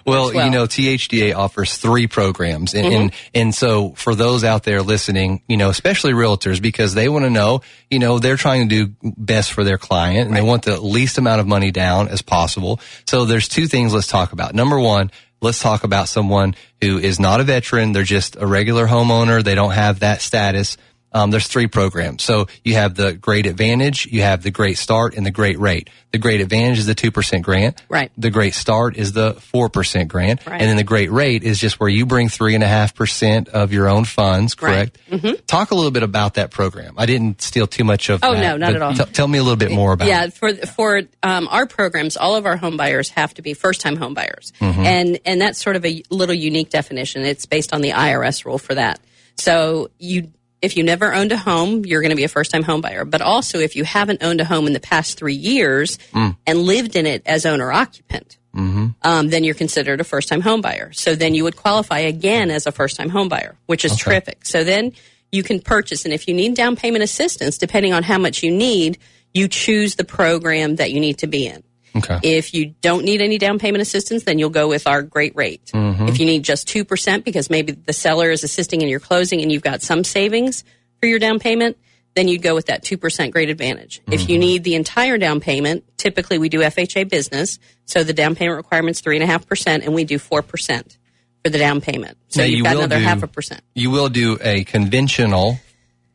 Well, 0.04 0.32
well. 0.34 0.44
you 0.44 0.50
know, 0.50 0.64
THDA 0.64 1.34
offers 1.34 1.76
three 1.76 2.06
programs. 2.06 2.74
And, 2.74 2.86
and, 2.86 3.10
mm-hmm. 3.10 3.30
and 3.34 3.54
so 3.54 3.90
for 3.90 4.14
those 4.14 4.42
out 4.42 4.64
there 4.64 4.82
listening, 4.82 5.42
you 5.48 5.56
know, 5.56 5.70
especially 5.70 6.12
realtors, 6.12 6.60
because 6.60 6.94
they 6.94 7.08
want 7.08 7.24
to 7.24 7.30
know, 7.30 7.60
you 7.90 7.98
know, 7.98 8.18
they're 8.18 8.36
trying 8.36 8.68
to 8.68 8.86
do 8.86 8.94
best 9.02 9.52
for 9.52 9.64
their 9.64 9.78
client 9.78 10.26
and 10.26 10.36
they 10.36 10.42
want 10.42 10.64
the 10.64 10.80
least 10.80 11.18
amount 11.18 11.40
of 11.40 11.46
money 11.46 11.70
down 11.70 12.08
as 12.08 12.22
possible. 12.22 12.80
So 13.06 13.24
there's 13.24 13.48
two 13.48 13.66
things 13.66 13.94
let's 13.94 14.08
talk 14.08 14.32
about. 14.32 14.54
Number 14.54 14.78
one, 14.80 15.10
let's 15.40 15.60
talk 15.60 15.84
about 15.84 16.08
someone 16.08 16.54
who 16.80 16.98
is 16.98 17.20
not 17.20 17.40
a 17.40 17.44
veteran. 17.44 17.92
They're 17.92 18.04
just 18.04 18.36
a 18.36 18.46
regular 18.46 18.86
homeowner. 18.86 19.44
They 19.44 19.54
don't 19.54 19.72
have 19.72 20.00
that 20.00 20.22
status. 20.22 20.76
Um, 21.14 21.30
there's 21.30 21.46
three 21.46 21.66
programs. 21.66 22.22
So 22.22 22.46
you 22.64 22.74
have 22.74 22.94
the 22.94 23.12
Great 23.12 23.46
Advantage, 23.46 24.06
you 24.06 24.22
have 24.22 24.42
the 24.42 24.50
Great 24.50 24.78
Start, 24.78 25.14
and 25.14 25.26
the 25.26 25.30
Great 25.30 25.58
Rate. 25.58 25.90
The 26.10 26.18
Great 26.18 26.40
Advantage 26.40 26.78
is 26.78 26.86
the 26.86 26.94
2% 26.94 27.42
grant. 27.42 27.82
Right. 27.88 28.10
The 28.18 28.30
Great 28.30 28.54
Start 28.54 28.96
is 28.96 29.12
the 29.12 29.32
4% 29.34 30.08
grant. 30.08 30.46
Right. 30.46 30.60
And 30.60 30.68
then 30.68 30.76
the 30.76 30.84
Great 30.84 31.10
Rate 31.10 31.42
is 31.42 31.58
just 31.58 31.80
where 31.80 31.88
you 31.88 32.04
bring 32.06 32.28
3.5% 32.28 33.48
of 33.48 33.72
your 33.72 33.88
own 33.88 34.04
funds, 34.04 34.54
correct? 34.54 34.98
Mhm. 35.10 35.44
Talk 35.46 35.70
a 35.70 35.74
little 35.74 35.90
bit 35.90 36.02
about 36.02 36.34
that 36.34 36.50
program. 36.50 36.94
I 36.98 37.06
didn't 37.06 37.40
steal 37.42 37.66
too 37.66 37.84
much 37.84 38.08
of 38.10 38.20
Oh, 38.22 38.32
that, 38.34 38.40
no, 38.42 38.56
not 38.56 38.74
at 38.74 38.82
all. 38.82 38.94
t- 38.94 39.04
tell 39.12 39.28
me 39.28 39.38
a 39.38 39.42
little 39.42 39.56
bit 39.56 39.70
more 39.72 39.92
about 39.92 40.08
yeah, 40.08 40.24
it. 40.24 40.34
for 40.34 40.54
for 40.54 41.02
um, 41.22 41.48
our 41.50 41.66
programs, 41.66 42.16
all 42.16 42.36
of 42.36 42.46
our 42.46 42.56
home 42.56 42.76
buyers 42.76 43.10
have 43.10 43.34
to 43.34 43.42
be 43.42 43.54
first 43.54 43.80
time 43.80 43.96
home 43.96 44.14
buyers, 44.14 44.52
Mhm. 44.60 44.84
and 44.84 45.18
and 45.24 45.40
that's 45.40 45.62
sort 45.62 45.76
of 45.76 45.84
a 45.84 46.02
little 46.10 46.34
unique 46.34 46.70
definition. 46.70 47.22
It's 47.24 47.46
based 47.46 47.72
on 47.74 47.80
the 47.80 47.92
IRS 47.92 48.44
rule 48.44 48.58
for 48.58 48.74
that. 48.74 49.00
So 49.38 49.90
you. 49.98 50.28
If 50.62 50.76
you 50.76 50.84
never 50.84 51.12
owned 51.12 51.32
a 51.32 51.36
home, 51.36 51.84
you're 51.84 52.00
going 52.00 52.10
to 52.10 52.16
be 52.16 52.24
a 52.24 52.28
first 52.28 52.52
time 52.52 52.62
home 52.62 52.80
buyer. 52.80 53.04
But 53.04 53.20
also, 53.20 53.58
if 53.58 53.74
you 53.76 53.82
haven't 53.84 54.22
owned 54.22 54.40
a 54.40 54.44
home 54.44 54.66
in 54.68 54.72
the 54.72 54.80
past 54.80 55.18
three 55.18 55.34
years 55.34 55.98
Mm. 56.12 56.36
and 56.46 56.58
lived 56.60 56.94
in 56.96 57.04
it 57.04 57.22
as 57.26 57.44
owner 57.44 57.70
occupant, 57.72 58.38
Mm-hmm. 58.54 58.88
um, 59.00 59.28
then 59.30 59.44
you're 59.44 59.54
considered 59.54 60.00
a 60.00 60.04
first 60.04 60.28
time 60.28 60.42
home 60.42 60.60
buyer. 60.60 60.92
So 60.92 61.14
then 61.14 61.34
you 61.34 61.42
would 61.44 61.56
qualify 61.56 62.00
again 62.00 62.50
as 62.50 62.66
a 62.66 62.72
first 62.72 62.96
time 62.96 63.08
home 63.08 63.28
buyer, 63.30 63.56
which 63.66 63.84
is 63.84 63.92
Okay. 63.92 64.02
terrific. 64.02 64.44
So 64.44 64.62
then 64.62 64.92
you 65.32 65.42
can 65.42 65.58
purchase, 65.60 66.04
and 66.04 66.12
if 66.12 66.28
you 66.28 66.34
need 66.34 66.54
down 66.54 66.76
payment 66.76 67.02
assistance, 67.02 67.56
depending 67.56 67.94
on 67.94 68.02
how 68.02 68.18
much 68.18 68.42
you 68.42 68.50
need, 68.52 68.98
you 69.32 69.48
choose 69.48 69.94
the 69.94 70.04
program 70.04 70.76
that 70.76 70.92
you 70.92 71.00
need 71.00 71.16
to 71.18 71.26
be 71.26 71.46
in. 71.46 71.62
Okay. 71.96 72.18
If 72.22 72.54
you 72.54 72.74
don't 72.80 73.04
need 73.04 73.20
any 73.20 73.38
down 73.38 73.58
payment 73.58 73.82
assistance, 73.82 74.24
then 74.24 74.38
you'll 74.38 74.50
go 74.50 74.68
with 74.68 74.86
our 74.86 75.02
great 75.02 75.34
rate. 75.36 75.66
Mhm. 75.74 76.08
If 76.08 76.18
you 76.20 76.26
need 76.26 76.42
just 76.42 76.66
2% 76.68 77.24
because 77.24 77.50
maybe 77.50 77.72
the 77.72 77.92
seller 77.92 78.30
is 78.30 78.42
assisting 78.44 78.80
in 78.80 78.88
your 78.88 79.00
closing 79.00 79.42
and 79.42 79.52
you've 79.52 79.62
got 79.62 79.82
some 79.82 80.04
savings 80.04 80.64
for 81.00 81.06
your 81.06 81.18
down 81.18 81.38
payment, 81.38 81.76
then 82.14 82.28
you'd 82.28 82.42
go 82.42 82.54
with 82.54 82.66
that 82.66 82.82
2% 82.84 83.30
great 83.32 83.48
advantage. 83.48 84.00
If 84.10 84.28
you 84.28 84.38
need 84.38 84.64
the 84.64 84.74
entire 84.74 85.16
down 85.18 85.40
payment, 85.40 85.84
typically 85.96 86.36
we 86.38 86.48
do 86.50 86.60
FHA 86.62 87.04
business, 87.08 87.58
so 87.86 88.04
the 88.04 88.12
down 88.12 88.34
payment 88.34 88.56
requirement's 88.58 89.00
3.5%, 89.00 89.82
and 89.84 89.94
we 89.94 90.04
do 90.04 90.18
4% 90.18 90.98
for 91.42 91.50
the 91.50 91.58
down 91.58 91.80
payment. 91.80 92.18
So 92.28 92.40
Now, 92.42 92.46
you've 92.46 92.58
you 92.58 92.64
got 92.64 92.76
another 92.76 92.98
do- 92.98 93.04
half 93.04 93.22
a 93.22 93.26
percent. 93.26 93.62
You 93.74 93.90
will 93.90 94.08
do 94.10 94.38
a 94.42 94.62
conventional 94.64 95.58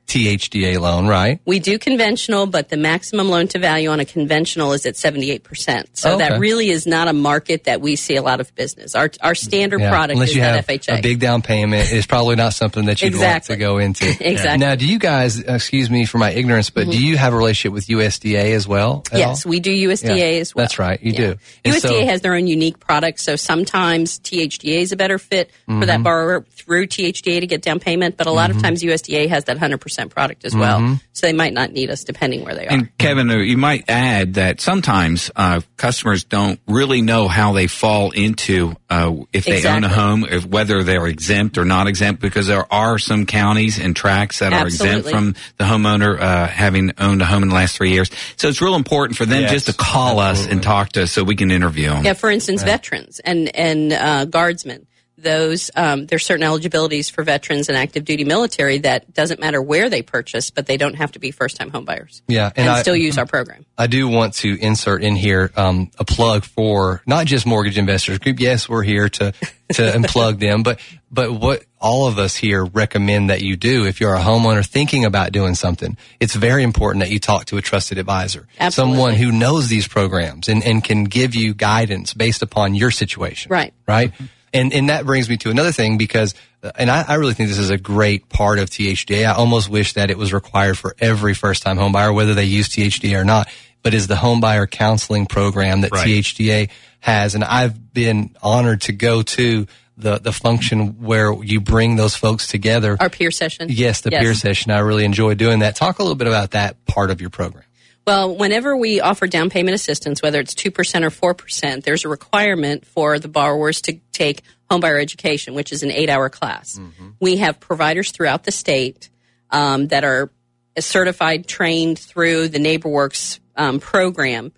THDA 0.08 0.80
loan, 0.80 1.06
right? 1.08 1.40
We 1.46 1.60
do 1.60 1.78
conventional, 1.78 2.46
but 2.48 2.70
the 2.70 2.78
maximum 2.78 3.30
loan 3.30 3.48
to 3.50 3.60
value 3.60 3.90
on 3.90 4.00
a 4.00 4.06
conventional 4.06 4.72
is 4.72 4.86
at 4.86 4.96
78%. 4.96 5.86
So 5.94 6.14
Okay. 6.16 6.30
that 6.30 6.40
really 6.40 6.70
is 6.70 6.88
not 6.88 7.08
a 7.10 7.14
market 7.14 7.66
that 7.66 7.82
we 7.82 7.98
see 7.98 8.16
a 8.16 8.22
lot 8.22 8.40
of 8.40 8.54
business. 8.56 8.96
Our, 8.96 9.12
our 9.22 9.36
standard 9.36 9.82
Yeah, 9.82 9.90
product 9.90 10.14
Unless 10.14 10.30
is 10.30 10.36
you 10.38 10.42
have 10.44 10.66
FHA. 10.66 11.00
a 11.00 11.02
big 11.02 11.20
down 11.20 11.42
payment, 11.42 11.92
is 11.92 12.06
probably 12.08 12.38
not 12.38 12.54
something 12.54 12.86
that 12.86 13.02
you'd 13.02 13.10
Exactly. 13.10 13.54
want 13.54 13.60
to 13.60 13.66
go 13.66 13.78
into. 13.80 14.08
Exactly. 14.28 14.58
Now, 14.66 14.76
do 14.76 14.88
you 14.88 14.98
guys, 14.98 15.40
excuse 15.40 15.90
me 15.90 16.06
for 16.06 16.18
my 16.20 16.32
ignorance, 16.32 16.70
but 16.70 16.90
do 16.90 17.02
you 17.04 17.18
have 17.18 17.34
a 17.34 17.38
relationship 17.38 17.74
with 17.74 17.88
USDA 17.88 18.54
as 18.54 18.66
well? 18.68 19.02
Mm-hmm. 19.04 19.18
yes, 19.18 19.46
all? 19.46 19.50
we 19.50 19.60
do 19.60 19.72
USDA 19.90 20.18
Yeah, 20.18 20.40
as 20.40 20.56
well. 20.56 20.64
That's 20.64 20.80
right, 20.80 21.02
you 21.04 21.12
do. 21.14 21.36
And 21.66 21.76
USDA 21.76 21.80
so- 21.82 22.06
has 22.06 22.22
their 22.22 22.34
own 22.36 22.48
unique 22.48 22.80
products, 22.80 23.24
so 23.24 23.36
sometimes 23.36 24.20
THDA 24.20 24.80
is 24.82 24.92
a 24.94 24.96
better 24.96 25.18
fit 25.18 25.52
for 25.66 25.86
that 25.86 26.00
Mhm. 26.00 26.04
borrower 26.04 26.46
through 26.56 26.88
THDA 26.88 27.42
to 27.42 27.48
get 27.48 27.62
down 27.62 27.80
payment, 27.80 28.16
but 28.18 28.28
a 28.28 28.32
lot 28.32 28.50
Mhm. 28.52 28.56
of 28.58 28.62
times 28.62 28.84
USDA 28.84 29.28
has 29.28 29.44
that 29.46 29.58
100% 29.58 29.97
product 30.06 30.46
as 30.46 30.56
well, 30.56 30.80
Mhm. 30.80 31.02
so 31.14 31.26
they 31.28 31.34
might 31.34 31.54
not 31.54 31.72
need 31.72 31.90
us 31.90 32.04
depending 32.04 32.46
where 32.46 32.54
they 32.56 32.68
are. 32.68 32.72
And 32.72 32.90
Kevin, 32.98 33.30
uh, 33.30 33.38
you 33.38 33.58
might 33.58 33.86
add 33.90 34.36
that 34.36 34.62
sometimes 34.62 35.32
uh, 35.36 35.62
customers 35.76 36.24
don't 36.24 36.60
really 36.68 37.02
know 37.02 37.28
how 37.28 37.54
they 37.54 37.68
fall 37.68 38.12
into 38.12 38.76
uh, 38.90 39.12
if 39.34 39.46
they 39.46 39.66
own 39.68 39.84
a 39.84 39.90
home, 39.90 40.26
if, 40.30 40.46
whether 40.46 40.84
they're 40.84 41.08
exempt 41.08 41.58
or 41.58 41.66
not 41.66 41.88
exempt, 41.88 42.22
because 42.22 42.48
there 42.48 42.72
are 42.72 42.98
some 42.98 43.26
counties 43.26 43.80
and 43.80 43.96
tracts 43.96 44.40
that 44.40 44.54
are 44.54 44.68
exempt 44.68 45.10
from 45.10 45.36
the 45.58 45.64
homeowner 45.66 46.20
uh, 46.20 46.48
having 46.48 46.94
owned 46.98 47.22
a 47.22 47.26
home 47.26 47.44
in 47.44 47.50
the 47.50 47.56
last 47.56 47.76
three 47.76 47.92
years. 47.92 48.10
So 48.38 48.48
it's 48.48 48.62
real 48.62 48.76
important 48.76 49.18
for 49.18 49.26
them 49.26 49.42
Yes, 49.42 49.52
just 49.52 49.66
to 49.66 49.74
call 49.74 50.20
us 50.20 50.46
and 50.48 50.62
talk 50.64 50.94
to 50.94 51.04
us 51.04 51.12
so 51.12 51.24
we 51.24 51.36
can 51.36 51.52
interview 51.52 51.90
them. 51.90 52.06
Yeah, 52.06 52.14
for 52.14 52.30
instance, 52.30 52.64
veterans 52.64 53.20
and 53.26 53.54
and 53.56 53.92
uh, 53.94 54.26
guardsmen. 54.26 54.86
Those 55.20 55.72
um, 55.76 56.06
there's 56.06 56.26
certain 56.26 56.44
eligibilities 56.44 57.10
for 57.10 57.24
veterans 57.24 57.70
and 57.70 57.78
active 57.78 58.06
duty 58.06 58.24
military 58.24 58.78
that 58.80 59.14
doesn't 59.14 59.40
matter 59.40 59.62
where 59.62 59.90
they 59.90 60.04
purchase, 60.04 60.52
but 60.52 60.68
they 60.68 60.78
don't 60.78 60.94
have 60.94 61.14
to 61.14 61.20
be 61.20 61.32
first 61.32 61.58
time 61.58 61.72
home 61.72 61.86
buyers 61.86 62.22
Yeah, 62.28 62.52
and, 62.56 62.70
I- 62.70 62.82
still 62.82 62.96
use 62.96 63.18
our 63.18 63.26
program. 63.26 63.66
I 63.78 63.88
do 63.88 64.08
want 64.08 64.36
to 64.36 64.60
insert 64.60 65.04
in 65.04 65.16
here 65.16 65.52
um, 65.56 65.90
a 65.98 66.06
plug 66.06 66.44
for 66.44 67.02
not 67.08 67.26
just 67.26 67.46
Mortgage 67.46 67.78
Investors 67.78 68.20
Group. 68.20 68.40
Yes, 68.40 68.70
we're 68.70 68.84
here 68.84 69.10
to 69.10 69.32
to 69.74 69.82
unplug 69.96 70.40
them, 70.40 70.62
but 70.64 70.80
but 71.12 71.32
what 71.34 71.64
all 71.80 72.08
of 72.08 72.20
us 72.20 72.36
here 72.36 72.64
recommend 72.66 73.30
that 73.30 73.42
you 73.42 73.56
do 73.56 73.86
if 73.86 74.00
you're 74.00 74.14
a 74.16 74.20
homeowner 74.20 74.66
thinking 74.66 75.04
about 75.06 75.32
doing 75.32 75.56
something, 75.56 75.98
it's 76.20 76.36
very 76.36 76.64
important 76.64 77.04
that 77.04 77.12
you 77.12 77.20
talk 77.20 77.46
to 77.46 77.58
a 77.58 77.62
trusted 77.62 77.98
advisor, 77.98 78.48
Absolutely. 78.60 78.96
someone 78.96 79.14
who 79.16 79.32
knows 79.32 79.68
these 79.68 79.88
programs 79.88 80.48
and, 80.48 80.64
and 80.64 80.84
can 80.84 81.04
give 81.06 81.34
you 81.36 81.54
guidance 81.54 82.14
based 82.14 82.42
upon 82.42 82.76
your 82.76 82.92
situation. 82.92 83.50
Right. 83.52 83.74
Right. 83.88 84.12
And 84.58 84.74
and 84.74 84.90
that 84.90 85.06
brings 85.06 85.30
me 85.30 85.38
to 85.38 85.50
another 85.50 85.72
thing 85.72 85.98
because, 85.98 86.36
uh, 86.64 86.72
and 86.76 86.90
I, 86.90 87.04
I 87.08 87.16
really 87.16 87.34
think 87.34 87.50
this 87.50 87.58
is 87.58 87.70
a 87.70 87.78
great 87.78 88.30
part 88.30 88.60
of 88.60 88.70
THDA. 88.70 89.26
I 89.26 89.34
almost 89.34 89.70
wish 89.70 89.94
that 89.94 90.10
it 90.12 90.18
was 90.18 90.34
required 90.34 90.78
for 90.78 90.96
every 91.00 91.34
first 91.34 91.64
time 91.64 91.78
home 91.78 91.92
buyer, 91.92 92.12
whether 92.12 92.34
they 92.34 92.46
use 92.46 92.70
THDA 92.70 93.20
or 93.20 93.26
not. 93.26 93.50
But 93.84 93.94
is 93.94 94.08
the 94.08 94.16
home 94.18 94.42
buyer 94.42 94.68
counseling 94.68 95.28
program 95.28 95.82
that 95.82 95.92
Right. 95.92 96.08
THDA 96.08 96.70
has, 97.00 97.36
and 97.36 97.44
I've 97.44 97.94
been 97.94 98.36
honored 98.42 98.82
to 98.82 98.92
go 98.92 99.22
to 99.22 99.68
the 99.98 100.20
the 100.20 100.32
function 100.34 101.02
where 101.02 101.32
you 101.44 101.62
bring 101.62 101.96
those 101.96 102.16
folks 102.16 102.48
together. 102.48 102.98
Our 103.00 103.10
peer 103.10 103.32
session. 103.32 103.68
Yes, 103.70 104.02
the 104.02 104.12
peer 104.12 104.34
session. 104.34 104.72
I 104.72 104.80
really 104.80 105.06
enjoy 105.06 105.36
doing 105.36 105.60
that. 105.60 105.76
Talk 105.76 106.00
a 106.00 106.04
little 106.04 106.16
bit 106.16 106.28
about 106.28 106.52
that 106.52 106.86
part 106.86 107.12
of 107.12 107.22
your 107.22 107.30
program. 107.30 107.64
Well, 108.08 108.38
whenever 108.38 108.78
we 108.78 109.02
offer 109.02 109.28
down 109.28 109.50
payment 109.50 109.76
assistance, 109.76 110.22
whether 110.22 110.40
it's 110.40 110.56
2% 110.56 110.72
or 111.04 111.34
4%, 111.36 111.84
there's 111.84 112.06
a 112.06 112.08
requirement 112.08 112.86
for 112.86 113.20
the 113.20 113.28
borrowers 113.28 113.82
to 113.82 114.00
take 114.14 114.44
homebuyer 114.72 115.02
education, 115.02 115.56
which 115.56 115.74
is 115.74 115.84
an 115.84 115.92
eight 115.92 116.10
hour 116.10 116.30
class. 116.30 116.80
We 117.20 117.36
have 117.38 117.60
providers 117.60 118.12
throughout 118.12 118.46
the 118.46 118.54
state 118.54 119.10
um, 119.52 119.88
that 119.88 120.06
are 120.06 120.32
certified, 120.80 121.48
trained 121.48 122.00
through 122.00 122.48
the 122.48 122.60
NeighborWorks 122.60 123.40
um, 123.58 123.82
program, 123.82 124.54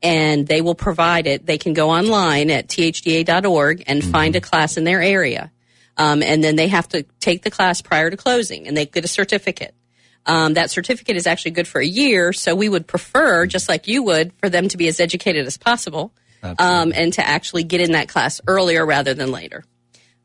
and 0.00 0.46
they 0.46 0.60
will 0.60 0.76
provide 0.76 1.26
it. 1.26 1.44
They 1.44 1.58
can 1.58 1.72
go 1.72 1.90
online 1.90 2.52
at 2.52 2.68
thda.org 2.68 3.82
and 3.88 4.04
find 4.04 4.36
a 4.36 4.40
class 4.40 4.76
in 4.76 4.84
their 4.84 5.02
area. 5.02 5.50
Um, 5.96 6.22
and 6.22 6.42
then 6.42 6.54
they 6.54 6.68
have 6.68 6.86
to 6.90 7.02
take 7.18 7.42
the 7.42 7.50
class 7.50 7.82
prior 7.82 8.10
to 8.10 8.16
closing, 8.16 8.68
and 8.68 8.76
they 8.76 8.86
get 8.86 9.04
a 9.04 9.08
certificate. 9.08 9.74
Um, 10.24 10.54
that 10.54 10.70
certificate 10.70 11.16
is 11.16 11.26
actually 11.26 11.50
good 11.52 11.66
for 11.66 11.80
a 11.80 11.86
year, 11.86 12.32
so 12.32 12.54
we 12.54 12.68
would 12.68 12.86
prefer, 12.86 13.44
just 13.46 13.68
like 13.68 13.88
you 13.88 14.04
would, 14.04 14.32
for 14.34 14.48
them 14.48 14.68
to 14.68 14.76
be 14.76 14.86
as 14.86 15.00
educated 15.00 15.46
as 15.46 15.56
possible 15.56 16.12
um, 16.58 16.92
and 16.94 17.12
to 17.14 17.26
actually 17.26 17.64
get 17.64 17.80
in 17.80 17.92
that 17.92 18.08
class 18.08 18.40
earlier 18.46 18.84
rather 18.84 19.14
than 19.14 19.32
later. 19.32 19.64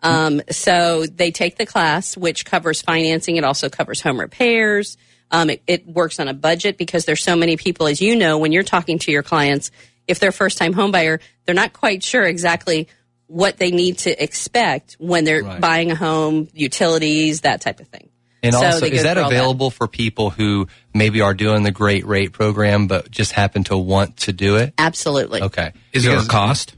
Um, 0.04 0.42
so 0.50 1.06
they 1.06 1.32
take 1.32 1.58
the 1.58 1.66
class, 1.66 2.16
which 2.16 2.46
covers 2.46 2.82
financing. 2.82 3.38
It 3.38 3.44
also 3.44 3.70
covers 3.70 4.02
home 4.02 4.20
repairs. 4.20 4.98
Um, 5.32 5.50
it, 5.50 5.64
it 5.68 5.88
works 5.88 6.20
on 6.20 6.28
a 6.28 6.34
budget 6.34 6.78
because 6.78 7.06
there's 7.06 7.24
so 7.24 7.36
many 7.36 7.58
people, 7.58 7.88
as 7.88 8.00
you 8.00 8.16
know, 8.16 8.38
when 8.38 8.52
you're 8.52 8.64
talking 8.64 9.00
to 9.00 9.12
your 9.12 9.24
clients, 9.24 9.72
if 10.08 10.20
they're 10.20 10.32
first 10.32 10.58
time 10.58 10.74
home 10.74 10.92
buyer, 10.92 11.20
they're 11.46 11.56
not 11.56 11.74
quite 11.74 12.04
sure 12.04 12.24
exactly 12.24 12.88
what 13.26 13.58
they 13.58 13.72
need 13.72 13.98
to 14.00 14.24
expect 14.24 14.96
when 15.00 15.26
they're 15.26 15.44
buying 15.60 15.92
a 15.92 15.96
home, 15.96 16.48
utilities, 16.54 17.42
that 17.42 17.60
type 17.60 17.80
of 17.82 17.88
thing. 17.88 18.10
And 18.48 18.56
So 18.56 18.66
also, 18.66 18.86
is 18.86 19.04
that 19.04 19.14
through 19.14 19.24
all 19.24 19.30
that. 19.30 19.36
available 19.36 19.70
for 19.70 19.88
people 19.88 20.30
who 20.30 20.68
maybe 20.94 21.22
are 21.22 21.34
doing 21.34 21.64
the 21.64 21.72
Great 21.72 22.06
Rate 22.06 22.32
program 22.34 22.88
but 22.88 23.10
just 23.12 23.32
happen 23.32 23.64
to 23.66 23.78
want 23.78 24.18
to 24.18 24.34
do 24.34 24.56
it? 24.56 24.74
Absolutely. 24.78 25.42
Okay. 25.42 25.74
Is 25.94 26.04
there 26.04 26.18
a 26.18 26.26
cost? 26.26 26.76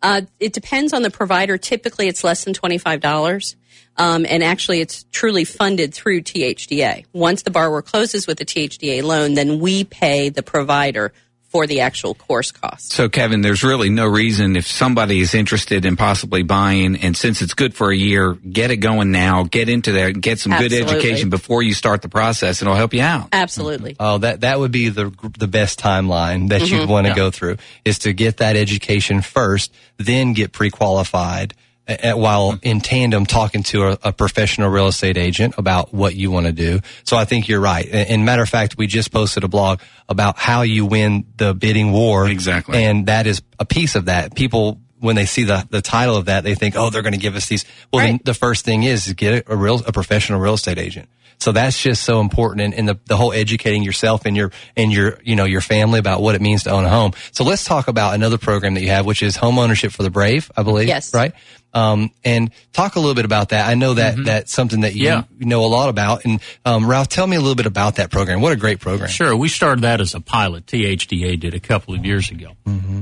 Uh, 0.00 0.22
it 0.38 0.52
depends 0.52 0.92
on 0.92 1.02
the 1.02 1.10
provider. 1.10 1.58
Typically, 1.58 2.06
it's 2.06 2.22
less 2.22 2.44
than 2.44 2.54
twenty-five 2.54 3.00
dollars, 3.00 3.56
um, 3.96 4.24
and 4.28 4.44
actually, 4.44 4.80
it's 4.80 5.04
truly 5.10 5.44
funded 5.44 5.92
through 5.92 6.22
THDA. 6.22 7.04
Once 7.12 7.42
the 7.42 7.50
borrower 7.50 7.82
closes 7.82 8.26
with 8.26 8.40
a 8.40 8.44
THDA 8.44 9.02
loan, 9.02 9.34
then 9.34 9.58
we 9.58 9.82
pay 9.82 10.28
the 10.28 10.42
provider 10.44 11.12
for 11.48 11.66
the 11.66 11.80
actual 11.80 12.14
course 12.14 12.50
costs. 12.52 12.94
So, 12.94 13.08
Kevin, 13.08 13.40
there's 13.40 13.64
really 13.64 13.88
no 13.88 14.06
reason 14.06 14.54
if 14.54 14.66
somebody 14.66 15.20
is 15.20 15.34
interested 15.34 15.86
in 15.86 15.96
possibly 15.96 16.42
buying, 16.42 16.96
and 16.96 17.16
since 17.16 17.40
it's 17.40 17.54
good 17.54 17.74
for 17.74 17.90
a 17.90 17.96
year, 17.96 18.34
get 18.34 18.70
it 18.70 18.76
going 18.78 19.10
now. 19.10 19.44
Get 19.44 19.68
into 19.70 19.92
there, 19.92 20.12
get 20.12 20.38
some 20.38 20.52
good 20.52 20.72
education 20.72 21.30
before 21.30 21.62
you 21.62 21.72
start 21.72 22.02
the 22.02 22.08
process, 22.10 22.60
and 22.60 22.68
it'll 22.68 22.76
help 22.76 22.92
you 22.92 23.00
out. 23.02 23.28
Absolutely. 23.32 23.96
Oh, 23.98 24.18
that 24.18 24.42
that 24.42 24.58
would 24.60 24.72
be 24.72 24.90
the 24.90 25.10
the 25.38 25.48
best 25.48 25.80
timeline 25.80 26.50
that 26.50 26.70
you'd 26.70 26.82
Mhm. 26.82 26.88
want 26.88 27.06
to 27.06 27.10
Yeah. 27.12 27.16
go 27.16 27.30
through 27.30 27.56
is 27.84 27.98
to 28.00 28.12
get 28.12 28.36
that 28.38 28.54
education 28.56 29.22
first, 29.22 29.72
then 29.96 30.34
get 30.34 30.52
pre-qualified 30.52 31.52
uh, 31.52 31.54
while 31.88 32.58
in 32.62 32.80
tandem 32.80 33.26
talking 33.26 33.62
to 33.64 33.88
a, 33.88 33.98
a 34.04 34.12
professional 34.12 34.68
real 34.68 34.88
estate 34.88 35.16
agent 35.16 35.54
about 35.58 35.92
what 35.92 36.14
you 36.14 36.30
want 36.30 36.46
to 36.46 36.52
do. 36.52 36.80
So 37.04 37.16
I 37.16 37.24
think 37.24 37.48
you're 37.48 37.60
right. 37.60 37.86
And, 37.86 38.08
and 38.08 38.24
matter 38.24 38.42
of 38.42 38.48
fact, 38.48 38.76
we 38.76 38.86
just 38.86 39.10
posted 39.10 39.44
a 39.44 39.48
blog 39.48 39.80
about 40.08 40.38
how 40.38 40.62
you 40.62 40.84
win 40.86 41.26
the 41.36 41.54
bidding 41.54 41.92
war. 41.92 42.28
Exactly. 42.28 42.84
And 42.84 43.06
that 43.06 43.26
is 43.26 43.42
a 43.58 43.64
piece 43.64 43.94
of 43.94 44.06
that. 44.06 44.34
People 44.34 44.80
when 45.00 45.16
they 45.16 45.26
see 45.26 45.44
the, 45.44 45.66
the 45.70 45.80
title 45.80 46.16
of 46.16 46.24
that, 46.26 46.42
they 46.42 46.56
think, 46.56 46.74
oh, 46.76 46.90
they're 46.90 47.02
going 47.02 47.12
to 47.12 47.20
give 47.20 47.36
us 47.36 47.46
these. 47.46 47.64
Well, 47.92 48.04
then 48.04 48.20
the 48.24 48.34
first 48.34 48.64
thing 48.64 48.82
is 48.82 49.04
to 49.06 49.14
get 49.14 49.44
a 49.46 49.56
real, 49.56 49.76
a 49.86 49.92
professional 49.92 50.40
real 50.40 50.54
estate 50.54 50.78
agent. 50.78 51.08
So 51.40 51.52
that's 51.52 51.80
just 51.80 52.02
so 52.02 52.20
important 52.20 52.62
and, 52.62 52.74
and 52.74 52.88
the, 52.88 52.98
the 53.06 53.16
whole 53.16 53.32
educating 53.32 53.84
yourself 53.84 54.26
and 54.26 54.36
your, 54.36 54.50
and 54.76 54.92
your, 54.92 55.20
you 55.22 55.36
know, 55.36 55.44
your 55.44 55.60
family 55.60 56.00
about 56.00 56.20
what 56.20 56.34
it 56.34 56.40
means 56.40 56.64
to 56.64 56.70
own 56.70 56.84
a 56.84 56.88
home. 56.88 57.12
So 57.30 57.44
let's 57.44 57.64
talk 57.64 57.86
about 57.86 58.14
another 58.14 58.38
program 58.38 58.74
that 58.74 58.80
you 58.80 58.88
have, 58.88 59.06
which 59.06 59.22
is 59.22 59.36
home 59.36 59.56
ownership 59.56 59.92
for 59.92 60.02
the 60.02 60.10
brave, 60.10 60.50
I 60.56 60.64
believe. 60.64 60.88
Yes. 60.88 61.14
Right. 61.14 61.32
Um, 61.74 62.10
and 62.24 62.50
talk 62.72 62.96
a 62.96 62.98
little 62.98 63.14
bit 63.14 63.26
about 63.26 63.50
that. 63.50 63.68
I 63.68 63.74
know 63.74 63.92
that 63.94 64.16
that's 64.24 64.52
something 64.52 64.80
that 64.80 64.94
you 64.96 65.04
Yeah. 65.04 65.24
know 65.38 65.62
a 65.64 65.68
lot 65.68 65.90
about. 65.90 66.24
And, 66.24 66.40
um, 66.64 66.86
Ralph, 66.88 67.08
tell 67.08 67.26
me 67.26 67.36
a 67.36 67.40
little 67.40 67.54
bit 67.54 67.66
about 67.66 67.96
that 67.96 68.10
program. 68.10 68.40
What 68.40 68.52
a 68.52 68.56
great 68.56 68.80
program. 68.80 69.10
Sure, 69.10 69.36
we 69.36 69.48
started 69.48 69.82
that 69.82 70.00
as 70.00 70.14
a 70.14 70.20
pilot. 70.20 70.64
THDA 70.66 71.38
did 71.38 71.52
a 71.52 71.60
couple 71.60 71.94
of 71.94 72.06
years 72.06 72.30
ago, 72.30 72.52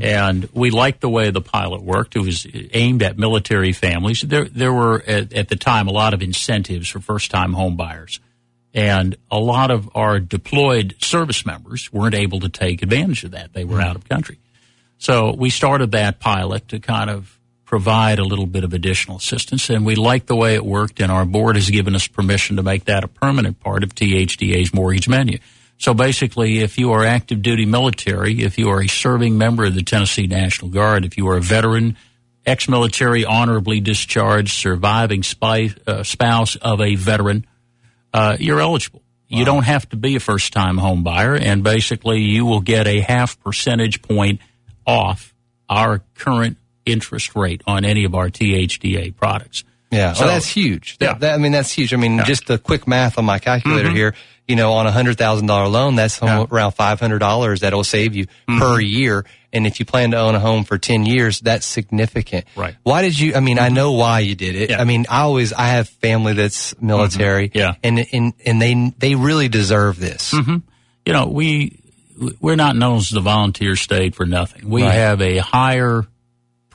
and 0.02 0.48
we 0.52 0.70
liked 0.70 1.00
the 1.00 1.08
way 1.08 1.30
the 1.30 1.40
pilot 1.40 1.82
worked. 1.82 2.16
It 2.16 2.20
was 2.20 2.44
aimed 2.72 3.04
at 3.04 3.16
military 3.16 3.72
families. 3.72 4.22
There, 4.22 4.46
there 4.46 4.72
were 4.72 5.00
at, 5.06 5.32
at 5.32 5.48
the 5.48 5.56
time 5.56 5.86
a 5.86 5.92
lot 5.92 6.12
of 6.12 6.20
incentives 6.20 6.88
for 6.88 6.98
first-time 6.98 7.52
home 7.52 7.76
buyers, 7.76 8.18
and 8.74 9.16
a 9.30 9.38
lot 9.38 9.70
of 9.70 9.88
our 9.94 10.18
deployed 10.18 10.96
service 11.00 11.46
members 11.46 11.92
weren't 11.92 12.16
able 12.16 12.40
to 12.40 12.48
take 12.48 12.82
advantage 12.82 13.22
of 13.22 13.30
that. 13.30 13.52
They 13.52 13.64
were 13.64 13.80
out 13.80 13.94
of 13.94 14.08
country, 14.08 14.38
so 14.98 15.32
we 15.32 15.50
started 15.50 15.92
that 15.92 16.18
pilot 16.18 16.66
to 16.68 16.80
kind 16.80 17.10
of 17.10 17.35
provide 17.66 18.18
a 18.18 18.24
little 18.24 18.46
bit 18.46 18.64
of 18.64 18.72
additional 18.72 19.18
assistance, 19.18 19.68
and 19.68 19.84
we 19.84 19.96
like 19.96 20.26
the 20.26 20.36
way 20.36 20.54
it 20.54 20.64
worked. 20.64 21.00
And 21.00 21.12
our 21.12 21.26
board 21.26 21.56
has 21.56 21.68
given 21.68 21.94
us 21.94 22.06
permission 22.06 22.56
to 22.56 22.62
make 22.62 22.86
that 22.86 23.04
a 23.04 23.08
permanent 23.08 23.60
part 23.60 23.82
of 23.82 23.94
THDA's 23.94 24.72
mortgage 24.72 25.08
menu. 25.08 25.38
So 25.78 25.92
basically, 25.92 26.60
if 26.60 26.78
you 26.78 26.92
are 26.92 27.04
active 27.04 27.42
duty 27.42 27.66
military, 27.66 28.40
if 28.42 28.56
you 28.56 28.70
are 28.70 28.82
a 28.82 28.88
serving 28.88 29.36
member 29.36 29.66
of 29.66 29.74
the 29.74 29.82
Tennessee 29.82 30.26
National 30.26 30.70
Guard, 30.70 31.04
if 31.04 31.18
you 31.18 31.28
are 31.28 31.36
a 31.36 31.42
veteran, 31.42 31.98
ex 32.46 32.68
military, 32.68 33.26
honorably 33.26 33.80
discharged, 33.80 34.54
surviving 34.54 35.22
spy, 35.22 35.70
uh, 35.86 36.02
spouse 36.02 36.56
of 36.56 36.80
a 36.80 36.94
veteran, 36.94 37.46
uh, 38.14 38.36
you're 38.40 38.60
eligible. 38.60 39.02
You 39.28 39.44
don't 39.44 39.64
have 39.64 39.88
to 39.88 39.96
be 39.96 40.14
a 40.16 40.20
first 40.20 40.52
time 40.52 40.78
home 40.78 41.02
buyer, 41.02 41.34
and 41.34 41.64
basically, 41.64 42.20
you 42.20 42.46
will 42.46 42.60
get 42.60 42.86
a 42.86 43.00
half 43.00 43.38
percentage 43.40 44.00
point 44.00 44.40
off 44.86 45.34
our 45.68 45.98
current 46.14 46.56
interest 46.86 47.34
rate 47.36 47.62
on 47.66 47.84
any 47.84 48.04
of 48.04 48.14
our 48.14 48.28
THDA 48.30 49.14
products. 49.16 49.64
Yeah, 49.90 50.14
So- 50.14 50.24
oh, 50.24 50.28
that's 50.28 50.48
huge. 50.48 50.98
That, 50.98 51.04
Yeah. 51.06 51.18
that- 51.18 51.34
I 51.34 51.38
mean, 51.38 51.52
that's 51.52 51.70
huge. 51.72 51.92
I 51.92 51.96
mean, 51.96 52.22
just 52.26 52.46
the 52.46 52.58
quick 52.58 52.86
math 52.88 53.18
on 53.18 53.24
my 53.24 53.38
calculator 53.38 53.90
Mhm. 53.90 53.94
here. 53.96 54.14
You 54.48 54.54
know, 54.54 54.74
on 54.74 54.86
a 54.86 54.92
hundred 54.92 55.18
thousand 55.18 55.46
dollar 55.48 55.66
loan, 55.68 55.96
that's 55.96 56.14
somewhere 56.14 56.46
around 56.50 56.72
five 56.72 57.00
hundred 57.00 57.18
dollars 57.18 57.60
that'll 57.60 57.82
save 57.84 58.14
you 58.14 58.26
Mm-hmm. 58.26 58.58
per 58.60 58.80
year. 58.80 59.24
And 59.52 59.66
if 59.66 59.80
you 59.80 59.86
plan 59.86 60.10
to 60.12 60.18
own 60.18 60.34
a 60.36 60.40
home 60.40 60.62
for 60.64 60.78
ten 60.78 61.04
years, 61.04 61.40
that's 61.40 61.66
significant. 61.66 62.44
Right. 62.54 62.74
Mm-hmm. 62.74 62.80
Why 62.84 63.02
did 63.02 63.18
you? 63.18 63.34
I 63.34 63.40
mean, 63.40 63.58
I 63.58 63.70
know 63.70 63.92
why 63.92 64.20
you 64.20 64.36
did 64.36 64.54
it. 64.54 64.70
I 64.72 64.84
mean, 64.84 65.06
I 65.08 65.22
always 65.22 65.52
I 65.52 65.68
have 65.68 65.88
family 65.88 66.32
that's 66.34 66.74
military. 66.80 67.48
Mm-hmm. 67.48 67.58
Yeah. 67.58 67.74
and 67.82 68.06
and 68.12 68.32
and 68.44 68.62
they 68.62 68.92
they 68.98 69.14
really 69.16 69.48
deserve 69.48 69.98
this. 69.98 70.30
hmm 70.30 70.58
You 71.04 71.12
know, 71.12 71.26
we 71.26 71.78
we're 72.40 72.54
not 72.56 72.76
known 72.76 72.98
as 72.98 73.08
the 73.10 73.20
volunteer 73.20 73.74
state 73.76 74.14
for 74.14 74.26
nothing. 74.26 74.68
We 74.70 74.82
Right. 74.84 74.94
have 74.94 75.20
a 75.22 75.38
higher 75.38 76.04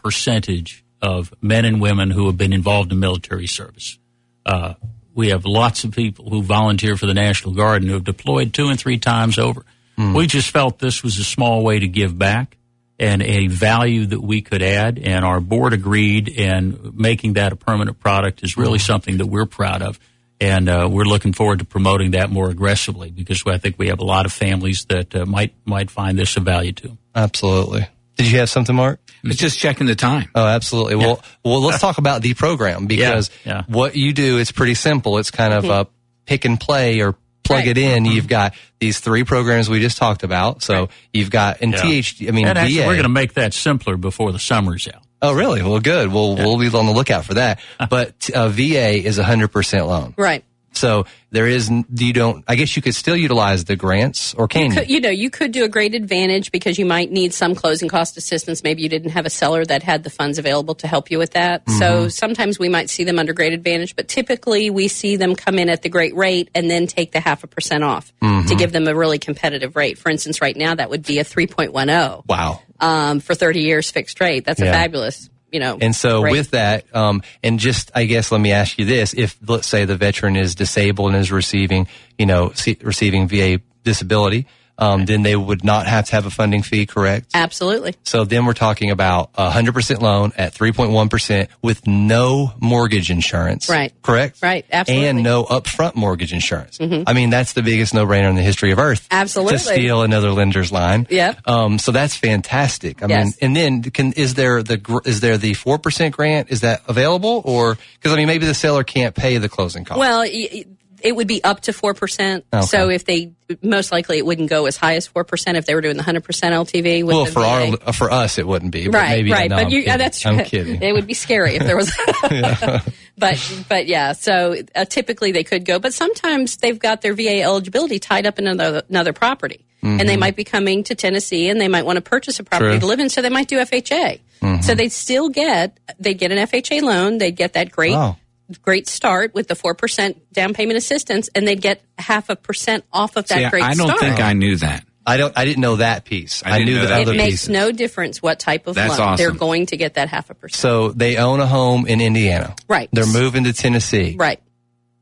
percentage 0.03 0.83
of 1.01 1.33
men 1.41 1.65
and 1.65 1.81
women 1.81 2.11
who 2.11 2.27
have 2.27 2.37
been 2.37 2.53
involved 2.53 2.91
in 2.91 2.99
military 2.99 3.47
service. 3.47 3.97
Uh, 4.45 4.75
we 5.13 5.29
have 5.29 5.45
lots 5.45 5.83
of 5.83 5.91
people 5.91 6.29
who 6.29 6.41
volunteer 6.41 6.95
for 6.95 7.05
the 7.05 7.13
National 7.13 7.53
Guard 7.53 7.81
and 7.81 7.89
who 7.89 7.95
have 7.95 8.03
deployed 8.03 8.53
two 8.53 8.69
and 8.69 8.79
three 8.79 8.97
times 8.97 9.37
over. 9.37 9.65
We 10.13 10.27
just 10.27 10.49
felt 10.49 10.79
this 10.79 11.03
was 11.03 11.17
a 11.17 11.23
small 11.23 11.63
way 11.63 11.79
to 11.79 11.87
give 11.87 12.17
back 12.17 12.57
and 12.97 13.21
a 13.23 13.47
value 13.47 14.05
that 14.05 14.21
we 14.21 14.41
could 14.41 14.61
add, 14.61 14.99
and 14.99 15.25
our 15.25 15.39
board 15.39 15.73
agreed, 15.73 16.29
and 16.37 16.95
making 16.95 17.33
that 17.33 17.51
a 17.51 17.55
permanent 17.55 17.99
product 17.99 18.43
is 18.43 18.57
really 18.57 18.77
something 18.77 19.17
that 19.17 19.25
we're 19.25 19.47
proud 19.47 19.81
of. 19.81 19.99
And 20.39 20.69
uh, 20.69 20.87
we're 20.89 21.05
looking 21.05 21.33
forward 21.33 21.59
to 21.59 21.65
promoting 21.65 22.11
that 22.11 22.29
more 22.29 22.49
aggressively 22.49 23.11
because 23.11 23.43
I 23.45 23.57
think 23.57 23.77
we 23.77 23.87
have 23.87 23.99
a 23.99 24.05
lot 24.05 24.25
of 24.25 24.31
families 24.31 24.85
that 24.85 25.15
uh, 25.15 25.25
might 25.25 25.53
might 25.65 25.91
find 25.91 26.17
this 26.17 26.35
of 26.37 26.43
value 26.43 26.71
to 26.73 26.87
them. 26.89 26.97
Absolutely. 27.13 27.87
Did 28.17 28.31
you 28.31 28.39
have 28.39 28.49
something, 28.49 28.75
Mark? 28.75 28.99
It's 29.23 29.37
just 29.39 29.57
checking 29.59 29.87
the 29.87 29.95
time. 29.95 30.29
Oh, 30.35 30.45
absolutely. 30.45 30.95
Well, 30.95 31.23
well, 31.43 31.61
let's 31.61 31.79
talk 31.79 31.97
about 31.97 32.21
the 32.21 32.33
program 32.33 32.85
because 32.87 33.29
Yeah, 33.45 33.51
yeah. 33.57 33.63
what 33.67 33.95
you 33.95 34.13
do 34.13 34.37
is 34.37 34.51
pretty 34.51 34.73
simple. 34.75 35.17
It's 35.17 35.31
kind 35.31 35.53
of 35.53 35.63
Mm-hmm. 35.63 35.71
a 35.71 35.87
pick 36.25 36.45
and 36.45 36.59
play 36.59 37.01
or 37.01 37.15
plug 37.43 37.67
it 37.67 37.77
in. 37.77 38.03
Mm-hmm. 38.03 38.13
You've 38.13 38.27
got 38.27 38.53
these 38.79 38.99
three 38.99 39.23
programs 39.23 39.69
we 39.69 39.79
just 39.79 39.97
talked 39.97 40.23
about. 40.23 40.61
So 40.63 40.89
you've 41.13 41.29
got 41.31 41.61
in 41.61 41.71
Yeah. 41.71 41.77
THD. 41.81 42.27
I 42.27 42.31
mean, 42.31 42.47
and 42.47 42.57
actually, 42.57 42.77
VA. 42.77 42.87
we're 42.87 42.93
going 42.93 43.03
to 43.03 43.09
make 43.09 43.33
that 43.33 43.53
simpler 43.53 43.97
before 43.97 44.31
the 44.31 44.39
summer's 44.39 44.87
out. 44.87 45.01
oh, 45.21 45.33
really? 45.33 45.61
Well, 45.61 45.79
good. 45.79 46.11
We'll 46.11 46.35
we'll 46.35 46.57
be 46.57 46.67
on 46.75 46.85
the 46.85 46.91
lookout 46.93 47.25
for 47.25 47.35
that. 47.35 47.59
But 47.89 48.29
uh, 48.33 48.49
VA 48.49 49.03
is 49.05 49.17
a 49.17 49.23
hundred 49.23 49.49
percent 49.49 49.87
loan. 49.87 50.13
Right. 50.17 50.43
So 50.73 51.05
there 51.31 51.47
is 51.47 51.69
you 51.95 52.13
don't. 52.13 52.43
I 52.47 52.55
guess 52.55 52.75
you 52.75 52.81
could 52.81 52.95
still 52.95 53.15
utilize 53.15 53.65
the 53.65 53.75
grants, 53.75 54.33
or 54.33 54.47
can 54.47 54.71
you? 54.71 54.77
Could- 54.77 54.89
you 54.89 55.01
know, 55.01 55.09
you 55.09 55.29
could 55.29 55.51
do 55.51 55.63
a 55.63 55.67
great 55.69 55.93
advantage 55.93 56.51
because 56.51 56.79
you 56.79 56.85
might 56.85 57.11
need 57.11 57.33
some 57.33 57.55
closing 57.55 57.89
cost 57.89 58.17
assistance. 58.17 58.63
Maybe 58.63 58.81
you 58.81 58.89
didn't 58.89 59.11
have 59.11 59.25
a 59.25 59.29
seller 59.29 59.65
that 59.65 59.83
had 59.83 60.03
the 60.03 60.09
funds 60.09 60.37
available 60.39 60.73
to 60.75 60.87
help 60.87 61.11
you 61.11 61.17
with 61.19 61.31
that. 61.31 61.69
So 61.69 62.05
Mhm. 62.05 62.11
sometimes 62.13 62.57
we 62.57 62.69
might 62.69 62.89
see 62.89 63.03
them 63.03 63.19
under 63.19 63.33
great 63.33 63.53
advantage, 63.53 63.95
but 63.95 64.07
typically 64.07 64.69
we 64.69 64.87
see 64.87 65.17
them 65.17 65.35
come 65.35 65.59
in 65.59 65.69
at 65.69 65.81
the 65.81 65.89
great 65.89 66.15
rate 66.15 66.49
and 66.55 66.69
then 66.71 66.87
take 66.87 67.11
the 67.11 67.19
half 67.19 67.43
a 67.43 67.47
percent 67.47 67.83
off 67.83 68.11
to 68.21 68.25
Mhm. 68.27 68.57
give 68.57 68.71
them 68.71 68.87
a 68.87 68.95
really 68.95 69.19
competitive 69.19 69.75
rate. 69.75 69.97
For 69.97 70.09
instance, 70.09 70.41
right 70.41 70.55
now 70.55 70.73
that 70.75 70.89
would 70.89 71.03
be 71.05 71.19
a 71.19 71.23
3.10 71.23 72.23
Wow. 72.27 72.61
um, 72.79 73.19
for 73.19 73.35
30 73.35 73.61
years 73.61 73.91
fixed 73.91 74.19
rate. 74.21 74.45
That's 74.45 74.61
a 74.61 74.65
fabulous, 74.65 75.29
you 75.51 75.59
know. 75.59 75.77
And 75.79 75.95
so 75.95 76.21
with 76.21 76.51
that, 76.51 76.93
um, 76.95 77.21
and 77.43 77.59
just, 77.59 77.91
I 77.93 78.05
guess, 78.05 78.31
let 78.31 78.41
me 78.41 78.51
ask 78.51 78.77
you 78.79 78.85
this. 78.85 79.13
If, 79.13 79.37
let's 79.47 79.67
say 79.67 79.85
the 79.85 79.97
veteran 79.97 80.35
is 80.35 80.55
disabled 80.55 81.11
and 81.11 81.21
is 81.21 81.31
receiving, 81.31 81.87
you 82.17 82.25
know, 82.25 82.51
see, 82.53 82.77
receiving 82.81 83.27
VA 83.27 83.61
disability, 83.83 84.47
um, 84.77 85.05
then 85.05 85.21
they 85.23 85.35
would 85.35 85.63
not 85.63 85.85
have 85.87 86.05
to 86.05 86.11
have 86.13 86.25
a 86.25 86.29
funding 86.29 86.63
fee, 86.63 86.85
correct? 86.85 87.31
Absolutely. 87.33 87.95
So 88.03 88.23
then 88.25 88.45
we're 88.45 88.53
talking 88.53 88.91
about 88.91 89.29
a 89.35 89.49
hundred 89.49 89.73
percent 89.73 90.01
loan 90.01 90.31
at 90.37 90.53
3.1% 90.53 91.47
with 91.61 91.85
no 91.87 92.53
mortgage 92.59 93.09
insurance. 93.11 93.69
Right. 93.69 93.93
Correct? 94.01 94.37
Right. 94.41 94.65
Absolutely. 94.71 95.07
And 95.07 95.23
no 95.23 95.43
upfront 95.45 95.95
mortgage 95.95 96.33
insurance. 96.33 96.77
Mhm. 96.77 97.03
I 97.07 97.13
mean, 97.13 97.29
that's 97.29 97.53
the 97.53 97.61
biggest 97.63 97.93
no-brainer 97.93 98.29
in 98.29 98.35
the 98.35 98.41
history 98.41 98.71
of 98.71 98.79
Earth. 98.79 99.07
Absolutely. 99.11 99.57
To 99.57 99.63
steal 99.63 100.01
another 100.03 100.31
lender's 100.31 100.71
line. 100.71 101.07
Yeah. 101.09 101.33
Um, 101.45 101.77
so 101.79 101.91
that's 101.91 102.15
fantastic. 102.15 103.03
I 103.03 103.07
mean, 103.07 103.33
and 103.41 103.55
then 103.55 103.81
can, 103.83 104.13
is 104.13 104.33
there 104.35 104.63
the, 104.63 105.01
is 105.05 105.19
there 105.21 105.37
the 105.37 105.53
4% 105.53 106.11
grant? 106.11 106.49
Is 106.51 106.61
that 106.61 106.81
available 106.87 107.41
or, 107.45 107.75
cause 108.01 108.11
I 108.11 108.15
mean, 108.15 108.27
maybe 108.27 108.45
the 108.45 108.53
seller 108.53 108.83
can't 108.83 109.15
pay 109.15 109.37
the 109.37 109.49
closing 109.49 109.85
cost. 109.85 109.99
Well, 109.99 110.19
y- 110.21 110.65
it 111.03 111.15
would 111.15 111.27
be 111.27 111.43
up 111.43 111.61
to 111.61 111.71
4%. 111.71 112.43
Okay. 112.53 112.65
So 112.65 112.89
if 112.89 113.05
they, 113.05 113.31
most 113.61 113.91
likely 113.91 114.17
it 114.17 114.25
wouldn't 114.25 114.49
go 114.49 114.65
as 114.65 114.77
high 114.77 114.95
as 114.95 115.07
4% 115.07 115.55
if 115.55 115.65
they 115.65 115.75
were 115.75 115.81
doing 115.81 115.97
the 115.97 116.03
100% 116.03 116.21
LTV 116.21 117.03
well, 117.03 117.25
for 117.25 117.39
our, 117.41 117.93
for 117.93 118.11
us, 118.11 118.37
it 118.37 118.47
wouldn't 118.47 118.71
be. 118.71 118.87
But 118.87 118.97
right, 118.97 119.09
maybe, 119.17 119.31
right. 119.31 119.49
no, 119.49 119.57
but 119.57 119.65
I'm 119.65 119.71
you, 119.71 119.79
kidding. 119.81 119.93
uh, 119.93 119.97
that's 119.97 120.25
I'm 120.25 120.43
kidding. 120.45 120.81
It 120.81 120.93
would 120.93 121.07
be 121.07 121.13
scary 121.13 121.55
if 121.55 121.63
there 121.63 121.75
was. 121.77 121.91
but 123.17 123.63
but 123.69 123.87
yeah, 123.87 124.13
so 124.13 124.55
uh, 124.75 124.85
typically 124.85 125.31
they 125.31 125.43
could 125.43 125.65
go, 125.65 125.79
but 125.79 125.93
sometimes 125.93 126.57
they've 126.57 126.79
got 126.79 127.01
their 127.01 127.13
VA 127.13 127.41
eligibility 127.41 127.99
tied 127.99 128.25
up 128.25 128.39
in 128.39 128.47
another 128.47 128.83
another 128.89 129.13
property, 129.13 129.65
and 129.83 130.07
they 130.07 130.15
Mhm. 130.15 130.19
might 130.19 130.35
be 130.35 130.43
coming 130.43 130.83
to 130.85 130.95
Tennessee 130.95 131.49
and 131.49 131.59
they 131.59 131.67
might 131.67 131.85
want 131.85 131.97
to 131.97 132.01
purchase 132.01 132.39
a 132.39 132.43
property 132.43 132.71
True. 132.73 132.79
to 132.81 132.85
live 132.85 132.99
in, 132.99 133.09
so 133.09 133.21
they 133.21 133.29
might 133.29 133.47
do 133.47 133.57
FHA. 133.59 134.19
Mhm. 134.41 134.63
So 134.63 134.75
they'd 134.75 134.91
still 134.91 135.29
get 135.29 135.77
they 135.99 136.13
get 136.13 136.31
an 136.31 136.37
FHA 136.39 136.81
loan, 136.81 137.17
they'd 137.17 137.35
get 137.35 137.53
that 137.53 137.71
great. 137.71 137.93
Wow. 137.93 138.17
Great 138.61 138.87
start 138.87 139.33
with 139.33 139.47
the 139.47 139.55
four 139.55 139.73
percent 139.75 140.21
down 140.33 140.53
payment 140.53 140.77
assistance, 140.77 141.29
and 141.35 141.47
they'd 141.47 141.61
get 141.61 141.81
half 141.97 142.29
a 142.29 142.35
percent 142.35 142.83
off 142.91 143.15
of 143.15 143.27
that 143.27 143.37
See, 143.37 143.49
great 143.49 143.63
I 143.63 143.73
don't 143.73 143.87
start. 143.87 143.99
think 143.99 144.19
I 144.19 144.33
knew 144.33 144.55
that. 144.57 144.85
I 145.05 145.17
don't. 145.17 145.35
I 145.37 145.45
didn't 145.45 145.61
know 145.61 145.77
that 145.77 146.05
piece. 146.05 146.43
I 146.45 146.59
I, 146.59 146.63
knew 146.63 146.75
know 146.75 146.81
the 146.81 146.87
that. 146.87 147.01
other 147.01 147.13
it 147.13 147.17
makes 147.17 147.31
pieces. 147.31 147.49
no 147.49 147.71
difference 147.71 148.21
what 148.21 148.39
type 148.39 148.67
of 148.67 148.75
That's 148.75 148.99
loan 148.99 149.17
they're 149.17 149.31
going 149.31 149.65
to 149.67 149.77
get 149.77 149.95
that 149.95 150.09
half 150.09 150.29
a 150.29 150.35
percent. 150.35 150.59
So 150.61 150.91
they 150.91 151.17
own 151.17 151.39
a 151.39 151.47
home 151.47 151.87
in 151.87 152.01
Indiana. 152.01 152.55
Right. 152.67 152.87
They're 152.93 153.07
moving 153.07 153.45
to 153.45 153.53
Tennessee. 153.53 154.15
Right. 154.17 154.39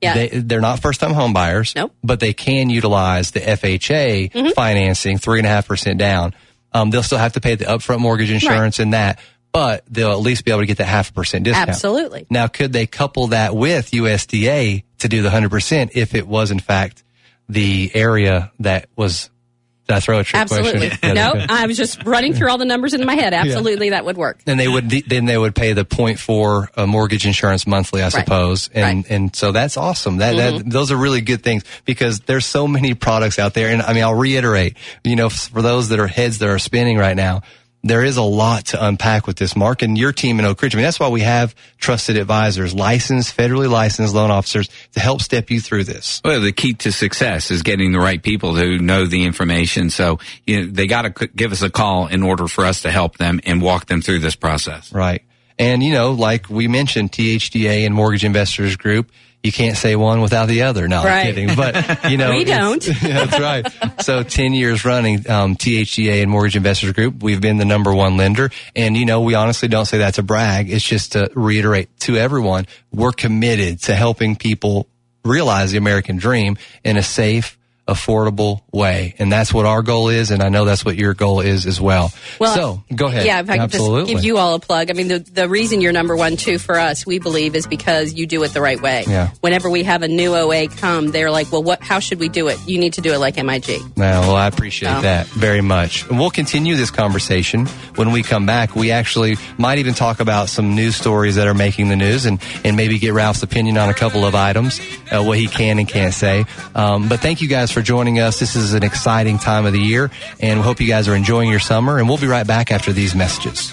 Yeah. 0.02 0.14
They, 0.14 0.28
they're 0.30 0.62
not 0.62 0.80
first 0.80 1.02
time 1.02 1.12
home 1.12 1.34
buyers. 1.34 1.74
Nope. 1.76 1.94
But 2.02 2.22
they 2.22 2.32
can 2.32 2.70
utilize 2.70 3.32
the 3.32 3.42
FHA 3.42 4.32
Mhm. 4.32 4.54
financing, 4.54 5.18
three 5.18 5.40
and 5.40 5.46
a 5.46 5.50
half 5.50 5.68
percent 5.68 5.98
down. 6.00 6.34
Um, 6.72 6.90
they'll 6.92 7.04
still 7.04 7.18
have 7.18 7.34
to 7.34 7.42
pay 7.42 7.56
the 7.56 7.66
upfront 7.66 8.00
mortgage 8.00 8.32
insurance 8.32 8.80
and 8.80 8.94
that, 8.94 9.20
but 9.52 9.84
they'll 9.90 10.12
at 10.12 10.20
least 10.20 10.46
be 10.46 10.52
able 10.52 10.62
to 10.62 10.68
get 10.68 10.78
that 10.78 10.86
half 10.88 11.10
a 11.10 11.14
percent 11.14 11.44
discount. 11.46 11.70
Absolutely. 11.70 12.28
Now, 12.30 12.48
could 12.48 12.72
they 12.74 12.86
couple 12.86 13.28
that 13.28 13.56
with 13.56 13.92
USDA 13.92 14.84
to 15.00 15.08
do 15.08 15.22
the 15.22 15.30
100% 15.30 15.92
if 15.96 16.14
it 16.16 16.28
was 16.28 16.52
in 16.52 16.60
fact 16.60 17.04
the 17.48 17.90
area 17.96 18.52
that 18.60 18.90
was, 18.96 19.30
did 19.88 19.96
I 19.96 20.00
throw 20.02 20.20
a 20.20 20.24
trick 20.24 20.40
Absolutely. 20.42 20.90
question? 20.90 21.16
no, 21.16 21.34
I 21.50 21.66
was 21.66 21.76
just 21.78 22.04
running 22.06 22.34
through 22.36 22.52
all 22.52 22.60
the 22.60 22.66
numbers 22.66 22.94
in 22.94 23.04
my 23.08 23.16
head. 23.16 23.34
Absolutely, 23.34 23.90
that 23.90 24.06
would 24.06 24.18
work. 24.18 24.40
then 24.46 24.58
they 24.58 24.68
would 24.68 24.88
then 24.92 25.26
they 25.26 25.36
would 25.38 25.56
pay 25.56 25.74
the 25.74 25.84
0.4 25.84 26.68
uh, 26.78 26.86
mortgage 26.86 27.26
insurance 27.26 27.66
monthly, 27.66 28.04
I 28.04 28.10
suppose, 28.10 28.70
and 28.72 29.08
and 29.10 29.36
so 29.36 29.52
that's 29.52 29.78
awesome. 29.78 30.18
That, 30.18 30.36
Mhm. 30.36 30.58
that 30.60 30.70
those 30.70 30.92
are 30.92 30.98
really 30.98 31.22
good 31.22 31.42
things 31.42 31.64
because 31.86 32.20
there's 32.20 32.46
so 32.46 32.68
many 32.68 32.94
products 32.94 33.40
out 33.40 33.56
there, 33.56 33.70
and 33.72 33.82
I 33.82 33.94
mean 33.94 34.04
I'll 34.04 34.14
reiterate, 34.14 34.78
you 35.04 35.16
know, 35.16 35.30
for 35.30 35.64
those 35.64 35.90
that 35.90 36.00
are 36.00 36.06
heads 36.08 36.38
that 36.38 36.50
are 36.50 36.60
spinning 36.60 36.98
right 37.00 37.16
now. 37.16 37.42
There 37.82 38.04
is 38.04 38.18
a 38.18 38.24
lot 38.24 38.68
to 38.68 38.86
unpack 38.86 39.26
with 39.26 39.38
this, 39.38 39.56
Mark, 39.56 39.82
and 39.82 39.98
your 39.98 40.12
team 40.12 40.40
in 40.40 40.46
Oak 40.46 40.62
Ridge. 40.62 40.76
I 40.76 40.78
mean, 40.78 40.84
that's 40.84 41.00
why 41.00 41.08
we 41.08 41.22
have 41.22 41.56
trusted 41.78 42.18
advisors, 42.18 42.76
licensed, 42.76 43.36
federally 43.36 43.70
licensed 43.70 44.14
loan 44.14 44.32
officers 44.32 44.70
to 44.94 45.00
help 45.00 45.22
step 45.22 45.50
you 45.50 45.62
through 45.62 45.86
this. 45.86 46.22
Well, 46.26 46.42
the 46.42 46.52
key 46.52 46.74
to 46.74 46.92
success 46.92 47.52
is 47.52 47.64
getting 47.64 47.94
the 47.94 48.00
right 48.00 48.22
people 48.22 48.54
who 48.54 48.80
know 48.80 49.06
the 49.06 49.24
information. 49.24 49.90
So 49.90 50.20
you 50.46 50.62
know, 50.62 50.72
they 50.72 50.88
got 50.88 51.04
to 51.04 51.28
give 51.28 51.54
us 51.54 51.62
a 51.62 51.70
call 51.70 52.08
in 52.08 52.22
order 52.22 52.48
for 52.48 52.66
us 52.66 52.82
to 52.82 52.92
help 52.92 53.18
them 53.18 53.40
and 53.46 53.62
walk 53.62 53.86
them 53.86 54.02
through 54.02 54.20
this 54.20 54.36
process. 54.36 54.92
Right. 54.92 55.24
And, 55.58 55.84
you 55.84 55.92
know, 55.92 56.12
like 56.12 56.50
we 56.50 56.70
mentioned, 56.70 57.12
THDA 57.12 57.86
and 57.86 57.94
Mortgage 57.94 58.24
Investors 58.24 58.78
Group, 58.78 59.12
you 59.44 59.52
can't 59.52 59.78
say 59.78 59.96
one 59.96 60.22
without 60.22 60.48
the 60.48 60.64
other. 60.64 60.88
No, 60.88 61.04
Right. 61.04 61.28
I'm 61.28 61.34
kidding. 61.34 61.56
But, 61.56 62.10
you 62.12 62.18
know, 62.18 62.32
We 62.32 62.44
don't. 62.44 62.82
that's 63.02 63.40
right. 63.40 63.66
So 64.02 64.24
10 64.24 64.54
years 64.54 64.84
running, 64.84 65.30
um, 65.30 65.56
THDA 65.56 66.22
and 66.22 66.30
Mortgage 66.32 66.56
Investors 66.58 66.92
Group, 66.92 67.24
we've 67.24 67.40
been 67.40 67.58
the 67.58 67.66
number 67.66 67.94
one 67.94 68.18
lender. 68.18 68.50
And, 68.76 68.98
you 68.98 69.06
know, 69.06 69.22
we 69.22 69.36
honestly 69.36 69.68
don't 69.70 69.86
say 69.86 70.00
that 70.00 70.16
to 70.16 70.24
brag. 70.24 70.70
It's 70.70 70.84
just 70.84 71.14
to 71.14 71.32
reiterate 71.36 71.98
to 72.02 72.18
everyone, 72.18 72.66
we're 72.92 73.12
committed 73.14 73.82
to 73.84 73.96
helping 73.96 74.36
people 74.36 74.88
realize 75.24 75.72
the 75.72 75.78
American 75.78 76.18
dream 76.18 76.58
in 76.84 76.98
a 76.98 77.04
safe, 77.04 77.58
affordable 77.90 78.62
way. 78.72 79.16
And 79.20 79.32
that's 79.32 79.54
what 79.54 79.66
our 79.66 79.82
goal 79.82 80.10
is. 80.10 80.32
And 80.32 80.42
I 80.42 80.50
know 80.50 80.66
that's 80.66 80.86
what 80.86 80.96
your 80.96 81.14
goal 81.14 81.42
is 81.42 81.66
as 81.66 81.82
well. 81.82 82.12
Well, 82.40 82.56
so 82.56 82.84
go 82.96 83.08
ahead. 83.08 83.26
Yeah, 83.26 83.40
if 83.40 83.50
I 83.50 83.54
could 83.54 83.62
Absolutely. 83.64 84.14
just 84.14 84.24
give 84.24 84.26
you 84.26 84.38
all 84.38 84.56
a 84.56 84.60
plug. 84.60 84.90
I 84.90 84.94
mean, 84.94 85.08
the, 85.08 85.20
the 85.20 85.50
reason 85.50 85.82
you're 85.82 85.92
number 85.92 86.16
one, 86.16 86.38
too, 86.38 86.60
for 86.60 86.78
us, 86.78 87.06
we 87.06 87.20
believe, 87.20 87.56
is 87.56 87.68
because 87.68 88.14
you 88.14 88.28
do 88.28 88.44
it 88.44 88.54
the 88.54 88.62
right 88.62 88.80
way. 88.80 89.04
Yeah. 89.08 89.32
Whenever 89.42 89.70
we 89.70 89.84
have 89.84 90.04
a 90.04 90.08
new 90.08 90.36
OA 90.36 90.68
come, 90.68 91.12
they're 91.12 91.32
like, 91.32 91.52
well, 91.52 91.64
what? 91.64 91.82
how 91.82 92.00
should 92.00 92.20
we 92.20 92.30
do 92.30 92.48
it? 92.48 92.60
You 92.68 92.78
need 92.78 92.94
to 92.94 93.02
do 93.02 93.14
it 93.14 93.18
like 93.18 93.44
MIG. 93.44 93.82
Well, 93.98 94.36
I 94.36 94.48
appreciate 94.48 95.02
that 95.02 95.28
very 95.28 95.62
much. 95.62 96.08
And 96.08 96.20
we'll 96.20 96.30
continue 96.30 96.76
this 96.76 96.92
conversation 96.92 97.66
when 97.96 98.12
we 98.12 98.24
come 98.24 98.46
back. 98.46 98.76
We 98.76 98.92
actually 98.92 99.38
might 99.58 99.80
even 99.80 99.94
talk 99.94 100.20
about 100.20 100.50
some 100.50 100.76
news 100.76 100.96
stories 100.96 101.36
that 101.36 101.48
are 101.48 101.54
making 101.54 101.90
the 101.90 101.96
news 101.96 102.26
and, 102.26 102.40
and 102.64 102.78
maybe 102.78 103.00
get 103.00 103.14
Ralph's 103.14 103.44
opinion 103.44 103.78
on 103.78 103.90
a 103.90 103.94
couple 103.94 104.26
of 104.26 104.36
items, 104.36 104.80
uh, 105.12 105.24
what 105.24 105.38
he 105.38 105.48
can 105.48 105.80
and 105.80 105.88
can't 105.88 106.14
say. 106.14 106.46
Um, 106.76 107.10
but 107.10 107.20
thank 107.20 107.42
you 107.42 107.48
guys 107.48 107.72
for 107.80 107.84
joining 107.86 108.20
us. 108.20 108.40
This 108.40 108.58
is 108.58 108.74
an 108.74 108.84
exciting 108.84 109.38
time 109.38 109.66
of 109.66 109.72
the 109.72 109.80
year, 109.80 110.12
and 110.42 110.60
we 110.60 110.64
hope 110.66 110.82
you 110.82 110.88
guys 110.88 111.08
are 111.08 111.16
enjoying 111.16 111.50
your 111.50 111.60
summer. 111.60 111.98
And 111.98 112.10
we'll 112.10 112.18
be 112.18 112.28
right 112.28 112.46
back 112.46 112.74
after 112.74 112.92
these 112.92 113.16
messages. 113.16 113.72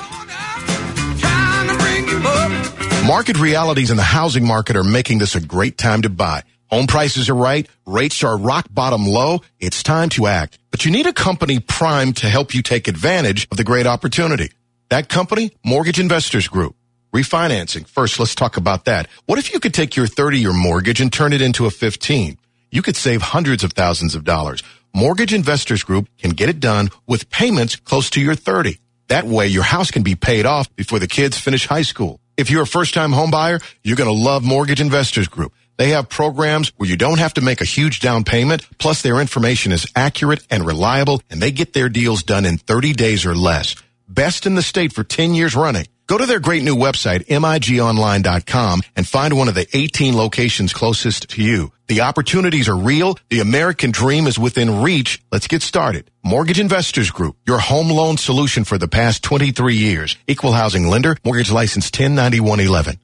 Market 3.04 3.38
realities 3.38 3.90
in 3.90 3.96
the 3.96 4.04
housing 4.04 4.46
market 4.46 4.76
are 4.76 4.84
making 4.84 5.18
this 5.18 5.34
a 5.34 5.40
great 5.40 5.76
time 5.76 6.02
to 6.02 6.08
buy. 6.08 6.44
Home 6.70 6.86
prices 6.86 7.28
are 7.28 7.34
right. 7.34 7.68
Rates 7.84 8.22
are 8.22 8.38
rock 8.38 8.66
bottom 8.70 9.06
low. 9.06 9.40
It's 9.58 9.82
time 9.82 10.08
to 10.10 10.28
act. 10.28 10.58
But 10.70 10.84
you 10.84 10.92
need 10.92 11.06
a 11.06 11.12
company 11.12 11.58
primed 11.58 12.18
to 12.18 12.28
help 12.28 12.54
you 12.54 12.62
take 12.62 12.86
advantage 12.86 13.48
of 13.50 13.56
the 13.56 13.64
great 13.64 13.86
opportunity. 13.86 14.52
That 14.88 15.08
company, 15.08 15.52
Mortgage 15.64 15.98
Investors 15.98 16.46
Group. 16.46 16.76
Refinancing. 17.12 17.88
First, 17.88 18.20
let's 18.20 18.36
talk 18.36 18.56
about 18.56 18.84
that. 18.84 19.08
What 19.24 19.40
if 19.40 19.52
you 19.52 19.58
could 19.58 19.74
take 19.74 19.96
your 19.96 20.06
30 20.06 20.38
year 20.38 20.52
mortgage 20.52 21.00
and 21.00 21.12
turn 21.12 21.32
it 21.32 21.42
into 21.42 21.66
a 21.66 21.70
15? 21.70 22.38
You 22.70 22.82
could 22.82 22.96
save 22.96 23.22
hundreds 23.22 23.64
of 23.64 23.72
thousands 23.72 24.14
of 24.14 24.24
dollars. 24.24 24.62
Mortgage 24.94 25.34
Investors 25.34 25.82
Group 25.82 26.08
can 26.18 26.30
get 26.30 26.48
it 26.48 26.60
done 26.60 26.90
with 27.06 27.30
payments 27.30 27.76
close 27.76 28.10
to 28.10 28.20
your 28.20 28.34
30. 28.34 28.78
That 29.08 29.26
way 29.26 29.46
your 29.46 29.62
house 29.62 29.90
can 29.90 30.02
be 30.02 30.14
paid 30.14 30.46
off 30.46 30.74
before 30.74 30.98
the 30.98 31.06
kids 31.06 31.38
finish 31.38 31.66
high 31.66 31.82
school. 31.82 32.20
If 32.36 32.50
you're 32.50 32.62
a 32.62 32.66
first 32.66 32.94
time 32.94 33.12
home 33.12 33.30
buyer, 33.30 33.60
you're 33.84 33.96
going 33.96 34.14
to 34.14 34.24
love 34.24 34.42
Mortgage 34.42 34.80
Investors 34.80 35.28
Group. 35.28 35.52
They 35.76 35.90
have 35.90 36.08
programs 36.08 36.72
where 36.76 36.88
you 36.88 36.96
don't 36.96 37.18
have 37.18 37.34
to 37.34 37.40
make 37.40 37.60
a 37.60 37.66
huge 37.66 38.00
down 38.00 38.24
payment, 38.24 38.66
plus 38.78 39.02
their 39.02 39.20
information 39.20 39.72
is 39.72 39.86
accurate 39.94 40.46
and 40.50 40.64
reliable, 40.64 41.20
and 41.28 41.40
they 41.40 41.50
get 41.50 41.72
their 41.72 41.88
deals 41.88 42.22
done 42.22 42.46
in 42.46 42.56
30 42.56 42.94
days 42.94 43.26
or 43.26 43.34
less. 43.34 43.76
Best 44.08 44.46
in 44.46 44.54
the 44.54 44.62
state 44.62 44.92
for 44.92 45.04
10 45.04 45.34
years 45.34 45.54
running. 45.54 45.86
Go 46.06 46.16
to 46.16 46.26
their 46.26 46.40
great 46.40 46.62
new 46.62 46.76
website, 46.76 47.26
migonline.com, 47.26 48.82
and 48.94 49.06
find 49.06 49.36
one 49.36 49.48
of 49.48 49.54
the 49.54 49.66
18 49.72 50.16
locations 50.16 50.72
closest 50.72 51.30
to 51.30 51.42
you. 51.42 51.72
The 51.88 52.00
opportunities 52.00 52.68
are 52.68 52.76
real. 52.76 53.16
The 53.28 53.38
American 53.38 53.92
dream 53.92 54.26
is 54.26 54.38
within 54.38 54.82
reach. 54.82 55.22
Let's 55.30 55.46
get 55.46 55.62
started. 55.62 56.10
Mortgage 56.24 56.58
Investors 56.58 57.12
Group, 57.12 57.36
your 57.46 57.58
home 57.58 57.90
loan 57.90 58.16
solution 58.16 58.64
for 58.64 58.76
the 58.76 58.88
past 58.88 59.22
23 59.22 59.76
years. 59.76 60.16
Equal 60.26 60.52
housing 60.52 60.88
lender, 60.88 61.16
mortgage 61.24 61.52
license 61.52 61.86
109111. 61.86 62.98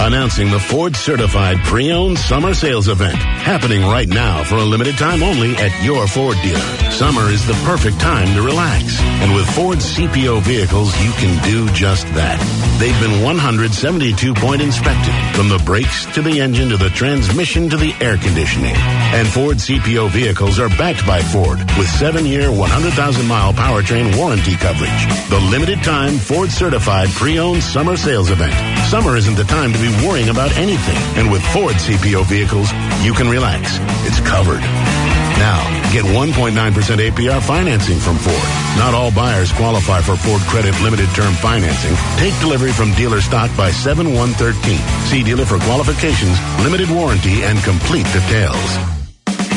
Announcing 0.00 0.50
the 0.50 0.60
Ford 0.60 0.94
Certified 0.94 1.58
Pre-Owned 1.64 2.18
Summer 2.18 2.54
Sales 2.54 2.86
Event 2.86 3.16
happening 3.16 3.82
right 3.82 4.08
now 4.08 4.44
for 4.44 4.54
a 4.54 4.64
limited 4.64 4.96
time 4.96 5.22
only 5.24 5.56
at 5.56 5.82
your 5.82 6.06
Ford 6.06 6.36
dealer. 6.42 6.90
Summer 6.92 7.28
is 7.30 7.44
the 7.46 7.54
perfect 7.64 7.98
time 7.98 8.32
to 8.34 8.42
relax. 8.42 9.00
And 9.00 9.34
with 9.34 9.48
Ford's 9.56 9.84
CPO 9.96 10.42
vehicles, 10.42 10.96
you 11.02 11.10
can 11.12 11.42
do 11.44 11.68
just 11.72 12.06
that. 12.14 12.38
They've 12.78 12.98
been 13.00 13.22
172 13.24 14.34
point 14.34 14.62
inspected 14.62 15.14
from 15.34 15.48
the 15.48 15.58
brakes 15.64 16.06
to 16.14 16.22
the 16.22 16.40
engine 16.40 16.68
to 16.68 16.76
the 16.76 16.90
transmission 16.90 17.68
to 17.70 17.76
the 17.76 17.92
air 18.00 18.16
conditioning. 18.16 18.76
And 18.76 19.26
Ford 19.26 19.56
CPO 19.56 20.10
vehicles 20.10 20.60
are 20.60 20.68
backed 20.70 21.04
by 21.06 21.20
Ford 21.22 21.58
with 21.58 21.88
7-year, 21.98 22.52
100,000 22.52 23.26
mile 23.26 23.52
powertrain 23.52 24.16
warranty 24.16 24.54
coverage. 24.54 25.28
The 25.28 25.40
limited 25.50 25.82
time 25.82 26.18
Ford 26.18 26.50
Certified 26.50 27.08
Pre-Owned 27.10 27.62
Summer 27.62 27.96
Sales 27.96 28.30
Event. 28.30 28.54
Summer 28.86 29.16
isn't 29.16 29.34
the 29.34 29.44
time 29.44 29.72
to 29.72 29.78
be 29.78 29.87
worrying 30.06 30.28
about 30.28 30.56
anything. 30.56 30.96
And 31.18 31.30
with 31.30 31.42
Ford 31.52 31.74
CPO 31.74 32.24
vehicles, 32.26 32.72
you 33.02 33.12
can 33.14 33.28
relax. 33.28 33.78
It's 34.06 34.20
covered. 34.20 34.60
Now, 35.38 35.62
get 35.92 36.04
1.9% 36.04 36.52
APR 36.52 37.40
financing 37.40 37.98
from 37.98 38.18
Ford. 38.18 38.48
Not 38.76 38.94
all 38.94 39.12
buyers 39.12 39.52
qualify 39.52 40.00
for 40.00 40.16
Ford 40.16 40.42
Credit 40.42 40.74
Limited 40.82 41.08
Term 41.14 41.32
Financing. 41.34 41.94
Take 42.18 42.38
delivery 42.40 42.72
from 42.72 42.92
dealer 42.94 43.20
stock 43.20 43.50
by 43.56 43.70
7113. 43.70 44.78
See 45.06 45.22
dealer 45.22 45.46
for 45.46 45.58
qualifications, 45.60 46.36
limited 46.62 46.90
warranty, 46.90 47.44
and 47.44 47.58
complete 47.62 48.06
details. 48.12 48.98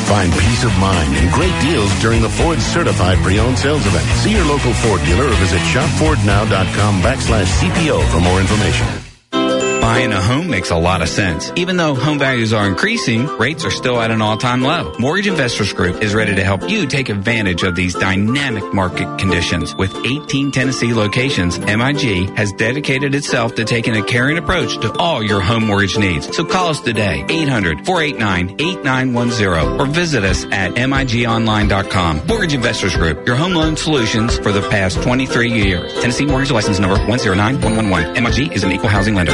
Find 0.06 0.32
peace 0.32 0.64
of 0.64 0.76
mind 0.78 1.16
and 1.16 1.32
great 1.32 1.54
deals 1.62 1.90
during 2.00 2.22
the 2.22 2.28
Ford 2.28 2.60
Certified 2.60 3.18
Pre-Owned 3.18 3.58
Sales 3.58 3.86
Event. 3.86 4.04
See 4.20 4.32
your 4.32 4.44
local 4.44 4.72
Ford 4.74 5.00
dealer 5.04 5.26
or 5.26 5.34
visit 5.34 5.60
shopfordnow.com 5.60 7.02
backslash 7.02 7.48
CPO 7.58 8.06
for 8.10 8.20
more 8.20 8.40
information. 8.40 9.11
Buying 9.82 10.12
a 10.12 10.22
home 10.22 10.48
makes 10.48 10.70
a 10.70 10.76
lot 10.76 11.02
of 11.02 11.08
sense. 11.08 11.50
Even 11.56 11.76
though 11.76 11.96
home 11.96 12.20
values 12.20 12.52
are 12.52 12.68
increasing, 12.68 13.26
rates 13.36 13.64
are 13.64 13.70
still 13.70 14.00
at 14.00 14.12
an 14.12 14.22
all-time 14.22 14.62
low. 14.62 14.94
Mortgage 15.00 15.26
Investors 15.26 15.72
Group 15.72 16.00
is 16.00 16.14
ready 16.14 16.36
to 16.36 16.44
help 16.44 16.70
you 16.70 16.86
take 16.86 17.08
advantage 17.08 17.64
of 17.64 17.74
these 17.74 17.92
dynamic 17.92 18.62
market 18.72 19.18
conditions. 19.18 19.74
With 19.74 19.92
18 20.06 20.52
Tennessee 20.52 20.94
locations, 20.94 21.58
MIG 21.58 22.30
has 22.36 22.52
dedicated 22.52 23.16
itself 23.16 23.56
to 23.56 23.64
taking 23.64 23.96
a 23.96 24.04
caring 24.04 24.38
approach 24.38 24.78
to 24.82 24.92
all 24.98 25.20
your 25.20 25.40
home 25.40 25.66
mortgage 25.66 25.98
needs. 25.98 26.32
So 26.36 26.44
call 26.44 26.68
us 26.68 26.78
today, 26.78 27.24
800-489-8910 27.26 29.80
or 29.80 29.86
visit 29.86 30.22
us 30.22 30.44
at 30.52 30.74
migonline.com. 30.74 32.26
Mortgage 32.28 32.54
Investors 32.54 32.94
Group, 32.94 33.26
your 33.26 33.34
home 33.34 33.54
loan 33.54 33.76
solutions 33.76 34.38
for 34.38 34.52
the 34.52 34.62
past 34.70 35.02
23 35.02 35.50
years. 35.50 35.92
Tennessee 35.94 36.26
Mortgage 36.26 36.52
License 36.52 36.78
Number 36.78 37.04
109111. 37.08 38.22
MIG 38.22 38.52
is 38.52 38.62
an 38.62 38.70
equal 38.70 38.88
housing 38.88 39.16
lender. 39.16 39.32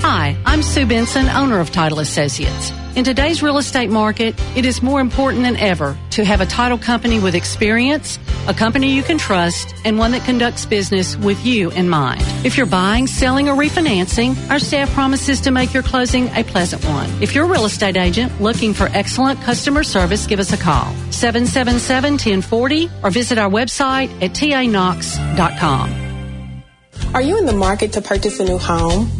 Hi, 0.00 0.36
I'm 0.46 0.62
Sue 0.62 0.86
Benson, 0.86 1.28
owner 1.28 1.60
of 1.60 1.70
Title 1.70 2.00
Associates. 2.00 2.72
In 2.96 3.04
today's 3.04 3.42
real 3.44 3.58
estate 3.58 3.90
market, 3.90 4.34
it 4.56 4.64
is 4.64 4.82
more 4.82 5.00
important 5.00 5.44
than 5.44 5.56
ever 5.56 5.96
to 6.10 6.24
have 6.24 6.40
a 6.40 6.46
title 6.46 6.78
company 6.78 7.20
with 7.20 7.34
experience, 7.34 8.18
a 8.48 8.54
company 8.54 8.92
you 8.92 9.02
can 9.02 9.18
trust, 9.18 9.72
and 9.84 9.98
one 9.98 10.10
that 10.10 10.24
conducts 10.24 10.66
business 10.66 11.14
with 11.16 11.46
you 11.46 11.70
in 11.70 11.88
mind. 11.88 12.22
If 12.44 12.56
you're 12.56 12.66
buying, 12.66 13.06
selling, 13.06 13.48
or 13.48 13.54
refinancing, 13.54 14.50
our 14.50 14.58
staff 14.58 14.92
promises 14.94 15.40
to 15.42 15.50
make 15.52 15.72
your 15.72 15.82
closing 15.84 16.28
a 16.30 16.42
pleasant 16.42 16.84
one. 16.86 17.08
If 17.22 17.34
you're 17.34 17.44
a 17.44 17.48
real 17.48 17.66
estate 17.66 17.96
agent 17.96 18.40
looking 18.40 18.74
for 18.74 18.88
excellent 18.92 19.40
customer 19.42 19.84
service, 19.84 20.26
give 20.26 20.40
us 20.40 20.52
a 20.52 20.56
call. 20.56 20.92
777-1040 21.10 22.90
or 23.04 23.10
visit 23.10 23.38
our 23.38 23.50
website 23.50 24.10
at 24.22 24.32
tanox.com. 24.32 26.07
Are 27.14 27.22
you 27.22 27.38
in 27.38 27.46
the 27.46 27.54
market 27.54 27.94
to 27.94 28.02
purchase 28.02 28.38
a 28.38 28.44
new 28.44 28.58
home? 28.58 29.10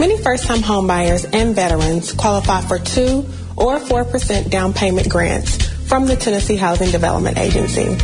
Many 0.00 0.18
first-time 0.18 0.58
homebuyers 0.58 1.32
and 1.32 1.54
veterans 1.54 2.12
qualify 2.12 2.60
for 2.62 2.78
2 2.80 3.24
or 3.56 3.78
4% 3.78 4.50
down 4.50 4.72
payment 4.74 5.08
grants 5.08 5.64
from 5.88 6.06
the 6.06 6.16
Tennessee 6.16 6.56
Housing 6.56 6.90
Development 6.90 7.38
Agency. 7.38 7.94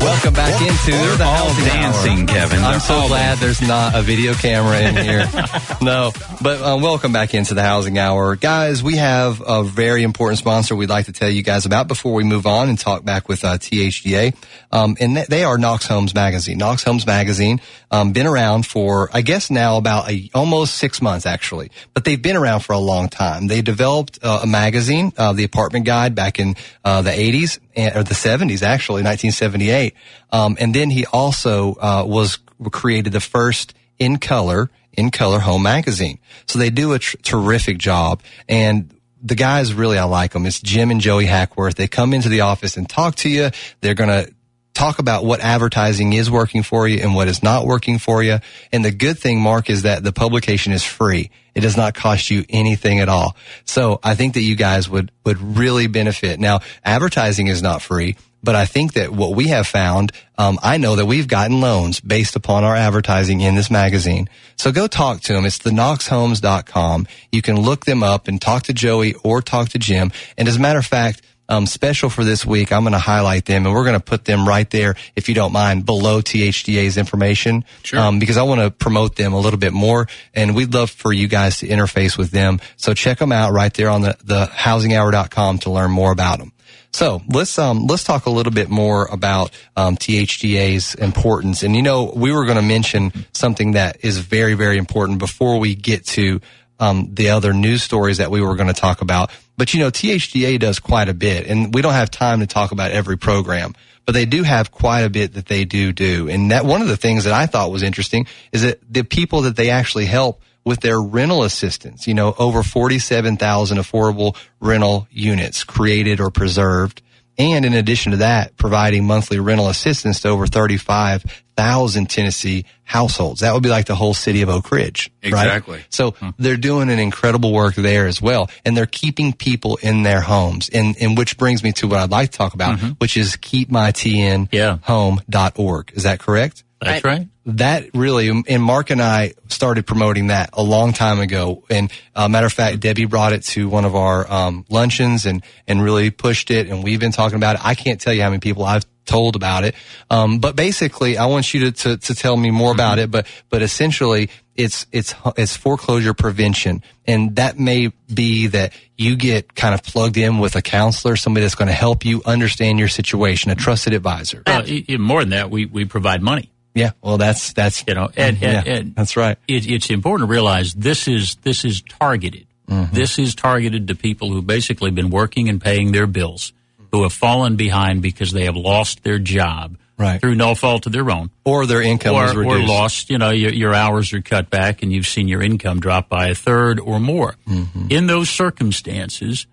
Welcome 0.04 0.34
back 0.34 0.60
into 0.60 0.90
They're 0.90 1.16
the 1.16 1.24
all 1.24 1.48
housing 1.48 1.64
dancing, 1.64 2.18
hour. 2.18 2.26
Kevin. 2.26 2.58
I'm 2.62 2.80
so 2.80 3.08
glad 3.08 3.38
there's 3.38 3.62
not 3.62 3.94
a 3.94 4.02
video 4.02 4.34
camera 4.34 4.80
in 4.80 4.96
here. 4.96 5.26
no, 5.82 6.12
but 6.42 6.60
um, 6.60 6.82
welcome 6.82 7.10
back 7.12 7.32
into 7.32 7.54
the 7.54 7.62
housing 7.62 7.98
hour, 7.98 8.36
guys. 8.36 8.82
We 8.82 8.96
have 8.96 9.42
a 9.44 9.64
very 9.64 10.02
important 10.02 10.38
sponsor 10.38 10.76
we'd 10.76 10.90
like 10.90 11.06
to 11.06 11.12
tell 11.12 11.30
you 11.30 11.42
guys 11.42 11.64
about 11.64 11.88
before 11.88 12.12
we 12.12 12.22
move 12.22 12.46
on 12.46 12.68
and 12.68 12.78
talk 12.78 13.02
back 13.02 13.28
with 13.28 13.44
uh, 13.44 13.56
THDA. 13.56 14.36
Um, 14.70 14.94
and 15.00 15.16
th- 15.16 15.28
they 15.28 15.42
are 15.42 15.56
Knox 15.56 15.86
Homes 15.86 16.14
Magazine. 16.14 16.58
Knox 16.58 16.84
Homes 16.84 17.06
Magazine 17.06 17.62
um, 17.90 18.12
been 18.12 18.26
around 18.26 18.66
for 18.66 19.08
I 19.14 19.22
guess 19.22 19.50
now 19.50 19.78
about 19.78 20.10
a, 20.10 20.28
almost 20.34 20.74
six 20.74 21.00
months 21.00 21.24
actually, 21.24 21.70
but 21.94 22.04
they've 22.04 22.20
been 22.20 22.36
around 22.36 22.60
for 22.60 22.74
a 22.74 22.78
long 22.78 23.08
time. 23.08 23.46
They 23.46 23.62
developed 23.62 24.18
uh, 24.22 24.40
a 24.42 24.46
magazine, 24.46 25.12
uh, 25.16 25.32
the 25.32 25.44
Apartment 25.44 25.86
Guide, 25.86 26.14
back 26.14 26.38
in 26.38 26.56
uh, 26.84 27.00
the 27.00 27.10
80s 27.10 27.58
and, 27.58 27.63
or 27.76 28.02
the 28.02 28.14
70s 28.14 28.62
actually, 28.62 29.02
1978. 29.02 29.94
Um, 30.30 30.56
and 30.60 30.74
then 30.74 30.90
he 30.90 31.06
also 31.06 31.74
uh, 31.74 32.04
was 32.06 32.38
created 32.70 33.12
the 33.12 33.20
first 33.20 33.74
in 33.98 34.18
color 34.18 34.70
in 34.92 35.10
color 35.10 35.40
home 35.40 35.62
magazine. 35.62 36.18
So 36.46 36.58
they 36.58 36.70
do 36.70 36.92
a 36.92 36.98
tr- 36.98 37.16
terrific 37.22 37.78
job 37.78 38.22
and. 38.48 38.90
The 39.26 39.34
guys 39.34 39.72
really, 39.72 39.96
I 39.96 40.04
like 40.04 40.32
them. 40.32 40.44
It's 40.44 40.60
Jim 40.60 40.90
and 40.90 41.00
Joey 41.00 41.24
Hackworth. 41.24 41.76
They 41.76 41.88
come 41.88 42.12
into 42.12 42.28
the 42.28 42.42
office 42.42 42.76
and 42.76 42.86
talk 42.86 43.14
to 43.14 43.30
you. 43.30 43.48
They're 43.80 43.94
going 43.94 44.10
to 44.10 44.30
talk 44.74 44.98
about 44.98 45.24
what 45.24 45.40
advertising 45.40 46.12
is 46.12 46.30
working 46.30 46.62
for 46.62 46.86
you 46.86 46.98
and 47.00 47.14
what 47.14 47.28
is 47.28 47.42
not 47.42 47.64
working 47.64 47.98
for 47.98 48.22
you. 48.22 48.38
And 48.72 48.84
the 48.84 48.90
good 48.90 49.18
thing, 49.18 49.40
Mark, 49.40 49.70
is 49.70 49.82
that 49.82 50.04
the 50.04 50.12
publication 50.12 50.72
is 50.72 50.82
free. 50.82 51.30
It 51.54 51.60
does 51.60 51.76
not 51.76 51.94
cost 51.94 52.30
you 52.30 52.44
anything 52.48 53.00
at 53.00 53.08
all. 53.08 53.36
So 53.64 54.00
I 54.02 54.14
think 54.14 54.34
that 54.34 54.42
you 54.42 54.56
guys 54.56 54.88
would, 54.88 55.10
would 55.24 55.40
really 55.40 55.86
benefit. 55.86 56.40
Now, 56.40 56.60
advertising 56.84 57.46
is 57.46 57.62
not 57.62 57.82
free, 57.82 58.16
but 58.42 58.54
I 58.54 58.66
think 58.66 58.92
that 58.92 59.10
what 59.10 59.34
we 59.34 59.48
have 59.48 59.66
found, 59.66 60.12
um, 60.36 60.58
I 60.62 60.76
know 60.76 60.96
that 60.96 61.06
we've 61.06 61.26
gotten 61.26 61.62
loans 61.62 62.00
based 62.00 62.36
upon 62.36 62.62
our 62.62 62.76
advertising 62.76 63.40
in 63.40 63.54
this 63.54 63.70
magazine. 63.70 64.28
So 64.56 64.70
go 64.70 64.86
talk 64.86 65.22
to 65.22 65.32
them. 65.32 65.46
It's 65.46 65.58
the 65.58 65.70
knoxhomes.com. 65.70 67.06
You 67.32 67.40
can 67.40 67.58
look 67.58 67.86
them 67.86 68.02
up 68.02 68.28
and 68.28 68.40
talk 68.40 68.64
to 68.64 68.74
Joey 68.74 69.14
or 69.24 69.40
talk 69.40 69.70
to 69.70 69.78
Jim. 69.78 70.12
And 70.36 70.46
as 70.46 70.56
a 70.56 70.60
matter 70.60 70.78
of 70.78 70.84
fact, 70.86 71.22
um, 71.48 71.66
special 71.66 72.10
for 72.10 72.24
this 72.24 72.44
week, 72.44 72.72
I'm 72.72 72.82
going 72.82 72.92
to 72.92 72.98
highlight 72.98 73.44
them 73.44 73.66
and 73.66 73.74
we're 73.74 73.84
going 73.84 73.98
to 73.98 74.04
put 74.04 74.24
them 74.24 74.48
right 74.48 74.68
there, 74.70 74.94
if 75.14 75.28
you 75.28 75.34
don't 75.34 75.52
mind, 75.52 75.86
below 75.86 76.20
THDA's 76.20 76.96
information. 76.96 77.64
Sure. 77.82 78.00
Um, 78.00 78.18
because 78.18 78.36
I 78.36 78.42
want 78.42 78.60
to 78.60 78.70
promote 78.70 79.16
them 79.16 79.32
a 79.32 79.38
little 79.38 79.58
bit 79.58 79.72
more 79.72 80.06
and 80.34 80.54
we'd 80.54 80.72
love 80.72 80.90
for 80.90 81.12
you 81.12 81.28
guys 81.28 81.58
to 81.58 81.68
interface 81.68 82.16
with 82.16 82.30
them. 82.30 82.60
So 82.76 82.94
check 82.94 83.18
them 83.18 83.32
out 83.32 83.52
right 83.52 83.72
there 83.74 83.90
on 83.90 84.02
the, 84.02 84.16
the 84.24 84.46
housinghour.com 84.46 85.58
to 85.60 85.70
learn 85.70 85.90
more 85.90 86.12
about 86.12 86.38
them. 86.38 86.52
So 86.92 87.22
let's 87.28 87.58
um 87.58 87.88
let's 87.88 88.04
talk 88.04 88.26
a 88.26 88.30
little 88.30 88.52
bit 88.52 88.70
more 88.70 89.06
about 89.06 89.50
um, 89.76 89.96
THDA's 89.96 90.94
importance. 90.94 91.64
And 91.64 91.74
you 91.74 91.82
know, 91.82 92.12
we 92.14 92.30
were 92.30 92.44
going 92.44 92.56
to 92.56 92.62
mention 92.62 93.12
something 93.32 93.72
that 93.72 94.04
is 94.04 94.18
very 94.18 94.54
very 94.54 94.78
important 94.78 95.18
before 95.18 95.58
we 95.58 95.74
get 95.74 96.06
to 96.06 96.40
um, 96.84 97.14
the 97.14 97.30
other 97.30 97.52
news 97.52 97.82
stories 97.82 98.18
that 98.18 98.30
we 98.30 98.40
were 98.40 98.56
going 98.56 98.68
to 98.68 98.80
talk 98.80 99.00
about. 99.00 99.30
But 99.56 99.72
you 99.72 99.80
know, 99.80 99.90
THDA 99.90 100.58
does 100.58 100.78
quite 100.78 101.08
a 101.08 101.14
bit, 101.14 101.46
and 101.46 101.74
we 101.74 101.82
don't 101.82 101.92
have 101.92 102.10
time 102.10 102.40
to 102.40 102.46
talk 102.46 102.72
about 102.72 102.90
every 102.90 103.16
program. 103.16 103.74
But 104.06 104.12
they 104.12 104.26
do 104.26 104.42
have 104.42 104.70
quite 104.70 105.00
a 105.00 105.10
bit 105.10 105.32
that 105.32 105.46
they 105.46 105.64
do 105.64 105.92
do, 105.92 106.28
and 106.28 106.50
that 106.50 106.66
one 106.66 106.82
of 106.82 106.88
the 106.88 106.96
things 106.96 107.24
that 107.24 107.32
I 107.32 107.46
thought 107.46 107.70
was 107.70 107.82
interesting 107.82 108.26
is 108.52 108.62
that 108.62 108.80
the 108.92 109.02
people 109.02 109.42
that 109.42 109.56
they 109.56 109.70
actually 109.70 110.04
help 110.04 110.42
with 110.64 110.80
their 110.80 111.00
rental 111.00 111.42
assistance. 111.42 112.06
You 112.06 112.14
know, 112.14 112.34
over 112.38 112.62
47,000 112.62 113.78
affordable 113.78 114.36
rental 114.60 115.06
units 115.10 115.64
created 115.64 116.20
or 116.20 116.30
preserved. 116.30 117.02
And 117.36 117.64
in 117.64 117.74
addition 117.74 118.12
to 118.12 118.18
that, 118.18 118.56
providing 118.56 119.04
monthly 119.06 119.40
rental 119.40 119.68
assistance 119.68 120.20
to 120.20 120.28
over 120.28 120.46
35,000 120.46 122.08
Tennessee 122.08 122.64
households. 122.84 123.40
That 123.40 123.52
would 123.54 123.62
be 123.62 123.70
like 123.70 123.86
the 123.86 123.96
whole 123.96 124.14
city 124.14 124.42
of 124.42 124.48
Oak 124.48 124.70
Ridge. 124.70 125.10
right? 125.22 125.28
Exactly. 125.28 125.84
So 125.88 126.12
hmm. 126.12 126.28
they're 126.38 126.56
doing 126.56 126.90
an 126.90 127.00
incredible 127.00 127.52
work 127.52 127.74
there 127.74 128.06
as 128.06 128.22
well. 128.22 128.48
And 128.64 128.76
they're 128.76 128.86
keeping 128.86 129.32
people 129.32 129.76
in 129.82 130.04
their 130.04 130.20
homes. 130.20 130.68
And, 130.68 130.94
and 131.00 131.18
which 131.18 131.36
brings 131.36 131.64
me 131.64 131.72
to 131.72 131.88
what 131.88 131.98
I'd 131.98 132.10
like 132.10 132.30
to 132.30 132.38
talk 132.38 132.54
about, 132.54 132.78
mm-hmm. 132.78 132.90
which 132.98 133.16
is 133.16 133.36
keepmytnhome.org. 133.36 135.92
Is 135.94 136.04
that 136.04 136.20
correct? 136.20 136.62
That's 136.84 137.04
right. 137.04 137.28
That 137.46 137.90
really, 137.94 138.28
and 138.28 138.62
Mark 138.62 138.90
and 138.90 139.02
I 139.02 139.34
started 139.48 139.86
promoting 139.86 140.28
that 140.28 140.50
a 140.54 140.62
long 140.62 140.92
time 140.92 141.20
ago. 141.20 141.64
And 141.68 141.92
uh, 142.14 142.28
matter 142.28 142.46
of 142.46 142.52
fact, 142.52 142.80
Debbie 142.80 143.04
brought 143.04 143.32
it 143.32 143.42
to 143.44 143.68
one 143.68 143.84
of 143.84 143.94
our 143.94 144.30
um, 144.30 144.64
luncheons 144.68 145.26
and 145.26 145.42
and 145.66 145.82
really 145.82 146.10
pushed 146.10 146.50
it. 146.50 146.68
And 146.68 146.82
we've 146.82 147.00
been 147.00 147.12
talking 147.12 147.36
about 147.36 147.56
it. 147.56 147.64
I 147.64 147.74
can't 147.74 148.00
tell 148.00 148.14
you 148.14 148.22
how 148.22 148.30
many 148.30 148.40
people 148.40 148.64
I've 148.64 148.86
told 149.04 149.36
about 149.36 149.64
it. 149.64 149.74
Um, 150.10 150.38
but 150.38 150.56
basically, 150.56 151.18
I 151.18 151.26
want 151.26 151.52
you 151.52 151.70
to, 151.70 151.72
to 151.72 151.96
to 151.98 152.14
tell 152.14 152.36
me 152.36 152.50
more 152.50 152.72
about 152.72 152.98
it. 152.98 153.10
But 153.10 153.26
but 153.50 153.60
essentially, 153.62 154.30
it's 154.54 154.86
it's 154.92 155.14
it's 155.36 155.56
foreclosure 155.56 156.14
prevention, 156.14 156.82
and 157.06 157.36
that 157.36 157.58
may 157.58 157.92
be 158.12 158.46
that 158.48 158.72
you 158.96 159.16
get 159.16 159.54
kind 159.54 159.74
of 159.74 159.82
plugged 159.82 160.16
in 160.16 160.38
with 160.38 160.56
a 160.56 160.62
counselor, 160.62 161.16
somebody 161.16 161.42
that's 161.42 161.54
going 161.54 161.68
to 161.68 161.74
help 161.74 162.04
you 162.04 162.22
understand 162.24 162.78
your 162.78 162.88
situation, 162.88 163.50
a 163.50 163.54
trusted 163.54 163.92
advisor. 163.92 164.42
Uh, 164.46 164.64
more 164.98 165.20
than 165.20 165.30
that, 165.30 165.50
we, 165.50 165.66
we 165.66 165.84
provide 165.84 166.22
money. 166.22 166.50
Yeah, 166.74 166.90
well, 167.02 167.18
that's 167.18 167.52
that's 167.52 167.84
you 167.86 167.94
know, 167.94 168.10
and, 168.16 168.42
and, 168.42 168.42
yeah, 168.42 168.62
and 168.66 168.94
that's 168.96 169.16
right. 169.16 169.38
It, 169.46 169.70
it's 169.70 169.90
important 169.90 170.28
to 170.28 170.32
realize 170.32 170.74
this 170.74 171.06
is 171.06 171.36
this 171.36 171.64
is 171.64 171.82
targeted. 171.82 172.46
Mm-hmm. 172.68 172.94
This 172.94 173.18
is 173.18 173.34
targeted 173.34 173.88
to 173.88 173.94
people 173.94 174.32
who 174.32 174.42
basically 174.42 174.90
been 174.90 175.10
working 175.10 175.48
and 175.48 175.60
paying 175.60 175.92
their 175.92 176.06
bills, 176.06 176.52
who 176.90 177.02
have 177.04 177.12
fallen 177.12 177.56
behind 177.56 178.02
because 178.02 178.32
they 178.32 178.44
have 178.44 178.56
lost 178.56 179.04
their 179.04 179.18
job 179.18 179.78
Right. 179.96 180.20
through 180.20 180.34
no 180.34 180.56
fault 180.56 180.86
of 180.86 180.92
their 180.92 181.08
own, 181.08 181.30
or 181.44 181.66
their 181.66 181.80
income 181.80 182.16
or, 182.16 182.28
or 182.28 182.54
reduced. 182.54 182.68
lost. 182.68 183.10
You 183.10 183.18
know, 183.18 183.30
your, 183.30 183.52
your 183.52 183.72
hours 183.72 184.12
are 184.12 184.20
cut 184.20 184.50
back, 184.50 184.82
and 184.82 184.92
you've 184.92 185.06
seen 185.06 185.28
your 185.28 185.40
income 185.40 185.78
drop 185.78 186.08
by 186.08 186.26
a 186.30 186.34
third 186.34 186.80
or 186.80 186.98
more. 186.98 187.36
Mm-hmm. 187.46 187.86
In 187.90 188.08
those 188.08 188.28
circumstances, 188.28 189.46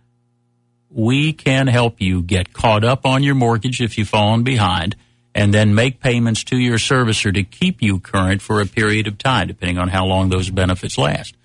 we 0.89 1.31
can 1.31 1.67
help 1.67 2.01
you 2.01 2.23
get 2.23 2.53
caught 2.53 2.83
up 2.83 3.05
on 3.05 3.21
your 3.21 3.35
mortgage 3.35 3.81
if 3.81 3.99
you've 3.99 4.09
fallen 4.09 4.41
behind, 4.41 4.95
and 5.33 5.53
then 5.53 5.73
make 5.75 5.99
payments 5.99 6.43
to 6.45 6.57
your 6.57 6.77
servicer 6.77 7.33
to 7.33 7.43
keep 7.43 7.81
you 7.81 7.99
current 7.99 8.41
for 8.41 8.61
a 8.61 8.65
period 8.65 9.07
of 9.07 9.17
time, 9.17 9.47
depending 9.47 9.77
on 9.77 9.87
how 9.87 10.05
long 10.05 10.29
those 10.29 10.49
benefits 10.49 10.97
last. 10.97 11.35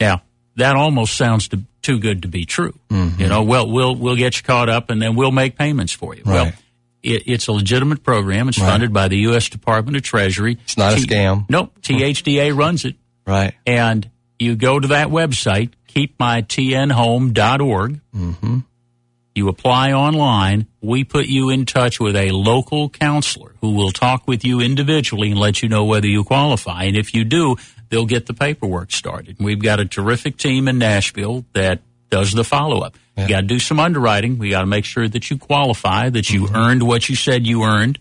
Now, 0.00 0.22
that 0.56 0.76
almost 0.76 1.16
sounds 1.16 1.48
to, 1.48 1.62
too 1.82 1.98
good 1.98 2.22
to 2.22 2.28
be 2.28 2.44
true. 2.44 2.78
Mm-hmm. 2.90 3.20
You 3.20 3.28
know, 3.28 3.42
well, 3.42 3.68
we'll 3.70 3.94
we'll 3.94 4.16
get 4.16 4.36
you 4.36 4.42
caught 4.44 4.68
up, 4.68 4.90
and 4.90 5.00
then 5.02 5.14
we'll 5.16 5.30
make 5.32 5.56
payments 5.56 5.92
for 5.92 6.14
you. 6.14 6.22
Well, 6.26 6.52
it, 7.02 7.22
it's 7.26 7.46
a 7.48 7.52
legitimate 7.52 8.02
program. 8.02 8.48
It's 8.48 8.58
Right. 8.58 8.68
funded 8.70 8.92
by 8.92 9.08
the 9.08 9.18
U.S. 9.18 9.48
Department 9.48 9.96
of 9.96 10.02
Treasury. 10.02 10.58
It's 10.64 10.76
not 10.76 10.94
a 10.94 10.96
T- 10.96 11.06
scam. 11.06 11.46
Nope. 11.48 11.72
THDA 11.82 12.56
runs 12.56 12.84
it. 12.84 12.96
Right. 13.26 13.54
And 13.66 14.10
you 14.38 14.56
go 14.56 14.78
to 14.80 14.88
that 14.88 15.08
website, 15.08 15.70
keepmytnhome.org. 15.88 18.00
Mm-hmm. 18.14 18.58
You 19.38 19.48
apply 19.48 19.92
online. 19.92 20.66
We 20.80 21.04
put 21.04 21.26
you 21.26 21.48
in 21.48 21.64
touch 21.64 22.00
with 22.00 22.16
a 22.16 22.32
local 22.32 22.88
counselor 22.88 23.54
who 23.60 23.70
will 23.70 23.92
talk 23.92 24.26
with 24.26 24.44
you 24.44 24.60
individually 24.60 25.30
and 25.30 25.38
let 25.38 25.62
you 25.62 25.68
know 25.68 25.84
whether 25.84 26.08
you 26.08 26.24
qualify. 26.24 26.82
And 26.82 26.96
if 26.96 27.14
you 27.14 27.22
do, 27.22 27.54
they'll 27.88 28.04
get 28.04 28.26
the 28.26 28.34
paperwork 28.34 28.90
started. 28.90 29.36
We've 29.38 29.62
got 29.62 29.78
a 29.78 29.86
terrific 29.86 30.38
team 30.38 30.66
in 30.66 30.78
Nashville 30.78 31.44
that 31.52 31.82
does 32.10 32.32
the 32.32 32.42
follow 32.42 32.80
up. 32.80 32.96
You 33.16 33.28
got 33.28 33.42
to 33.42 33.46
do 33.46 33.60
some 33.60 33.78
underwriting. 33.78 34.38
We 34.38 34.50
got 34.50 34.60
to 34.60 34.66
make 34.66 34.84
sure 34.84 35.08
that 35.08 35.30
you 35.30 35.38
qualify, 35.38 36.08
that 36.10 36.30
you 36.30 36.46
mm-hmm. 36.46 36.56
earned 36.56 36.82
what 36.82 37.08
you 37.08 37.14
said 37.14 37.46
you 37.46 37.62
earned. 37.62 38.00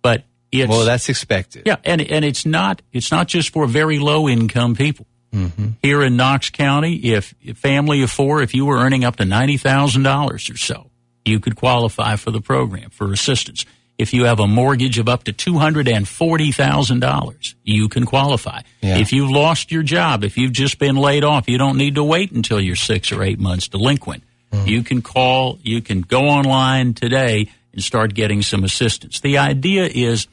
But 0.00 0.24
it's 0.50 0.70
Well, 0.70 0.86
that's 0.86 1.10
expected. 1.10 1.64
yeah, 1.66 1.76
and 1.84 2.00
and 2.00 2.24
it's 2.24 2.44
not 2.44 2.82
it's 2.92 3.10
not 3.10 3.28
just 3.28 3.50
for 3.50 3.66
very 3.66 3.98
low 3.98 4.28
income 4.28 4.74
people. 4.74 5.06
Mm-hmm. 5.32 5.68
Here 5.82 6.02
in 6.02 6.16
Knox 6.16 6.50
County, 6.50 6.96
if 7.14 7.34
a 7.46 7.54
family 7.54 8.02
of 8.02 8.10
four, 8.10 8.42
if 8.42 8.54
you 8.54 8.66
were 8.66 8.76
earning 8.76 9.04
up 9.04 9.16
to 9.16 9.24
ninety 9.24 9.56
thousand 9.56 10.02
dollars 10.02 10.50
or 10.50 10.56
so, 10.56 10.90
you 11.24 11.40
could 11.40 11.56
qualify 11.56 12.16
for 12.16 12.30
the 12.30 12.40
program 12.40 12.90
for 12.90 13.12
assistance. 13.12 13.64
If 13.98 14.12
you 14.12 14.24
have 14.24 14.40
a 14.40 14.46
mortgage 14.46 14.98
of 14.98 15.08
up 15.08 15.24
to 15.24 15.32
two 15.32 15.58
hundred 15.58 15.88
and 15.88 16.06
forty 16.08 16.52
thousand 16.52 17.00
dollars, 17.00 17.54
you 17.62 17.88
can 17.88 18.04
qualify. 18.04 18.62
Yeah. 18.80 18.98
If 18.98 19.12
you've 19.12 19.30
lost 19.30 19.70
your 19.70 19.82
job, 19.82 20.24
if 20.24 20.36
you've 20.36 20.52
just 20.52 20.78
been 20.78 20.96
laid 20.96 21.24
off, 21.24 21.48
you 21.48 21.56
don't 21.56 21.76
need 21.76 21.94
to 21.94 22.04
wait 22.04 22.32
until 22.32 22.60
you're 22.60 22.76
six 22.76 23.12
or 23.12 23.22
eight 23.22 23.38
months 23.38 23.68
delinquent. 23.68 24.24
You 24.66 24.82
can 24.82 25.00
call, 25.00 25.58
you 25.62 25.80
can 25.80 26.02
go 26.02 26.24
online 26.24 26.92
today 26.92 27.48
and 27.72 27.82
start 27.82 28.12
getting 28.12 28.42
some 28.42 28.64
assistance. 28.64 29.20
The 29.20 29.38
idea 29.38 29.86
is 29.86 30.26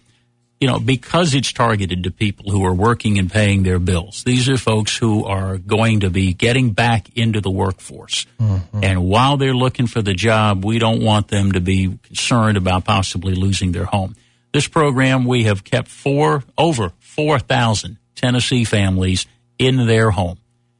you 0.60 0.68
know, 0.68 0.80
because 0.80 1.34
it's 1.34 1.54
targeted 1.54 2.04
to 2.04 2.12
people 2.12 2.52
who 2.52 2.66
are 2.66 2.74
working 2.74 3.18
and 3.18 3.32
paying 3.32 3.64
their 3.64 3.80
bills. 3.80 4.24
These 4.26 4.50
are 4.50 4.58
folks 4.58 4.98
who 4.98 5.24
are 5.26 5.58
going 5.58 6.02
to 6.02 6.10
be 6.10 6.34
getting 6.34 6.72
back 6.72 7.08
into 7.18 7.40
the 7.40 7.50
workforce. 7.50 8.26
Mm-hmm. 8.40 8.84
And 8.84 9.04
while 9.06 9.38
they're 9.38 9.54
looking 9.54 9.88
for 9.88 10.02
the 10.02 10.14
job, 10.14 10.66
we 10.66 10.78
don't 10.78 11.02
want 11.02 11.30
them 11.30 11.54
to 11.54 11.62
be 11.62 11.98
concerned 12.04 12.58
about 12.58 12.84
possibly 12.84 13.36
losing 13.36 13.72
their 13.72 13.86
home. 13.86 14.16
This 14.52 14.68
program, 14.68 15.26
we 15.26 15.44
have 15.44 15.64
kept 15.64 15.88
four, 15.88 16.44
over 16.58 16.92
4,000 17.00 17.98
Tennessee 18.16 18.66
families 18.66 19.28
in 19.58 19.86
their 19.88 20.12
home. 20.12 20.40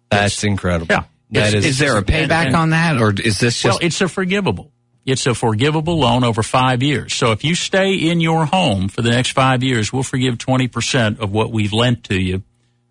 That's 0.10 0.44
incredible. 0.44 0.88
Yeah. 0.90 1.04
That 1.32 1.54
is, 1.54 1.54
is- 1.54 1.66
is 1.72 1.78
there 1.80 1.94
a 1.94 1.98
and- 1.98 2.08
payback 2.08 2.48
and- 2.48 2.56
on 2.56 2.70
that, 2.72 2.98
or 3.00 3.12
is 3.12 3.40
this 3.40 3.62
just 3.62 3.66
well, 3.66 3.80
it's 3.82 4.02
a 4.02 4.08
forgivable. 4.08 4.72
It's 5.10 5.26
a 5.26 5.34
forgivable 5.34 6.00
loan 6.00 6.24
over 6.24 6.44
five 6.44 6.84
years. 6.84 7.14
So 7.14 7.32
if 7.32 7.44
you 7.44 7.56
stay 7.56 7.96
in 7.96 8.20
your 8.20 8.46
home 8.46 8.88
for 8.90 9.02
the 9.02 9.10
next 9.10 9.32
five 9.32 9.64
years, 9.64 9.92
we'll 9.92 10.04
forgive 10.04 10.38
20% 10.38 11.20
of 11.20 11.32
what 11.32 11.52
we've 11.52 11.74
lent 11.74 12.06
to 12.06 12.20
you 12.20 12.44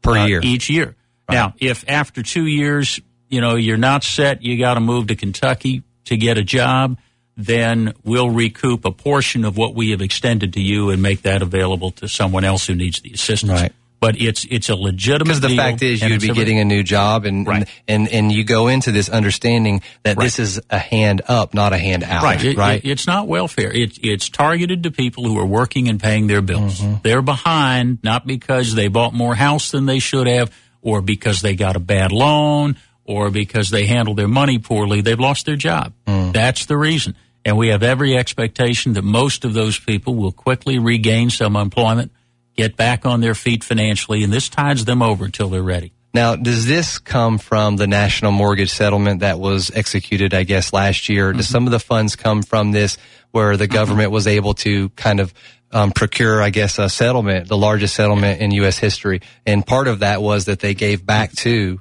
Per 0.02 0.16
uh, 0.16 0.26
year. 0.26 0.40
each 0.42 0.68
year. 0.70 0.96
Now, 1.30 1.54
if 1.58 1.84
after 1.88 2.22
two 2.22 2.46
years, 2.46 3.00
you 3.28 3.40
know, 3.40 3.56
you're 3.56 3.76
not 3.76 4.02
set, 4.02 4.42
you 4.42 4.58
got 4.58 4.74
to 4.74 4.80
move 4.80 5.08
to 5.08 5.16
Kentucky 5.16 5.82
to 6.06 6.16
get 6.16 6.38
a 6.38 6.42
job, 6.42 6.96
then 7.36 7.92
we'll 8.02 8.30
recoup 8.30 8.84
a 8.84 8.90
portion 8.90 9.44
of 9.44 9.56
what 9.56 9.74
we 9.74 9.90
have 9.90 10.00
extended 10.00 10.54
to 10.54 10.60
you 10.60 10.90
and 10.90 11.02
make 11.02 11.22
that 11.22 11.42
available 11.42 11.90
to 11.92 12.08
someone 12.08 12.44
else 12.44 12.66
who 12.66 12.74
needs 12.74 13.00
the 13.00 13.12
assistance. 13.12 13.52
Right. 13.52 13.72
But 14.01 14.20
it's 14.20 14.46
it's 14.49 14.68
a 14.68 14.76
legitimate 14.76 15.24
Because 15.24 15.40
the 15.40 15.57
fact 15.57 15.82
is, 15.82 16.01
you'd 16.01 16.20
be 16.20 16.28
getting 16.28 16.61
a 16.61 16.64
new 16.64 16.84
job, 16.84 17.24
and 17.24 17.46
and, 17.49 17.66
and 17.88 18.09
and 18.09 18.30
you 18.32 18.44
go 18.44 18.68
into 18.68 18.92
this 18.92 19.09
understanding 19.09 19.82
that 20.05 20.16
this 20.18 20.38
is 20.38 20.61
a 20.70 20.78
hand 20.78 21.22
up, 21.26 21.53
not 21.53 21.72
a 21.72 21.78
hand 21.78 22.05
out. 22.05 22.22
Right. 22.22 22.57
Right. 22.57 22.84
it- 22.84 22.88
it's 22.88 23.07
not 23.09 23.26
welfare. 23.26 23.72
It, 23.72 23.99
it's 24.03 24.28
targeted 24.28 24.84
to 24.84 24.92
people 24.92 25.24
who 25.24 25.36
are 25.38 25.46
working 25.46 25.88
and 25.88 26.01
paying 26.01 26.28
their 26.28 26.42
bills. 26.42 26.80
Mm-hmm. 26.80 26.94
They're 27.03 27.22
behind 27.22 27.99
not 28.05 28.24
because 28.26 28.74
they 28.76 28.86
bought 28.88 29.14
more 29.14 29.34
house 29.34 29.72
than 29.72 29.86
they 29.86 29.99
should 29.99 30.28
have, 30.28 30.53
or 30.80 31.03
because 31.03 31.42
they 31.42 31.57
got 31.57 31.74
a 31.74 31.80
bad 31.80 32.12
loan, 32.12 32.76
or 33.05 33.30
because 33.30 33.70
they 33.70 33.86
handled 33.86 34.16
their 34.16 34.28
money 34.28 34.59
poorly. 34.61 35.01
They've 35.01 35.18
lost 35.18 35.44
their 35.46 35.57
job. 35.57 35.92
Mm. 36.07 36.32
That's 36.32 36.66
the 36.66 36.76
reason. 36.76 37.16
And 37.44 37.57
we 37.57 37.68
have 37.68 37.82
every 37.82 38.16
expectation 38.16 38.92
that 38.92 39.03
most 39.03 39.44
of 39.44 39.55
those 39.55 39.78
people 39.78 40.14
will 40.14 40.32
quickly 40.32 40.78
regain 40.78 41.30
some 41.30 41.57
employment, 41.57 42.12
get 42.59 42.76
back 42.76 43.06
on 43.06 43.20
their 43.20 43.36
feet 43.36 43.62
financially, 43.62 44.24
and 44.24 44.32
this 44.32 44.48
tides 44.48 44.84
them 44.84 45.00
over 45.00 45.24
until 45.24 45.48
they're 45.48 45.62
ready. 45.62 45.92
Now, 46.12 46.34
does 46.34 46.66
this 46.66 46.98
come 46.98 47.38
from 47.38 47.76
the 47.76 47.86
national 47.86 48.32
mortgage 48.32 48.70
settlement 48.70 49.20
that 49.20 49.38
was 49.38 49.70
executed, 49.70 50.34
I 50.34 50.42
guess, 50.42 50.72
last 50.72 51.09
year? 51.09 51.28
Mm-hmm. 51.28 51.36
Does 51.38 51.48
some 51.48 51.66
of 51.66 51.70
the 51.70 51.78
funds 51.78 52.16
come 52.16 52.42
from 52.42 52.72
this 52.72 52.98
where 53.30 53.56
the 53.56 53.68
government 53.68 54.11
was 54.11 54.26
able 54.26 54.54
to 54.54 54.88
kind 54.90 55.20
of 55.20 55.32
um, 55.70 55.92
procure, 55.92 56.42
I 56.42 56.50
guess, 56.50 56.78
a 56.78 56.88
settlement, 56.88 57.46
the 57.46 57.56
largest 57.56 57.94
settlement 57.94 58.40
in 58.40 58.50
U.S. 58.52 58.78
history? 58.78 59.20
And 59.46 59.64
part 59.64 59.86
of 59.86 60.00
that 60.00 60.20
was 60.20 60.46
that 60.46 60.59
they 60.59 60.74
gave 60.74 61.06
back 61.06 61.32
to 61.32 61.80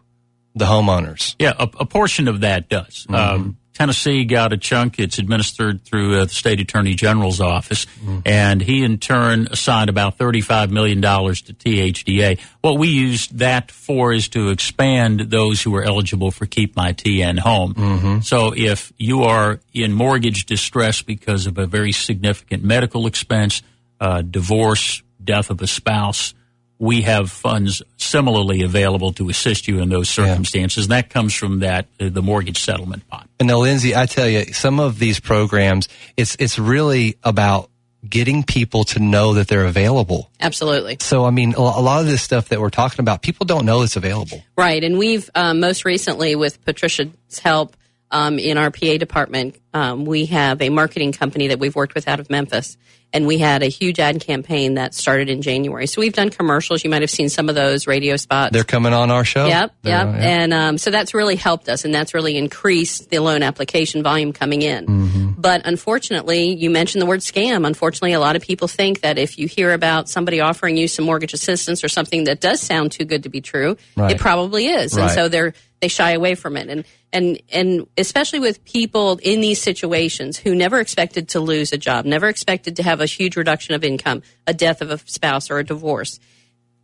the 0.53 0.65
homeowners. 0.65 1.35
Yeah, 1.39 1.53
a, 1.57 1.69
a 1.79 1.85
portion 1.85 2.27
of 2.27 2.41
that 2.41 2.69
does. 2.69 3.07
Mm-hmm. 3.09 3.15
Um, 3.15 3.57
Tennessee 3.77 4.25
got 4.25 4.53
a 4.53 4.57
chunk. 4.57 4.97
It's 4.97 5.19
administered 5.19 5.83
through 5.83 6.15
uh, 6.19 6.25
the 6.25 6.29
state 6.33 6.59
attorney 6.59 6.95
general's 6.95 7.39
office, 7.39 7.85
Mm-hmm. 7.85 8.19
and 8.25 8.61
he 8.61 8.83
in 8.83 8.97
turn 8.97 9.47
assigned 9.51 9.89
about 9.89 10.17
thirty-five 10.17 10.71
million 10.71 10.99
dollars 10.99 11.41
to 11.43 11.53
THDA. 11.53 12.39
What 12.61 12.79
we 12.79 12.87
used 12.87 13.37
that 13.37 13.69
for 13.71 14.11
is 14.13 14.29
to 14.29 14.49
expand 14.49 15.19
those 15.29 15.61
who 15.61 15.75
are 15.75 15.83
eligible 15.83 16.31
for 16.31 16.45
Keep 16.47 16.75
My 16.75 16.93
TN 16.93 17.37
Home. 17.39 17.73
Mm-hmm. 17.75 18.19
So 18.21 18.53
if 18.55 18.91
you 18.97 19.23
are 19.23 19.59
in 19.73 19.93
mortgage 19.93 20.45
distress 20.47 21.01
because 21.03 21.45
of 21.45 21.57
a 21.59 21.67
very 21.67 21.91
significant 21.91 22.63
medical 22.63 23.05
expense, 23.05 23.61
uh, 23.99 24.21
divorce, 24.23 25.03
death 25.23 25.49
of 25.51 25.61
a 25.61 25.67
spouse, 25.67 26.33
we 26.79 27.01
have 27.01 27.31
funds 27.31 27.81
similarly 27.97 28.61
available 28.61 29.11
to 29.13 29.29
assist 29.29 29.67
you 29.67 29.79
in 29.79 29.89
those 29.89 30.09
circumstances. 30.09 30.85
And 30.85 30.91
that 30.91 31.09
comes 31.09 31.33
from 31.33 31.59
that 31.59 31.87
uh, 31.99 32.09
the 32.09 32.21
mortgage 32.21 32.59
settlement 32.59 33.07
pot. 33.07 33.27
And 33.39 33.47
now, 33.47 33.59
Lindsay, 33.59 33.95
I 33.95 34.05
tell 34.05 34.27
you, 34.27 34.53
some 34.53 34.79
of 34.79 34.99
these 34.99 35.19
programs, 35.19 35.87
it's 36.15 36.35
it's 36.39 36.59
really 36.59 37.17
about 37.23 37.69
getting 38.07 38.43
people 38.43 38.83
to 38.85 38.99
know 38.99 39.33
that 39.33 39.47
they're 39.47 39.65
available. 39.65 40.29
Absolutely. 40.39 40.97
So, 41.01 41.25
I 41.25 41.31
mean, 41.31 41.55
a 41.55 41.61
a 41.61 41.81
lot 41.81 42.01
of 42.01 42.07
this 42.07 42.21
stuff 42.21 42.49
that 42.49 42.61
we're 42.61 42.69
talking 42.69 42.99
about, 42.99 43.21
people 43.21 43.45
don't 43.45 43.65
know 43.65 43.81
it's 43.81 43.95
available. 43.95 44.43
Right. 44.55 44.83
And 44.83 44.97
we've 44.97 45.29
um, 45.35 45.59
most 45.59 45.83
recently, 45.83 46.35
with 46.35 46.63
Patricia's 46.63 47.39
help 47.39 47.75
um, 48.11 48.39
in 48.39 48.57
our 48.57 48.71
PA 48.71 48.97
department, 48.97 49.59
um, 49.73 50.05
we 50.05 50.25
have 50.27 50.61
a 50.61 50.69
marketing 50.69 51.11
company 51.11 51.47
that 51.47 51.59
we've 51.59 51.75
worked 51.75 51.95
with 51.95 52.07
out 52.07 52.19
of 52.19 52.29
Memphis. 52.29 52.77
And 53.13 53.25
we 53.25 53.37
had 53.37 53.63
a 53.63 53.67
huge 53.67 54.01
ad 54.01 54.19
campaign 54.19 54.73
that 54.73 54.93
started 54.93 55.29
in 55.29 55.41
January. 55.41 55.87
So 55.87 56.01
we've 56.01 56.11
done 56.11 56.29
commercials. 56.29 56.83
You 56.83 56.89
might 56.89 57.03
have 57.03 57.09
seen 57.09 57.29
some 57.29 57.47
of 57.47 57.55
those 57.55 57.87
radio 57.87 58.17
spots. 58.17 58.51
They're 58.51 58.65
coming 58.65 58.91
on 58.91 59.11
our 59.11 59.23
show. 59.23 59.45
Yep, 59.45 59.75
They're 59.83 59.93
yep. 59.93 60.07
yeah. 60.07 60.27
And 60.27 60.53
um, 60.53 60.77
so 60.77 60.91
that's 60.91 61.13
really 61.13 61.37
helped 61.37 61.69
us, 61.69 61.85
and 61.85 61.95
that's 61.95 62.13
really 62.13 62.35
increased 62.35 63.09
the 63.09 63.19
loan 63.19 63.43
application 63.43 64.03
volume 64.03 64.33
coming 64.33 64.61
in. 64.61 64.85
Mm-hmm. 64.85 65.31
But 65.41 65.61
unfortunately, 65.65 66.53
you 66.53 66.69
mentioned 66.69 67.01
the 67.01 67.05
word 67.05 67.21
scam. 67.21 67.65
Unfortunately, 67.65 68.11
a 68.11 68.19
lot 68.19 68.35
of 68.35 68.41
people 68.41 68.67
think 68.67 68.99
that 69.01 69.17
if 69.17 69.37
you 69.37 69.47
hear 69.47 69.71
about 69.71 70.09
somebody 70.09 70.41
offering 70.41 70.75
you 70.75 70.89
some 70.89 71.05
mortgage 71.05 71.33
assistance 71.33 71.85
or 71.85 71.87
something 71.87 72.25
that 72.25 72.41
does 72.41 72.59
sound 72.59 72.91
too 72.91 73.05
good 73.05 73.23
to 73.23 73.29
be 73.29 73.39
true, 73.39 73.77
Right. 73.95 74.11
it 74.11 74.19
probably 74.19 74.67
is, 74.67 74.97
and 74.97 75.09
so 75.11 75.29
they're 75.29 75.53
they 75.79 75.87
shy 75.87 76.11
away 76.11 76.35
from 76.35 76.57
it. 76.57 76.69
And 76.69 76.85
and 77.13 77.41
and 77.51 77.87
especially 77.97 78.39
with 78.39 78.63
people 78.65 79.19
in 79.21 79.41
these 79.41 79.61
situations 79.61 80.37
who 80.37 80.55
never 80.55 80.79
expected 80.79 81.29
to 81.29 81.39
lose 81.39 81.71
a 81.73 81.77
job, 81.77 82.05
never 82.05 82.27
expected 82.27 82.75
to 82.77 82.83
have 82.83 82.99
a 83.01 83.05
huge 83.05 83.35
reduction 83.37 83.75
of 83.75 83.83
income, 83.83 84.21
a 84.45 84.53
death 84.53 84.81
of 84.81 84.91
a 84.91 84.97
spouse, 84.99 85.49
or 85.51 85.59
a 85.59 85.63
divorce 85.63 86.19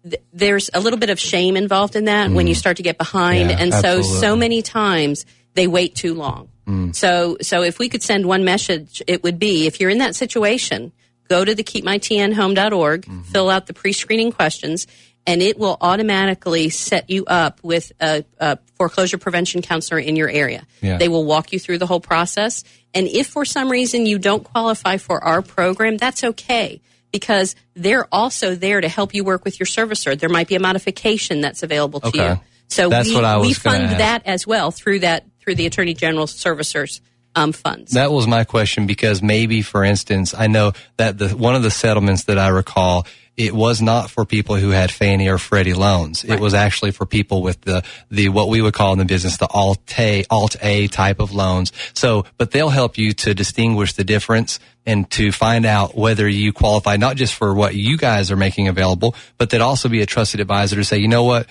th- 0.03 0.21
there's 0.33 0.69
a 0.73 0.79
little 0.79 0.99
bit 0.99 1.09
of 1.09 1.19
shame 1.19 1.55
involved 1.57 1.95
in 1.95 2.05
that 2.05 2.29
when 2.31 2.45
you 2.47 2.53
start 2.55 2.77
to 2.77 2.83
get 2.83 2.97
behind 2.97 3.49
Yeah, 3.49 3.57
and 3.59 3.71
so 3.73 3.77
absolutely. 3.99 4.19
so 4.19 4.35
many 4.35 4.61
times 4.61 5.25
they 5.53 5.65
wait 5.67 5.95
too 5.95 6.13
long 6.13 6.49
Mm. 6.67 6.95
so 6.95 7.35
so 7.41 7.61
if 7.61 7.77
we 7.79 7.89
could 7.89 8.01
send 8.03 8.25
one 8.25 8.43
message 8.45 9.01
it 9.07 9.21
would 9.23 9.37
be 9.39 9.65
if 9.67 9.79
you're 9.81 9.89
in 9.89 9.97
that 9.99 10.15
situation 10.15 10.91
go 11.29 11.43
to 11.43 11.53
the 11.53 11.63
keepmytnhome.org 11.63 13.01
Mm-hmm. 13.05 13.21
fill 13.23 13.49
out 13.49 13.67
the 13.67 13.73
pre-screening 13.73 14.31
questions 14.31 14.87
and 15.25 15.41
it 15.41 15.57
will 15.57 15.77
automatically 15.79 16.69
set 16.69 17.09
you 17.09 17.25
up 17.25 17.59
with 17.63 17.91
a, 18.01 18.23
a 18.39 18.57
foreclosure 18.75 19.17
prevention 19.17 19.61
counselor 19.61 19.99
in 19.99 20.15
your 20.15 20.29
area 20.29 20.65
Yeah. 20.81 20.97
they 20.97 21.07
will 21.07 21.25
walk 21.25 21.53
you 21.53 21.59
through 21.59 21.77
the 21.77 21.85
whole 21.87 22.01
process 22.01 22.63
and 22.93 23.07
if 23.07 23.27
for 23.27 23.45
some 23.45 23.69
reason 23.71 24.05
you 24.05 24.19
don't 24.19 24.43
qualify 24.43 24.97
for 24.97 25.23
our 25.23 25.41
program 25.41 25.97
that's 25.97 26.23
okay 26.23 26.81
because 27.11 27.55
they're 27.75 28.07
also 28.11 28.55
there 28.55 28.81
to 28.81 28.87
help 28.89 29.13
you 29.13 29.23
work 29.23 29.45
with 29.45 29.59
your 29.59 29.67
servicer. 29.67 30.17
There 30.19 30.29
might 30.29 30.47
be 30.47 30.55
a 30.55 30.59
modification 30.59 31.41
that's 31.41 31.61
available 31.61 31.99
to 31.99 32.07
Okay. 32.07 32.29
you. 32.31 32.39
So 32.69 32.89
That's 32.89 33.09
we, 33.09 33.13
what 33.13 33.23
I 33.23 33.37
we 33.39 33.53
fund 33.53 33.83
ask. 33.83 33.97
that 33.99 34.23
as 34.25 34.47
well 34.47 34.71
through 34.71 34.99
that 35.01 35.23
through 35.39 35.53
the 35.53 35.67
Attorney 35.67 35.93
General's 35.93 36.33
servicers 36.33 37.01
um, 37.35 37.51
funds. 37.51 37.91
That 37.91 38.11
was 38.11 38.25
my 38.25 38.45
question 38.45 38.87
because 38.87 39.21
maybe, 39.21 39.61
for 39.61 39.83
instance, 39.83 40.33
I 40.33 40.47
know 40.47 40.71
that 40.97 41.19
the 41.19 41.29
one 41.29 41.53
of 41.53 41.61
the 41.61 41.69
settlements 41.69 42.23
that 42.23 42.39
I 42.39 42.47
recall, 42.47 43.05
it 43.35 43.53
was 43.53 43.81
not 43.81 44.09
for 44.09 44.25
people 44.25 44.55
who 44.55 44.69
had 44.69 44.91
Fannie 44.91 45.27
or 45.27 45.37
Freddie 45.37 45.73
loans. 45.73 46.23
It 46.23 46.39
was 46.39 46.53
actually 46.53 46.91
for 46.91 47.05
people 47.05 47.41
with 47.41 47.61
the 47.61 47.83
the 48.09 48.29
what 48.29 48.49
we 48.49 48.61
would 48.61 48.73
call 48.73 48.93
in 48.93 48.99
the 48.99 49.05
business 49.05 49.37
the 49.37 49.47
Alt 49.47 49.99
A 49.99 50.23
Alt 50.29 50.55
A 50.61 50.87
type 50.87 51.19
of 51.19 51.33
loans. 51.33 51.71
So, 51.93 52.25
but 52.37 52.51
they'll 52.51 52.69
help 52.69 52.97
you 52.97 53.13
to 53.13 53.33
distinguish 53.33 53.93
the 53.93 54.03
difference 54.03 54.59
and 54.85 55.09
to 55.11 55.31
find 55.31 55.65
out 55.65 55.95
whether 55.95 56.27
you 56.27 56.53
qualify 56.53 56.97
not 56.97 57.15
just 57.15 57.33
for 57.33 57.53
what 57.53 57.73
you 57.73 57.97
guys 57.97 58.31
are 58.31 58.35
making 58.35 58.67
available, 58.67 59.15
but 59.37 59.49
that 59.51 59.61
also 59.61 59.89
be 59.89 60.01
a 60.01 60.05
trusted 60.05 60.39
advisor 60.39 60.75
to 60.75 60.83
say, 60.83 60.97
you 60.97 61.07
know 61.07 61.23
what. 61.23 61.47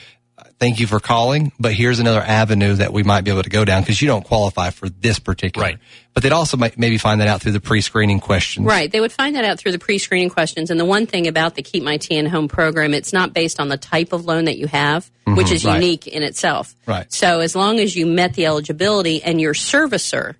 Thank 0.62 0.78
you 0.78 0.86
for 0.86 1.00
calling, 1.00 1.50
but 1.58 1.72
here's 1.74 1.98
another 1.98 2.20
avenue 2.20 2.74
that 2.76 2.92
we 2.92 3.02
might 3.02 3.22
be 3.24 3.32
able 3.32 3.42
to 3.42 3.50
go 3.50 3.64
down 3.64 3.82
because 3.82 4.00
you 4.00 4.06
don't 4.06 4.22
qualify 4.24 4.70
for 4.70 4.88
this 4.88 5.18
particular. 5.18 5.66
Right. 5.66 5.78
But 6.14 6.22
they'd 6.22 6.30
also 6.30 6.56
might 6.56 6.78
maybe 6.78 6.98
find 6.98 7.20
that 7.20 7.26
out 7.26 7.40
through 7.42 7.50
the 7.50 7.60
pre-screening 7.60 8.20
questions. 8.20 8.64
Right. 8.64 8.88
They 8.88 9.00
would 9.00 9.10
find 9.10 9.34
that 9.34 9.44
out 9.44 9.58
through 9.58 9.72
the 9.72 9.80
pre-screening 9.80 10.30
questions. 10.30 10.70
And 10.70 10.78
the 10.78 10.84
one 10.84 11.06
thing 11.06 11.26
about 11.26 11.56
the 11.56 11.62
Keep 11.62 11.82
My 11.82 11.98
TN 11.98 12.28
Home 12.28 12.46
program, 12.46 12.94
it's 12.94 13.12
not 13.12 13.32
based 13.34 13.58
on 13.58 13.66
the 13.70 13.76
type 13.76 14.12
of 14.12 14.24
loan 14.24 14.44
that 14.44 14.56
you 14.56 14.68
have, 14.68 15.10
which 15.26 15.48
Mhm. 15.48 15.52
is 15.52 15.64
Right. 15.64 15.74
unique 15.82 16.06
in 16.06 16.22
itself. 16.22 16.76
Right. 16.86 17.12
So 17.12 17.40
as 17.40 17.56
long 17.56 17.80
as 17.80 17.96
you 17.96 18.06
met 18.06 18.34
the 18.34 18.46
eligibility 18.46 19.20
and 19.20 19.40
your 19.40 19.54
servicer 19.54 20.36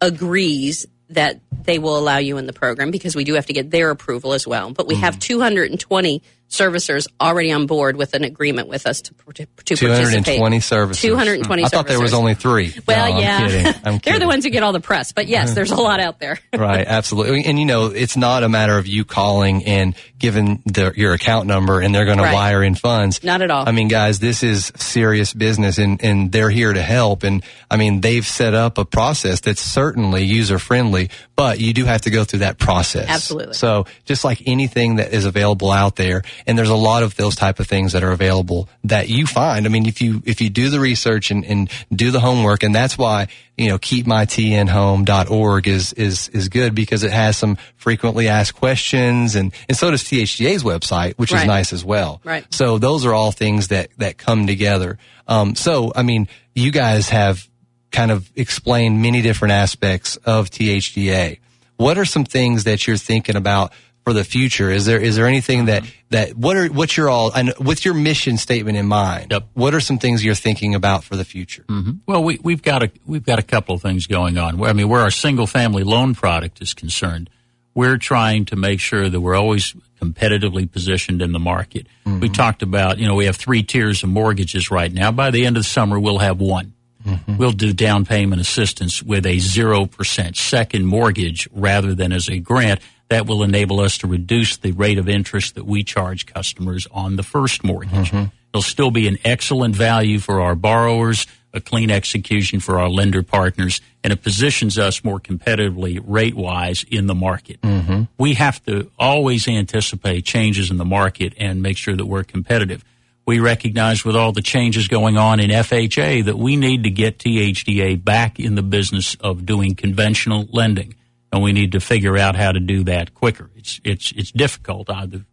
agrees 0.00 0.86
that 1.10 1.38
they 1.64 1.78
will 1.78 1.98
allow 1.98 2.16
you 2.16 2.38
in 2.38 2.46
the 2.46 2.52
program 2.54 2.90
because 2.90 3.14
we 3.14 3.24
do 3.24 3.34
have 3.34 3.44
to 3.46 3.52
get 3.52 3.70
their 3.70 3.90
approval 3.90 4.32
as 4.32 4.46
well. 4.46 4.70
But 4.70 4.86
we 4.86 4.94
Mm-hmm. 4.94 5.04
have 5.04 5.18
220 5.18 6.22
servicers 6.48 7.06
already 7.20 7.50
on 7.52 7.66
board 7.66 7.96
with 7.96 8.14
an 8.14 8.24
agreement 8.24 8.68
with 8.68 8.86
us 8.86 9.00
to, 9.02 9.14
to, 9.34 9.46
to 9.64 9.76
220 9.76 10.38
participate. 10.38 10.62
services. 10.62 11.02
220 11.02 11.64
I 11.64 11.68
thought 11.68 11.86
there 11.88 12.00
was 12.00 12.14
only 12.14 12.34
three. 12.34 12.72
Well, 12.86 13.10
No, 13.10 13.16
I'm 13.16 13.20
yeah. 13.22 13.48
kidding. 13.48 13.66
I'm 13.66 13.72
They're 13.82 13.98
kidding. 14.00 14.20
the 14.20 14.26
ones 14.26 14.44
who 14.44 14.50
get 14.50 14.62
all 14.62 14.72
the 14.72 14.80
press. 14.80 15.12
But 15.12 15.26
yes, 15.26 15.54
there's 15.54 15.72
a 15.72 15.76
lot 15.76 15.98
out 16.00 16.20
there. 16.20 16.38
right, 16.56 16.86
absolutely. 16.86 17.44
And 17.44 17.58
you 17.58 17.64
know, 17.66 17.86
it's 17.86 18.16
not 18.16 18.42
a 18.44 18.48
matter 18.48 18.78
of 18.78 18.86
you 18.86 19.04
calling 19.04 19.64
and 19.64 19.94
giving 20.18 20.62
their, 20.64 20.94
your 20.94 21.12
account 21.14 21.46
number 21.46 21.80
and 21.80 21.94
they're 21.94 22.04
going 22.04 22.18
Right. 22.18 22.30
to 22.30 22.34
wire 22.34 22.62
in 22.62 22.74
funds. 22.74 23.22
Not 23.22 23.42
at 23.42 23.50
all. 23.50 23.68
I 23.68 23.72
mean, 23.72 23.88
guys, 23.88 24.18
this 24.20 24.42
is 24.42 24.72
serious 24.76 25.34
business 25.34 25.76
and, 25.78 26.02
and 26.02 26.32
they're 26.32 26.48
here 26.50 26.72
to 26.72 26.80
help. 26.82 27.22
And 27.24 27.42
I 27.70 27.76
mean, 27.76 28.00
they've 28.00 28.26
set 28.26 28.54
up 28.54 28.78
a 28.78 28.84
process 28.86 29.40
that's 29.40 29.60
certainly 29.60 30.24
user 30.24 30.58
friendly, 30.58 31.10
but 31.34 31.60
you 31.60 31.74
do 31.74 31.84
have 31.84 32.02
to 32.02 32.10
go 32.10 32.24
through 32.24 32.38
that 32.38 32.58
process. 32.58 33.08
Absolutely. 33.08 33.54
So 33.54 33.84
just 34.06 34.24
like 34.24 34.42
anything 34.46 34.96
that 34.96 35.12
is 35.12 35.26
available 35.26 35.70
out 35.70 35.96
there, 35.96 36.22
and 36.46 36.58
there's 36.58 36.68
a 36.68 36.74
lot 36.74 37.02
of 37.02 37.16
those 37.16 37.34
type 37.34 37.60
of 37.60 37.66
things 37.66 37.92
that 37.92 38.02
are 38.02 38.12
available 38.12 38.68
that 38.84 39.08
you 39.08 39.26
find. 39.26 39.66
I 39.66 39.68
mean, 39.68 39.86
if 39.86 40.00
you, 40.00 40.22
if 40.24 40.40
you 40.40 40.50
do 40.50 40.70
the 40.70 40.80
research 40.80 41.30
and, 41.30 41.44
and 41.44 41.70
do 41.92 42.10
the 42.10 42.20
homework, 42.20 42.62
and 42.62 42.74
that's 42.74 42.98
why, 42.98 43.28
you 43.56 43.68
know, 43.68 43.78
keepmytnhome.org 43.78 45.68
is, 45.68 45.92
is, 45.94 46.28
is 46.28 46.48
good 46.48 46.74
because 46.74 47.02
it 47.02 47.12
has 47.12 47.36
some 47.36 47.56
frequently 47.76 48.28
asked 48.28 48.54
questions 48.54 49.34
and, 49.34 49.52
and 49.68 49.76
so 49.76 49.90
does 49.90 50.02
THDA's 50.04 50.62
website, 50.62 51.14
which 51.14 51.32
is 51.32 51.44
nice 51.44 51.72
as 51.72 51.84
well. 51.84 52.20
Right. 52.24 52.44
So 52.52 52.78
those 52.78 53.04
are 53.04 53.14
all 53.14 53.32
things 53.32 53.68
that, 53.68 53.90
that 53.98 54.18
come 54.18 54.46
together. 54.46 54.98
Um, 55.28 55.54
so, 55.54 55.92
I 55.94 56.02
mean, 56.02 56.28
you 56.54 56.70
guys 56.70 57.08
have 57.10 57.48
kind 57.90 58.10
of 58.10 58.30
explained 58.36 59.00
many 59.00 59.22
different 59.22 59.52
aspects 59.52 60.16
of 60.16 60.50
THDA. 60.50 61.38
What 61.76 61.98
are 61.98 62.04
some 62.04 62.24
things 62.24 62.64
that 62.64 62.86
you're 62.86 62.96
thinking 62.96 63.36
about 63.36 63.72
for 64.06 64.12
the 64.12 64.22
future? 64.22 64.70
Is 64.70 64.86
there 64.86 65.00
is 65.00 65.16
there 65.16 65.26
anything 65.26 65.64
that 65.64 65.82
mm-hmm. 65.82 65.92
that 66.10 66.36
what 66.36 66.56
are 66.56 66.68
what's 66.68 66.96
your 66.96 67.10
all 67.10 67.32
and 67.32 67.52
with 67.58 67.84
your 67.84 67.92
mission 67.92 68.36
statement 68.36 68.78
in 68.78 68.86
mind? 68.86 69.34
What 69.54 69.74
are 69.74 69.80
some 69.80 69.98
things 69.98 70.24
you're 70.24 70.36
thinking 70.36 70.76
about 70.76 71.02
for 71.02 71.16
the 71.16 71.24
future? 71.24 71.64
hmm 71.68 71.92
Well, 72.06 72.22
we, 72.22 72.38
we've 72.40 72.62
got 72.62 72.84
a 72.84 72.90
we've 73.04 73.26
got 73.26 73.40
a 73.40 73.42
couple 73.42 73.74
of 73.74 73.82
things 73.82 74.06
going 74.06 74.38
on. 74.38 74.62
I 74.62 74.72
mean, 74.74 74.88
where 74.88 75.00
our 75.00 75.10
single 75.10 75.48
family 75.48 75.82
loan 75.82 76.14
product 76.14 76.62
is 76.62 76.72
concerned, 76.72 77.30
we're 77.74 77.98
trying 77.98 78.44
to 78.46 78.56
make 78.56 78.78
sure 78.78 79.08
that 79.08 79.20
we're 79.20 79.34
always 79.34 79.74
competitively 80.00 80.70
positioned 80.70 81.20
in 81.20 81.32
the 81.32 81.40
market. 81.40 81.88
Mm-hmm. 82.06 82.20
We 82.20 82.28
talked 82.28 82.62
about, 82.62 82.98
you 82.98 83.08
know, 83.08 83.16
we 83.16 83.24
have 83.24 83.34
three 83.34 83.64
tiers 83.64 84.04
of 84.04 84.08
mortgages 84.08 84.70
right 84.70 84.92
now. 84.92 85.10
By 85.10 85.32
the 85.32 85.46
end 85.46 85.56
of 85.56 85.64
the 85.64 85.68
summer, 85.68 85.98
we'll 85.98 86.18
have 86.18 86.38
one. 86.38 86.74
Mm-hmm. 87.04 87.36
We'll 87.36 87.52
do 87.52 87.72
down 87.72 88.04
payment 88.04 88.40
assistance 88.40 89.02
with 89.02 89.26
a 89.26 89.36
0% 89.36 90.36
second 90.36 90.86
mortgage 90.86 91.48
rather 91.52 91.94
than 91.94 92.12
as 92.12 92.28
a 92.28 92.38
grant. 92.38 92.80
That 93.08 93.26
will 93.26 93.42
enable 93.42 93.80
us 93.80 93.98
to 93.98 94.06
reduce 94.06 94.56
the 94.56 94.72
rate 94.72 94.98
of 94.98 95.08
interest 95.08 95.54
that 95.54 95.64
we 95.64 95.84
charge 95.84 96.26
customers 96.26 96.88
on 96.90 97.16
the 97.16 97.22
first 97.22 97.62
mortgage. 97.62 98.10
Mm-hmm. 98.10 98.26
It'll 98.52 98.62
still 98.62 98.90
be 98.90 99.06
an 99.06 99.18
excellent 99.24 99.76
value 99.76 100.18
for 100.18 100.40
our 100.40 100.54
borrowers, 100.54 101.26
a 101.52 101.60
clean 101.60 101.90
execution 101.90 102.60
for 102.60 102.78
our 102.78 102.88
lender 102.88 103.22
partners, 103.22 103.80
and 104.02 104.12
it 104.12 104.22
positions 104.22 104.78
us 104.78 105.04
more 105.04 105.20
competitively 105.20 106.00
rate 106.04 106.34
wise 106.34 106.84
in 106.88 107.06
the 107.06 107.14
market. 107.14 107.60
Mm-hmm. 107.62 108.04
We 108.18 108.34
have 108.34 108.64
to 108.64 108.90
always 108.98 109.46
anticipate 109.46 110.24
changes 110.24 110.70
in 110.70 110.76
the 110.76 110.84
market 110.84 111.32
and 111.38 111.62
make 111.62 111.76
sure 111.76 111.96
that 111.96 112.06
we're 112.06 112.24
competitive. 112.24 112.84
We 113.26 113.40
recognize 113.40 114.04
with 114.04 114.14
all 114.14 114.32
the 114.32 114.42
changes 114.42 114.86
going 114.86 115.16
on 115.16 115.40
in 115.40 115.50
FHA 115.50 116.26
that 116.26 116.38
we 116.38 116.56
need 116.56 116.84
to 116.84 116.90
get 116.90 117.18
THDA 117.18 118.04
back 118.04 118.38
in 118.38 118.54
the 118.54 118.62
business 118.62 119.16
of 119.16 119.44
doing 119.44 119.74
conventional 119.74 120.46
lending. 120.52 120.94
And 121.36 121.44
we 121.44 121.52
need 121.52 121.72
to 121.72 121.80
figure 121.80 122.16
out 122.16 122.34
how 122.34 122.52
to 122.52 122.60
do 122.60 122.84
that 122.84 123.12
quicker. 123.14 123.50
It's, 123.54 123.78
it's, 123.84 124.10
it's 124.12 124.32
difficult. 124.32 124.88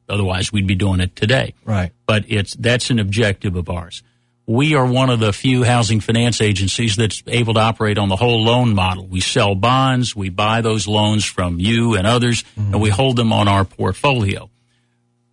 Otherwise 0.10 0.52
we'd 0.52 0.68
be 0.68 0.76
doing 0.76 1.00
it 1.00 1.16
today 1.16 1.54
Right. 1.64 1.92
but 2.06 2.26
it's 2.28 2.54
that's 2.56 2.90
an 2.90 3.00
objective 3.00 3.56
of 3.56 3.70
ours. 3.70 4.04
We 4.46 4.76
are 4.76 4.86
one 4.86 5.10
of 5.10 5.22
the 5.22 5.32
few 5.32 5.64
housing 5.64 6.02
finance 6.02 6.42
agencies 6.42 6.98
that's 6.98 7.24
able 7.28 7.54
to 7.54 7.62
operate 7.62 7.98
on 7.98 8.10
the 8.10 8.18
whole 8.18 8.44
loan 8.44 8.76
model. 8.76 9.08
We 9.08 9.22
sell 9.22 9.56
bonds, 9.56 10.14
we 10.14 10.28
buy 10.28 10.60
those 10.60 10.86
loans 10.86 11.24
from 11.24 11.60
you 11.60 11.96
and 11.96 12.06
others, 12.06 12.44
and 12.58 12.82
we 12.82 12.90
mm-hmm. 12.90 12.96
hold 12.98 13.16
them 13.16 13.32
on 13.32 13.48
our 13.48 13.64
portfolio. 13.64 14.50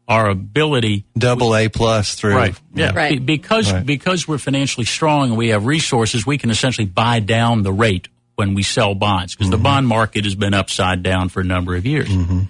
Our 0.07 0.31
ability 0.31 1.05
double 1.19 1.57
A 1.57 1.69
plus 1.69 2.15
through 2.15 2.37
right, 2.37 2.61
yeah, 2.75 2.93
Right. 2.95 3.19
Be- 3.19 3.37
because 3.37 3.73
Right. 3.73 3.85
because 3.85 4.29
we're 4.29 4.39
financially 4.39 4.87
strong 4.87 5.31
and 5.31 5.37
we 5.37 5.49
have 5.49 5.67
resources, 5.67 6.25
we 6.25 6.39
can 6.39 6.51
essentially 6.51 6.87
buy 6.87 7.19
down 7.19 7.65
the 7.65 7.73
rate 7.73 8.07
when 8.41 8.55
we 8.55 8.63
sell 8.63 8.95
bonds 8.95 9.35
because 9.35 9.51
the 9.51 9.57
mm-hmm. 9.57 9.65
bond 9.65 9.87
market 9.87 10.25
has 10.25 10.35
been 10.35 10.55
upside 10.55 11.03
down 11.03 11.29
for 11.29 11.41
a 11.41 11.45
number 11.45 11.77
of 11.77 11.85
years. 11.85 12.09
Mm-hmm. 12.09 12.45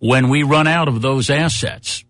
When 0.00 0.30
we 0.30 0.42
run 0.42 0.66
out 0.66 0.88
of 0.88 1.00
those 1.00 1.30
assets, 1.30 2.04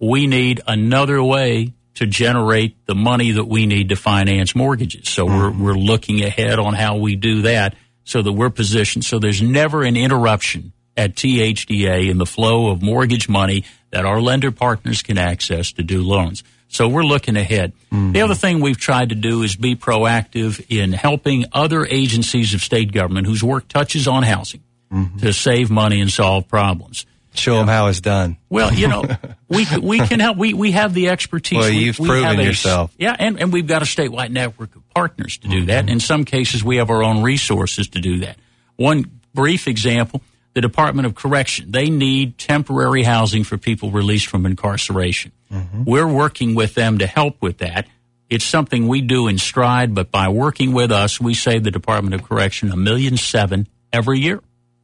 we 0.00 0.26
need 0.26 0.62
another 0.66 1.22
way 1.22 1.74
to 1.96 2.06
generate 2.06 2.86
the 2.86 2.94
money 2.94 3.32
that 3.32 3.44
we 3.44 3.66
need 3.66 3.90
to 3.90 3.96
finance 3.96 4.54
mortgages. 4.54 5.10
So 5.10 5.26
we're, 5.26 5.50
mm-hmm. 5.50 5.62
we're 5.62 5.74
looking 5.74 6.24
ahead 6.24 6.58
on 6.58 6.72
how 6.72 6.96
we 6.96 7.16
do 7.16 7.42
that 7.42 7.76
so 8.04 8.22
that 8.22 8.32
we're 8.32 8.48
positioned. 8.48 9.04
So 9.04 9.18
there's 9.18 9.42
never 9.42 9.82
an 9.82 9.98
interruption 9.98 10.72
at 10.96 11.16
THDA 11.16 12.08
in 12.08 12.16
the 12.16 12.24
flow 12.24 12.70
of 12.70 12.80
mortgage 12.80 13.28
money 13.28 13.64
that 13.90 14.06
our 14.06 14.22
lender 14.22 14.52
partners 14.52 15.02
can 15.02 15.18
access 15.18 15.70
to 15.72 15.82
do 15.82 16.02
loans. 16.02 16.42
So 16.68 16.86
we're 16.86 17.04
looking 17.04 17.36
ahead. 17.36 17.72
The 17.90 17.96
other 17.96 18.34
mm-hmm. 18.34 18.40
thing 18.40 18.60
we've 18.60 18.78
tried 18.78 19.08
to 19.08 19.14
do 19.14 19.42
is 19.42 19.56
be 19.56 19.74
proactive 19.74 20.64
in 20.68 20.92
helping 20.92 21.46
other 21.52 21.86
agencies 21.86 22.52
of 22.54 22.60
state 22.60 22.92
government 22.92 23.26
whose 23.26 23.42
work 23.42 23.68
touches 23.68 24.06
on 24.06 24.22
housing 24.22 24.62
mm-hmm. 24.92 25.18
to 25.18 25.32
save 25.32 25.70
money 25.70 26.00
and 26.00 26.10
solve 26.10 26.46
problems. 26.46 27.06
Show 27.34 27.56
them 27.56 27.68
how 27.68 27.86
it's 27.86 28.00
done. 28.00 28.36
Well, 28.48 28.72
you 28.72 28.88
know, 28.88 29.04
we 29.48 29.66
we 29.80 30.00
can 30.00 30.18
help. 30.18 30.36
We 30.36 30.54
we 30.54 30.72
have 30.72 30.92
the 30.92 31.08
expertise. 31.08 31.58
Well, 31.58 31.70
We- 31.70 31.78
you've 31.78 31.98
we 31.98 32.08
proven 32.08 32.40
a- 32.40 32.42
yourself. 32.42 32.92
Yeah, 32.98 33.14
and, 33.18 33.40
and 33.40 33.52
we've 33.52 33.66
got 33.66 33.82
a 33.82 33.84
statewide 33.84 34.30
network 34.30 34.74
of 34.74 34.88
partners 34.90 35.38
to 35.38 35.48
do 35.48 35.66
that. 35.66 35.84
Mm-hmm. 35.84 35.92
In 35.92 36.00
some 36.00 36.24
cases, 36.24 36.64
we 36.64 36.76
have 36.76 36.90
our 36.90 37.02
own 37.02 37.22
resources 37.22 37.88
to 37.88 38.00
do 38.00 38.20
that. 38.20 38.38
One 38.76 39.20
brief 39.34 39.68
example: 39.68 40.20
the 40.54 40.60
Department 40.60 41.06
of 41.06 41.14
Correction. 41.14 41.70
They 41.70 41.90
need 41.90 42.38
temporary 42.38 43.04
housing 43.04 43.44
for 43.44 43.56
people 43.56 43.90
released 43.92 44.26
from 44.26 44.44
incarceration. 44.44 45.32
Mm-hmm. 45.52 45.84
We're 45.84 46.08
working 46.08 46.54
with 46.54 46.74
them 46.74 46.98
to 46.98 47.06
help 47.06 47.40
with 47.40 47.58
that. 47.58 47.88
It's 48.28 48.44
something 48.44 48.86
we 48.86 49.00
do 49.00 49.28
in 49.28 49.38
stride, 49.38 49.94
but 49.94 50.10
by 50.10 50.28
working 50.28 50.72
with 50.72 50.92
us, 50.92 51.20
we 51.20 51.34
save 51.34 51.64
the 51.64 51.70
Department 51.70 52.14
of 52.14 52.28
Correction 52.28 52.70
a 52.70 52.76
million 52.76 53.16
seven 53.16 53.66
every 53.92 54.18
year. 54.18 54.42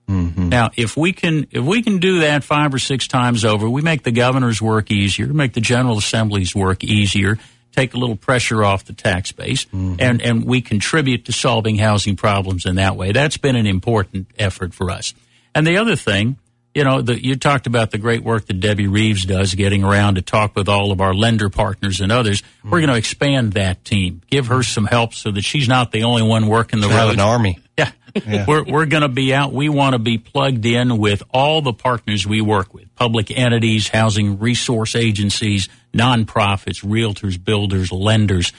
Mm-hmm. 0.09 0.49
Now, 0.51 0.71
if 0.77 0.97
we 0.97 1.13
can 1.13 1.47
if 1.51 1.65
we 1.65 1.83
can 1.83 1.99
do 1.99 2.21
that 2.21 2.45
five 2.45 2.75
or 2.75 2.79
six 2.79 3.09
times 3.09 3.45
over, 3.45 3.69
we 3.69 3.83
make 3.83 4.03
the 4.03 4.13
governor's 4.13 4.61
work 4.61 4.91
easier, 4.91 5.27
make 5.29 5.55
the 5.55 5.61
General 5.61 5.99
Assembly's 5.99 6.55
work 6.55 6.85
easier, 6.85 7.39
take 7.73 7.95
a 7.95 7.99
little 7.99 8.17
pressure 8.17 8.63
off 8.63 8.85
the 8.85 8.93
tax 8.93 9.33
base, 9.33 9.65
mm-hmm. 9.67 9.97
and 9.99 10.21
and 10.21 10.45
we 10.45 10.61
contribute 10.61 11.25
to 11.27 11.33
solving 11.33 11.77
housing 11.77 12.17
problems 12.17 12.67
in 12.67 12.77
that 12.77 12.97
way. 12.97 13.13
That's 13.13 13.39
been 13.39 13.57
an 13.57 13.67
important 13.67 14.29
effort 14.39 14.75
for 14.75 14.91
us. 14.91 15.15
And 15.55 15.67
the 15.67 15.79
other 15.79 15.97
thing, 15.97 16.37
you 16.75 16.83
know, 16.83 17.01
the, 17.03 17.23
you 17.23 17.37
talked 17.37 17.67
about 17.67 17.93
the 17.93 17.99
great 17.99 18.23
work 18.23 18.47
that 18.47 18.61
Debbie 18.61 18.89
Reeves 18.89 19.25
does, 19.25 19.55
getting 19.55 19.85
around 19.85 20.17
to 20.17 20.23
talk 20.23 20.57
with 20.57 20.69
all 20.69 20.91
of 20.91 21.01
our 21.01 21.15
lender 21.15 21.49
partners 21.49 22.01
and 22.01 22.11
others. 22.11 22.43
We're 22.65 22.81
going 22.81 22.91
to 22.91 22.97
expand 22.97 23.53
that 23.53 23.85
team, 23.85 24.23
give 24.29 24.49
her 24.49 24.63
some 24.63 24.85
help 24.85 25.15
so 25.15 25.31
that 25.31 25.43
she's 25.43 25.69
not 25.69 25.93
the 25.93 26.03
only 26.03 26.23
one 26.23 26.49
working 26.49 26.81
the 26.81 26.89
road. 26.89 27.15
an 27.15 27.21
army. 27.21 27.61
Yeah. 27.79 27.91
We're, 28.47 28.63
we're 28.63 28.87
going 28.87 29.03
to 29.03 29.09
be 29.09 29.35
out. 29.35 29.53
We 29.53 29.69
want 29.69 29.95
to 29.95 29.99
be 29.99 30.19
plugged 30.19 30.65
in 30.65 30.99
with 30.99 31.23
all 31.31 31.63
the 31.63 31.73
partners 31.73 32.25
we 32.25 32.41
work 32.41 32.73
with 32.73 32.95
public 32.95 33.37
entities, 33.37 33.89
housing 33.89 34.39
resource 34.39 34.95
agencies, 34.95 35.69
nonprofits, 35.93 36.85
realtors, 36.85 37.43
builders, 37.43 37.91
lenders. 37.91 38.53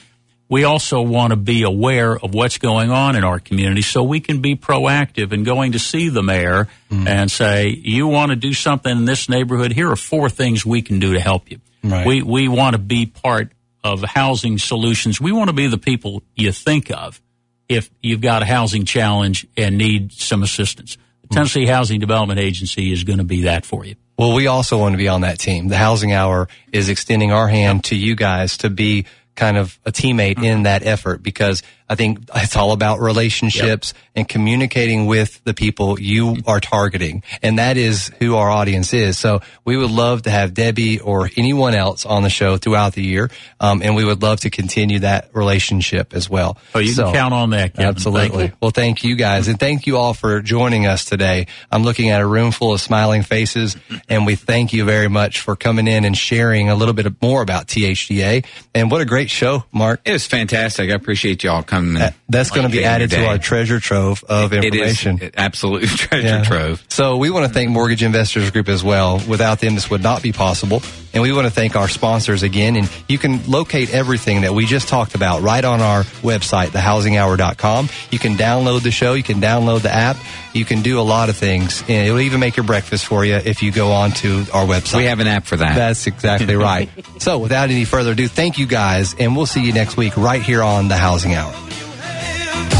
We 0.48 0.62
also 0.62 1.02
want 1.02 1.32
to 1.32 1.36
be 1.36 1.64
aware 1.64 2.16
of 2.16 2.32
what's 2.32 2.58
going 2.58 2.90
on 2.90 3.16
in 3.16 3.24
our 3.24 3.40
community 3.40 3.82
so 3.82 4.04
we 4.04 4.20
can 4.20 4.40
be 4.40 4.54
proactive 4.54 5.32
in 5.32 5.42
going 5.42 5.72
to 5.72 5.80
see 5.80 6.08
the 6.08 6.22
mayor 6.22 6.68
mm-hmm. 6.90 7.08
and 7.08 7.30
say, 7.30 7.68
you 7.68 8.06
want 8.06 8.30
to 8.30 8.36
do 8.36 8.52
something 8.52 8.96
in 8.96 9.04
this 9.06 9.28
neighborhood? 9.28 9.72
Here 9.72 9.90
are 9.90 9.96
four 9.96 10.30
things 10.30 10.64
we 10.64 10.82
can 10.82 11.00
do 11.00 11.14
to 11.14 11.20
help 11.20 11.50
you. 11.50 11.60
Right. 11.82 12.06
We, 12.06 12.22
we 12.22 12.48
want 12.48 12.74
to 12.74 12.78
be 12.78 13.06
part 13.06 13.50
of 13.82 14.02
housing 14.02 14.58
solutions. 14.58 15.20
We 15.20 15.32
want 15.32 15.48
to 15.48 15.52
be 15.54 15.66
the 15.66 15.78
people 15.78 16.22
you 16.36 16.52
think 16.52 16.90
of 16.90 17.20
if 17.68 17.90
you've 18.00 18.20
got 18.20 18.42
a 18.42 18.46
housing 18.46 18.84
challenge 18.84 19.46
and 19.56 19.76
need 19.76 20.12
some 20.12 20.44
assistance. 20.44 20.94
The 20.94 21.00
mm-hmm. 21.00 21.34
Tennessee 21.34 21.66
Housing 21.66 21.98
Development 21.98 22.38
Agency 22.38 22.92
is 22.92 23.02
going 23.02 23.18
to 23.18 23.24
be 23.24 23.42
that 23.42 23.66
for 23.66 23.84
you. 23.84 23.96
Well, 24.16 24.32
we 24.34 24.46
also 24.46 24.78
want 24.78 24.92
to 24.92 24.96
be 24.96 25.08
on 25.08 25.22
that 25.22 25.38
team. 25.38 25.68
The 25.68 25.76
Housing 25.76 26.12
Hour 26.12 26.48
is 26.72 26.88
extending 26.88 27.32
our 27.32 27.48
hand 27.48 27.84
to 27.84 27.96
you 27.96 28.14
guys 28.14 28.56
to 28.58 28.70
be 28.70 29.06
kind 29.36 29.56
of 29.56 29.78
a 29.84 29.92
teammate 29.92 30.38
in 30.38 30.42
mm-hmm. 30.42 30.62
that 30.64 30.84
effort 30.84 31.22
because 31.22 31.62
I 31.88 31.94
think 31.94 32.28
it's 32.34 32.56
all 32.56 32.72
about 32.72 32.98
relationships 33.00 33.94
and 34.16 34.28
communicating 34.28 35.06
with 35.06 35.42
the 35.44 35.54
people 35.54 36.00
you 36.00 36.38
are 36.46 36.58
targeting. 36.58 37.22
And 37.42 37.58
that 37.58 37.76
is 37.76 38.10
who 38.18 38.34
our 38.36 38.50
audience 38.50 38.92
is. 38.92 39.18
So 39.18 39.40
we 39.64 39.76
would 39.76 39.90
love 39.90 40.22
to 40.22 40.30
have 40.30 40.52
Debbie 40.52 40.98
or 40.98 41.30
anyone 41.36 41.74
else 41.74 42.04
on 42.04 42.22
the 42.24 42.30
show 42.30 42.56
throughout 42.56 42.94
the 42.94 43.02
year. 43.04 43.30
Um, 43.60 43.82
and 43.82 43.94
we 43.94 44.04
would 44.04 44.20
love 44.22 44.40
to 44.40 44.50
continue 44.50 45.00
that 45.00 45.28
relationship 45.32 46.12
as 46.12 46.28
well. 46.28 46.58
Oh, 46.74 46.80
you 46.80 46.92
So- 46.92 47.04
can 47.04 47.14
count 47.14 47.34
on 47.34 47.50
that, 47.50 47.74
Kevin. 47.74 47.86
Absolutely. 47.86 48.48
Thank. 48.48 48.54
Well, 48.60 48.70
thank 48.72 49.04
you 49.04 49.14
guys. 49.14 49.46
And 49.46 49.60
thank 49.60 49.86
you 49.86 49.96
all 49.96 50.12
for 50.14 50.40
joining 50.42 50.86
us 50.86 51.04
today. 51.04 51.46
I'm 51.70 51.84
looking 51.84 52.10
at 52.10 52.20
a 52.20 52.26
room 52.26 52.50
full 52.50 52.72
of 52.72 52.80
smiling 52.80 53.22
faces, 53.22 53.76
and 54.08 54.26
we 54.26 54.34
thank 54.34 54.72
you 54.72 54.84
very 54.84 55.08
much 55.08 55.40
for 55.40 55.54
coming 55.54 55.86
in 55.86 56.04
and 56.04 56.16
sharing 56.16 56.68
a 56.68 56.74
little 56.74 56.94
bit 56.94 57.06
more 57.22 57.42
about 57.42 57.68
THDA. 57.68 58.44
And 58.74 58.90
what 58.90 59.00
a 59.00 59.04
great 59.04 59.30
show, 59.30 59.64
Mark. 59.72 60.00
It 60.04 60.12
was 60.12 60.26
fantastic. 60.26 60.90
I 60.90 60.94
appreciate 60.94 61.44
y'all 61.44 61.62
coming. 61.62 61.75
Uh, 61.76 62.10
That's 62.28 62.50
going 62.50 62.66
to 62.68 62.72
be 62.72 62.84
added 62.84 63.10
to 63.10 63.26
our 63.26 63.38
treasure 63.38 63.80
trove 63.80 64.24
of 64.28 64.52
It 64.52 64.74
is 64.74 64.98
information. 65.06 65.30
absolute 65.36 65.88
treasure 65.88 66.26
Yeah. 66.26 66.42
trove. 66.44 66.84
So 66.88 67.16
we 67.18 67.30
want 67.30 67.46
to 67.46 67.52
thank 67.52 67.70
Mortgage 67.70 68.02
Investors 68.02 68.50
Group 68.50 68.68
as 68.68 68.82
well. 68.82 69.20
Without 69.28 69.60
them, 69.60 69.74
this 69.74 69.90
would 69.90 70.02
not 70.02 70.22
be 70.22 70.32
possible. 70.32 70.82
And 71.16 71.22
we 71.22 71.32
want 71.32 71.46
to 71.46 71.50
thank 71.50 71.76
our 71.76 71.88
sponsors 71.88 72.42
again. 72.42 72.76
And 72.76 72.90
you 73.08 73.16
can 73.16 73.42
locate 73.50 73.90
everything 73.90 74.42
that 74.42 74.52
we 74.52 74.66
just 74.66 74.86
talked 74.86 75.14
about 75.14 75.40
right 75.40 75.64
on 75.64 75.80
our 75.80 76.02
website, 76.20 76.66
thehousinghour.com. 76.66 77.88
You 78.10 78.18
can 78.18 78.34
download 78.34 78.82
the 78.82 78.90
show. 78.90 79.14
You 79.14 79.22
can 79.22 79.40
download 79.40 79.80
the 79.80 79.90
app. 79.90 80.18
You 80.52 80.66
can 80.66 80.82
do 80.82 81.00
a 81.00 81.02
lot 81.02 81.30
of 81.30 81.36
things. 81.38 81.80
And 81.88 82.06
it'll 82.06 82.20
even 82.20 82.38
make 82.38 82.58
your 82.58 82.66
breakfast 82.66 83.06
for 83.06 83.24
you 83.24 83.36
if 83.36 83.62
you 83.62 83.72
go 83.72 83.92
on 83.92 84.10
to 84.10 84.44
our 84.52 84.66
website. 84.66 84.98
We 84.98 85.04
have 85.04 85.20
an 85.20 85.26
app 85.26 85.46
for 85.46 85.56
that. 85.56 85.74
That's 85.74 86.06
exactly 86.06 86.54
right. 86.54 86.90
so 87.18 87.38
without 87.38 87.70
any 87.70 87.86
further 87.86 88.12
ado, 88.12 88.28
thank 88.28 88.58
you 88.58 88.66
guys. 88.66 89.14
And 89.18 89.34
we'll 89.34 89.46
see 89.46 89.64
you 89.64 89.72
next 89.72 89.96
week 89.96 90.18
right 90.18 90.42
here 90.42 90.62
on 90.62 90.88
the 90.88 90.98
Housing 90.98 91.32
Hour. 91.32 91.54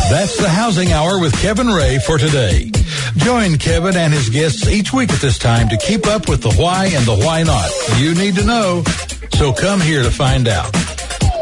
That's 0.08 0.36
the 0.36 0.48
Housing 0.48 0.92
Hour 0.92 1.20
with 1.20 1.32
Kevin 1.40 1.66
Ray 1.68 1.98
for 1.98 2.16
today. 2.16 2.70
Join 3.16 3.58
Kevin 3.58 3.96
and 3.96 4.12
his 4.12 4.28
guests 4.28 4.68
each 4.68 4.92
week 4.92 5.12
at 5.12 5.20
this 5.20 5.38
time 5.38 5.68
to 5.68 5.76
keep 5.76 6.06
up 6.06 6.28
with 6.28 6.42
the 6.42 6.52
why 6.54 6.86
and 6.86 7.04
the 7.04 7.16
why 7.16 7.42
not. 7.42 7.70
You 7.98 8.14
need 8.14 8.36
to 8.36 8.44
know, 8.44 8.84
so 9.32 9.52
come 9.52 9.80
here 9.80 10.02
to 10.02 10.10
find 10.10 10.46
out. 10.46 10.72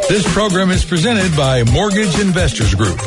This 0.08 0.24
program 0.32 0.70
is 0.70 0.84
presented 0.84 1.36
by 1.36 1.62
Mortgage 1.64 2.18
Investors 2.18 2.74
Group. 2.74 3.00